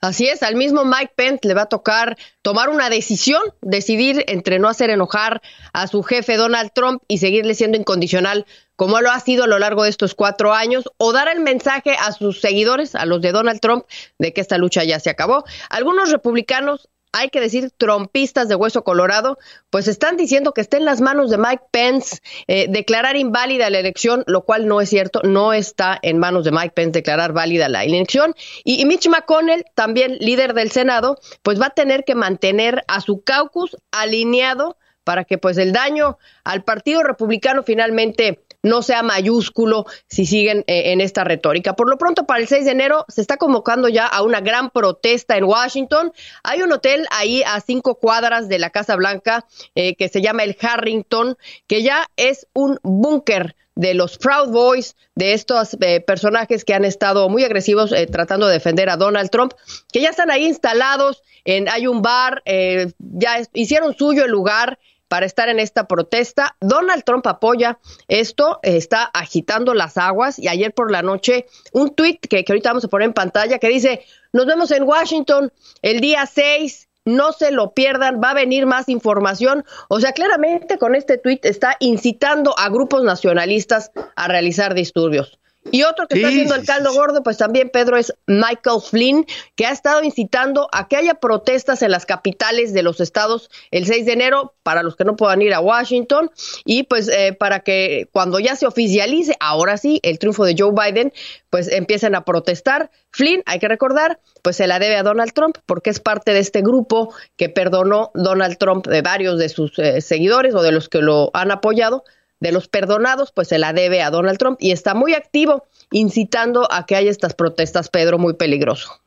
Así 0.01 0.29
es, 0.29 0.43
al 0.43 0.57
mismo 0.57 0.85
Mike 0.85 1.13
Pence 1.17 1.49
le 1.49 1.55
va 1.55 1.63
a 1.63 1.69
tocar 1.69 2.17
tomar 2.43 2.69
una 2.69 2.91
decisión, 2.91 3.43
decidir 3.63 4.25
entre 4.29 4.59
no 4.59 4.69
hacer 4.69 4.91
enojar 4.91 5.41
a 5.73 5.87
su 5.87 6.03
jefe 6.03 6.37
Donald 6.37 6.71
Trump 6.75 7.03
y 7.09 7.19
seguirle 7.19 7.55
siendo 7.55 7.79
incondicional 7.79 8.47
como 8.77 9.01
lo 9.01 9.11
ha 9.11 9.19
sido 9.21 9.45
a 9.45 9.47
lo 9.47 9.59
largo 9.59 9.85
de 9.85 9.91
estos 9.91 10.15
cuatro 10.15 10.53
años, 10.53 10.85
o 10.99 11.13
dar 11.13 11.29
el 11.29 11.41
mensaje 11.41 11.97
a 11.99 12.13
sus 12.13 12.43
seguidores, 12.43 12.95
a 12.95 13.07
los 13.07 13.23
de 13.23 13.33
Donald 13.33 13.59
Trump, 13.61 13.87
de 14.19 14.35
que 14.35 14.43
esta 14.43 14.59
lucha 14.59 14.85
ya 14.85 15.01
se 15.01 15.09
acabó. 15.09 15.45
Algunos 15.71 16.13
republicanos 16.13 16.91
hay 17.17 17.31
que 17.31 17.41
decir, 17.41 17.71
trompistas 17.77 18.49
de 18.49 18.55
hueso 18.55 18.85
colorado, 18.85 19.39
pues 19.71 19.89
están 19.89 20.17
diciendo 20.17 20.53
que 20.53 20.61
está 20.61 20.77
en 20.77 20.85
las 20.85 21.01
manos 21.01 21.31
de 21.31 21.39
Mike 21.39 21.65
Pence 21.71 22.19
eh, 22.47 22.67
declarar 22.69 23.17
inválida 23.17 23.71
la 23.71 23.79
elección, 23.79 24.23
lo 24.27 24.45
cual 24.45 24.67
no 24.69 24.81
es 24.81 24.91
cierto, 24.91 25.23
no 25.23 25.53
está 25.53 25.99
en 26.03 26.19
manos 26.19 26.45
de 26.45 26.53
Mike 26.53 26.73
Pence 26.75 26.93
declarar 26.93 27.33
válida 27.33 27.69
la 27.69 27.85
elección. 27.85 28.35
Y, 28.65 28.83
y 28.83 28.85
Mitch 28.85 29.09
McConnell, 29.09 29.65
también 29.75 30.19
líder 30.21 30.53
del 30.53 30.71
Senado, 30.71 31.19
pues 31.43 31.61
va 31.61 31.67
a 31.67 31.71
tener 31.71 32.05
que 32.05 32.15
mantener 32.15 32.85
a 32.87 33.01
su 33.01 33.23
caucus 33.23 33.77
alineado 33.91 34.77
para 35.07 35.25
que 35.25 35.39
pues 35.39 35.57
el 35.57 35.73
daño 35.73 36.19
al 36.43 36.65
Partido 36.65 37.05
Republicano 37.05 37.63
finalmente 37.63 38.45
no 38.67 38.83
sea 38.83 39.03
mayúsculo 39.03 39.87
si 40.09 40.27
siguen 40.27 40.65
eh, 40.67 40.93
en 40.93 41.01
esta 41.01 41.25
retórica. 41.25 41.75
Por 41.75 41.89
lo 41.89 41.97
pronto, 41.97 42.27
para 42.27 42.41
el 42.41 42.49
6 42.49 42.65
de 42.65 42.71
enero 42.73 43.05
se 43.09 43.21
está 43.21 43.37
convocando 43.37 43.89
ya 43.89 44.07
a 44.07 44.23
una 44.23 44.41
gran 44.41 44.71
protesta 44.71 45.37
en 45.37 45.45
Washington. 45.45 46.13
Hay 46.43 46.63
un 46.63 46.73
hotel 46.73 47.07
ahí 47.11 47.43
a 47.47 47.61
cinco 47.61 47.95
cuadras 47.95 48.49
de 48.49 48.59
la 48.59 48.71
Casa 48.71 48.97
Blanca 48.97 49.47
eh, 49.75 49.95
que 49.97 50.09
se 50.09 50.21
llama 50.21 50.43
el 50.43 50.57
Harrington, 50.61 51.37
que 51.67 51.83
ya 51.83 52.07
es 52.17 52.47
un 52.53 52.79
búnker 52.83 53.57
de 53.75 53.95
los 53.95 54.17
Proud 54.17 54.49
Boys, 54.49 54.97
de 55.15 55.35
estos 55.35 55.77
eh, 55.81 56.01
personajes 56.01 56.65
que 56.65 56.75
han 56.75 56.87
estado 56.87 57.29
muy 57.29 57.45
agresivos 57.45 57.95
tratando 58.11 58.47
de 58.47 58.55
defender 58.55 58.89
a 58.89 58.97
Donald 58.97 59.31
Trump, 59.31 59.53
que 59.93 60.01
ya 60.01 60.11
están 60.11 60.31
ahí 60.31 60.47
instalados. 60.47 61.23
En, 61.45 61.69
hay 61.69 61.87
un 61.87 62.03
bar, 62.03 62.43
ya 62.45 63.41
hicieron 63.53 63.95
suyo 63.97 64.25
el 64.25 64.31
lugar 64.31 64.79
para 65.09 65.27
estar 65.27 65.49
en 65.49 65.61
esta 65.61 65.87
protesta. 65.87 66.57
Donald 66.61 67.05
Trump 67.05 67.27
apoya 67.27 67.79
esto, 68.09 68.61
está 68.63 69.05
agitando 69.05 69.75
las 69.75 69.97
aguas 69.97 70.39
y 70.39 70.49
ayer 70.49 70.73
por 70.73 70.91
la 70.91 71.03
noche 71.03 71.47
un 71.73 71.95
tuit 71.95 72.21
que, 72.21 72.45
que 72.45 72.53
ahorita 72.53 72.71
vamos 72.71 72.85
a 72.85 72.89
poner 72.89 73.07
en 73.07 73.15
pantalla 73.15 73.59
que 73.59 73.69
dice, 73.69 74.05
nos 74.33 74.47
vemos 74.47 74.71
en 74.71 74.83
Washington 74.83 75.53
el 75.83 76.01
día 76.01 76.27
6 76.27 76.87
no 77.07 77.33
se 77.33 77.53
lo 77.53 77.73
pierdan, 77.73 78.21
va 78.23 78.31
a 78.31 78.35
venir 78.35 78.67
más 78.67 78.89
información. 78.89 79.65
O 79.89 80.01
sea, 80.01 80.13
claramente 80.13 80.77
con 80.77 80.95
este 80.95 81.17
tuit 81.17 81.45
está 81.47 81.77
incitando 81.79 82.59
a 82.59 82.69
grupos 82.69 83.05
nacionalistas 83.05 83.93
a 84.17 84.29
realizar 84.29 84.75
disturbios. 84.75 85.39
Y 85.71 85.83
otro 85.83 86.07
que 86.07 86.17
está 86.17 86.29
haciendo 86.29 86.55
el 86.55 86.65
caldo 86.65 86.93
gordo, 86.93 87.23
pues 87.23 87.37
también 87.37 87.71
Pedro 87.71 87.97
es 87.97 88.15
Michael 88.27 88.81
Flynn, 88.83 89.27
que 89.55 89.67
ha 89.67 89.73
estado 89.73 90.03
incitando 90.03 90.69
a 90.73 90.89
que 90.89 90.97
haya 90.97 91.15
protestas 91.15 91.83
en 91.83 91.91
las 91.91 92.07
capitales 92.07 92.73
de 92.73 92.83
los 92.83 93.01
estados 93.01 93.51
el 93.71 93.87
6 93.87 94.07
de 94.07 94.13
enero 94.13 94.55
para 94.63 94.83
los 94.83 94.97
que 94.97 95.05
no 95.05 95.17
puedan 95.17 95.43
ir 95.43 95.55
a 95.55 95.61
Washington 95.61 96.31
y 96.65 96.85
pues 96.85 97.09
eh, 97.09 97.37
para 97.39 97.61
que 97.61 98.09
cuando 98.13 98.39
ya 98.39 98.57
se 98.57 98.67
oficialice, 98.67 99.37
ahora 99.41 99.77
sí, 99.77 100.01
el 100.03 100.19
triunfo 100.19 100.45
de 100.45 100.55
Joe 100.59 100.73
Biden, 100.73 101.13
pues 101.51 101.69
empiecen 101.69 102.15
a 102.15 102.25
protestar. 102.25 102.91
Flynn, 103.11 103.43
hay 103.47 103.59
que 103.59 103.69
recordar, 103.69 104.21
pues 104.43 104.57
se 104.57 104.67
la 104.67 104.79
debe 104.79 104.97
a 104.97 105.03
Donald 105.03 105.33
Trump 105.33 105.59
porque 105.67 105.91
es 105.91 106.01
parte 106.01 106.33
de 106.33 106.41
este 106.41 106.63
grupo 106.63 107.15
que 107.37 107.49
perdonó 107.49 108.11
Donald 108.15 108.59
Trump 108.59 108.87
de 108.87 109.03
varios 109.03 109.39
de 109.39 109.49
sus 109.49 109.79
eh, 109.79 110.01
seguidores 110.01 110.55
o 110.55 110.63
de 110.63 110.73
los 110.73 110.89
que 110.89 110.99
lo 110.99 111.31
han 111.35 111.51
apoyado 111.51 112.05
de 112.41 112.53
los 112.53 112.69
perdonados, 112.69 113.33
pues 113.33 113.49
se 113.49 113.59
la 113.59 113.73
debe 113.73 114.03
a 114.03 114.11
Donald 114.11 114.39
Trump 114.39 114.59
y 114.61 114.73
está 114.73 114.95
muy 114.95 115.15
activo 115.15 115.67
incitando 115.91 116.71
a 116.71 116.87
que 116.87 116.97
haya 116.97 117.11
estas 117.11 117.35
protestas, 117.35 117.89
Pedro, 117.89 118.19
muy 118.19 118.35
peligroso. 118.35 119.01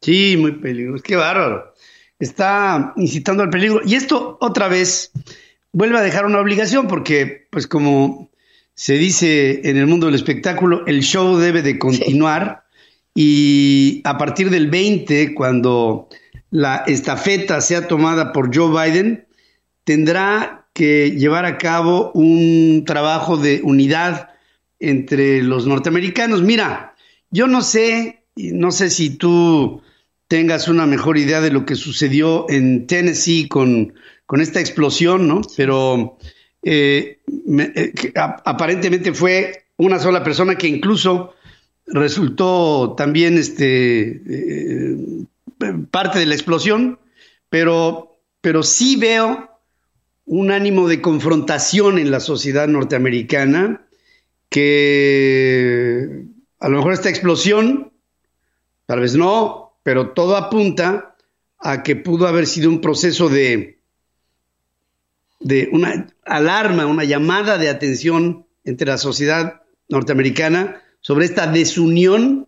Sí, 0.00 0.36
muy 0.36 0.52
peligroso, 0.52 1.02
qué 1.02 1.16
bárbaro. 1.16 1.74
Está 2.18 2.92
incitando 2.96 3.42
al 3.42 3.50
peligro. 3.50 3.80
Y 3.84 3.94
esto 3.94 4.38
otra 4.40 4.68
vez 4.68 5.10
vuelve 5.72 5.98
a 5.98 6.02
dejar 6.02 6.26
una 6.26 6.40
obligación 6.40 6.86
porque, 6.86 7.48
pues 7.50 7.66
como 7.66 8.30
se 8.74 8.94
dice 8.94 9.68
en 9.68 9.76
el 9.76 9.86
mundo 9.86 10.06
del 10.06 10.14
espectáculo, 10.14 10.86
el 10.86 11.02
show 11.02 11.36
debe 11.36 11.62
de 11.62 11.78
continuar 11.78 12.64
y 13.14 14.00
a 14.04 14.16
partir 14.16 14.50
del 14.50 14.70
20, 14.70 15.34
cuando 15.34 16.08
la 16.50 16.84
estafeta 16.86 17.60
sea 17.60 17.88
tomada 17.88 18.32
por 18.32 18.54
Joe 18.54 18.70
Biden, 18.70 19.26
tendrá 19.84 20.59
que 20.80 21.10
llevar 21.10 21.44
a 21.44 21.58
cabo 21.58 22.10
un 22.14 22.84
trabajo 22.86 23.36
de 23.36 23.60
unidad 23.62 24.30
entre 24.78 25.42
los 25.42 25.66
norteamericanos. 25.66 26.40
Mira, 26.40 26.94
yo 27.30 27.46
no 27.46 27.60
sé, 27.60 28.22
no 28.34 28.70
sé 28.70 28.88
si 28.88 29.10
tú 29.10 29.82
tengas 30.26 30.68
una 30.68 30.86
mejor 30.86 31.18
idea 31.18 31.42
de 31.42 31.50
lo 31.50 31.66
que 31.66 31.74
sucedió 31.74 32.46
en 32.48 32.86
Tennessee 32.86 33.46
con, 33.46 33.92
con 34.24 34.40
esta 34.40 34.58
explosión, 34.58 35.28
¿no? 35.28 35.42
Pero 35.54 36.16
eh, 36.62 37.18
eh, 37.28 37.92
aparentemente 38.16 39.12
fue 39.12 39.66
una 39.76 39.98
sola 39.98 40.24
persona 40.24 40.54
que 40.54 40.68
incluso 40.68 41.34
resultó 41.88 42.94
también 42.96 43.36
este, 43.36 44.22
eh, 44.26 44.96
parte 45.90 46.18
de 46.20 46.24
la 46.24 46.36
explosión, 46.36 46.98
pero, 47.50 48.18
pero 48.40 48.62
sí 48.62 48.96
veo 48.96 49.50
un 50.30 50.52
ánimo 50.52 50.86
de 50.86 51.02
confrontación 51.02 51.98
en 51.98 52.12
la 52.12 52.20
sociedad 52.20 52.68
norteamericana 52.68 53.84
que 54.48 56.24
a 56.60 56.68
lo 56.68 56.76
mejor 56.76 56.92
esta 56.92 57.08
explosión, 57.08 57.92
tal 58.86 59.00
vez 59.00 59.16
no, 59.16 59.72
pero 59.82 60.10
todo 60.10 60.36
apunta 60.36 61.16
a 61.58 61.82
que 61.82 61.96
pudo 61.96 62.28
haber 62.28 62.46
sido 62.46 62.70
un 62.70 62.80
proceso 62.80 63.28
de, 63.28 63.80
de 65.40 65.68
una 65.72 66.14
alarma, 66.24 66.86
una 66.86 67.02
llamada 67.02 67.58
de 67.58 67.68
atención 67.68 68.46
entre 68.62 68.86
la 68.86 68.98
sociedad 68.98 69.62
norteamericana 69.88 70.80
sobre 71.00 71.24
esta 71.24 71.48
desunión 71.48 72.46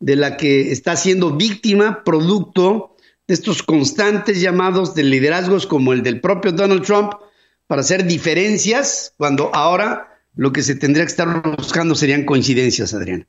de 0.00 0.16
la 0.16 0.36
que 0.36 0.70
está 0.70 0.96
siendo 0.96 1.34
víctima 1.34 2.04
producto 2.04 2.91
de 3.26 3.34
estos 3.34 3.62
constantes 3.62 4.40
llamados 4.40 4.94
de 4.94 5.04
liderazgos 5.04 5.66
como 5.66 5.92
el 5.92 6.02
del 6.02 6.20
propio 6.20 6.52
Donald 6.52 6.84
Trump 6.84 7.12
para 7.66 7.80
hacer 7.80 8.04
diferencias, 8.04 9.14
cuando 9.16 9.54
ahora 9.54 10.20
lo 10.34 10.52
que 10.52 10.62
se 10.62 10.74
tendría 10.74 11.04
que 11.04 11.10
estar 11.10 11.42
buscando 11.56 11.94
serían 11.94 12.24
coincidencias, 12.24 12.94
Adrián. 12.94 13.26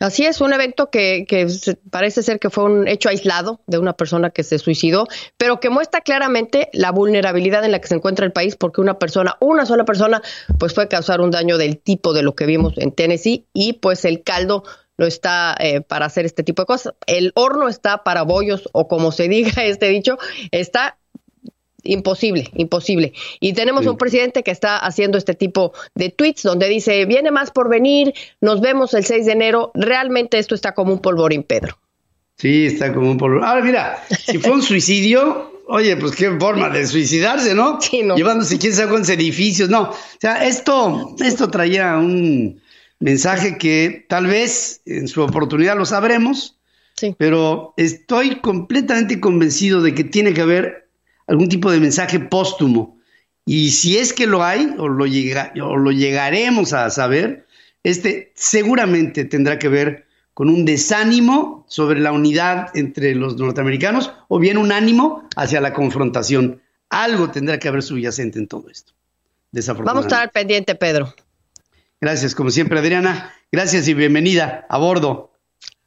Así 0.00 0.24
es, 0.24 0.40
un 0.40 0.52
evento 0.54 0.88
que, 0.90 1.26
que, 1.28 1.46
parece 1.90 2.22
ser 2.22 2.40
que 2.40 2.48
fue 2.48 2.64
un 2.64 2.88
hecho 2.88 3.10
aislado 3.10 3.60
de 3.66 3.78
una 3.78 3.92
persona 3.92 4.30
que 4.30 4.42
se 4.44 4.58
suicidó, 4.58 5.06
pero 5.36 5.60
que 5.60 5.68
muestra 5.68 6.00
claramente 6.00 6.70
la 6.72 6.90
vulnerabilidad 6.90 7.64
en 7.66 7.72
la 7.72 7.80
que 7.80 7.88
se 7.88 7.96
encuentra 7.96 8.24
el 8.24 8.32
país, 8.32 8.56
porque 8.56 8.80
una 8.80 8.98
persona, 8.98 9.36
una 9.40 9.66
sola 9.66 9.84
persona, 9.84 10.22
pues 10.58 10.72
puede 10.72 10.88
causar 10.88 11.20
un 11.20 11.30
daño 11.30 11.58
del 11.58 11.78
tipo 11.78 12.14
de 12.14 12.22
lo 12.22 12.34
que 12.34 12.46
vimos 12.46 12.72
en 12.78 12.92
Tennessee 12.92 13.46
y 13.52 13.74
pues 13.74 14.06
el 14.06 14.22
caldo 14.22 14.64
no 15.00 15.06
está 15.06 15.56
eh, 15.58 15.80
para 15.80 16.04
hacer 16.04 16.26
este 16.26 16.42
tipo 16.42 16.60
de 16.62 16.66
cosas. 16.66 16.92
El 17.06 17.32
horno 17.34 17.68
está 17.68 18.04
para 18.04 18.20
bollos 18.20 18.68
o 18.72 18.86
como 18.86 19.12
se 19.12 19.28
diga 19.28 19.50
este 19.64 19.88
dicho, 19.88 20.18
está 20.50 20.98
imposible, 21.82 22.50
imposible. 22.54 23.14
Y 23.40 23.54
tenemos 23.54 23.86
un 23.86 23.96
presidente 23.96 24.42
que 24.42 24.50
está 24.50 24.76
haciendo 24.76 25.16
este 25.16 25.34
tipo 25.34 25.72
de 25.94 26.10
tweets 26.10 26.42
donde 26.42 26.68
dice, 26.68 27.06
viene 27.06 27.30
más 27.30 27.50
por 27.50 27.70
venir, 27.70 28.12
nos 28.42 28.60
vemos 28.60 28.92
el 28.92 29.06
6 29.06 29.24
de 29.24 29.32
enero. 29.32 29.70
Realmente 29.72 30.38
esto 30.38 30.54
está 30.54 30.74
como 30.74 30.92
un 30.92 30.98
polvorín, 30.98 31.44
Pedro. 31.44 31.78
Sí, 32.36 32.66
está 32.66 32.92
como 32.92 33.10
un 33.10 33.16
polvorín. 33.16 33.44
Ahora 33.44 33.62
mira, 33.62 34.04
si 34.26 34.36
fue 34.36 34.52
un 34.52 34.62
suicidio, 34.70 35.62
oye, 35.66 35.96
pues 35.96 36.14
qué 36.14 36.30
forma 36.38 36.68
de 36.68 36.86
suicidarse, 36.86 37.54
¿no? 37.54 37.80
Sí, 37.80 38.02
no. 38.02 38.16
Llevándose 38.16 38.58
quién 38.58 38.74
sabe 38.74 38.90
cuántos 38.90 39.08
edificios, 39.08 39.70
no. 39.70 39.84
O 39.84 39.96
sea, 40.20 40.46
esto, 40.46 41.16
esto 41.20 41.50
traía 41.50 41.96
un 41.96 42.60
mensaje 43.00 43.58
que 43.58 44.06
tal 44.08 44.26
vez 44.26 44.82
en 44.86 45.08
su 45.08 45.22
oportunidad 45.22 45.76
lo 45.76 45.86
sabremos, 45.86 46.58
pero 47.16 47.72
estoy 47.78 48.40
completamente 48.40 49.20
convencido 49.20 49.80
de 49.80 49.94
que 49.94 50.04
tiene 50.04 50.34
que 50.34 50.42
haber 50.42 50.88
algún 51.26 51.48
tipo 51.48 51.70
de 51.70 51.80
mensaje 51.80 52.20
póstumo. 52.20 52.98
Y 53.46 53.70
si 53.70 53.96
es 53.96 54.12
que 54.12 54.26
lo 54.26 54.44
hay, 54.44 54.74
o 54.78 54.86
lo, 54.86 55.06
llega, 55.06 55.52
o 55.62 55.76
lo 55.76 55.92
llegaremos 55.92 56.74
a 56.74 56.90
saber, 56.90 57.46
este 57.82 58.32
seguramente 58.34 59.24
tendrá 59.24 59.58
que 59.58 59.68
ver 59.68 60.06
con 60.34 60.50
un 60.50 60.64
desánimo 60.64 61.64
sobre 61.68 62.00
la 62.00 62.12
unidad 62.12 62.68
entre 62.74 63.14
los 63.14 63.36
norteamericanos 63.36 64.12
o 64.28 64.38
bien 64.38 64.58
un 64.58 64.72
ánimo 64.72 65.28
hacia 65.36 65.60
la 65.60 65.72
confrontación. 65.72 66.60
Algo 66.90 67.30
tendrá 67.30 67.58
que 67.58 67.68
haber 67.68 67.82
subyacente 67.82 68.38
en 68.38 68.46
todo 68.46 68.68
esto. 68.68 68.92
Vamos 69.84 70.04
a 70.04 70.08
estar 70.08 70.32
pendiente, 70.32 70.74
Pedro. 70.74 71.14
Gracias, 72.00 72.34
como 72.34 72.50
siempre, 72.50 72.78
Adriana. 72.78 73.34
Gracias 73.52 73.86
y 73.88 73.94
bienvenida 73.94 74.64
a 74.68 74.78
bordo. 74.78 75.32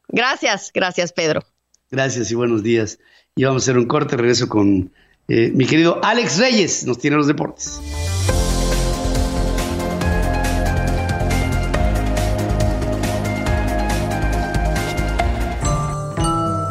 Gracias, 0.08 0.72
gracias, 0.74 1.12
Pedro. 1.12 1.44
Gracias 1.90 2.30
y 2.30 2.36
buenos 2.36 2.62
días. 2.62 3.00
Y 3.36 3.46
vamos 3.46 3.64
a 3.64 3.66
hacer 3.66 3.78
un 3.80 3.88
corte, 3.88 4.16
regreso 4.16 4.48
con 4.48 4.92
eh, 5.28 5.52
mi 5.56 5.66
querido 5.66 6.04
Alex 6.04 6.38
Reyes, 6.38 6.86
nos 6.86 7.00
tiene 7.00 7.18
los 7.18 7.28
deportes. 7.28 7.82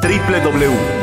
www 0.03 1.01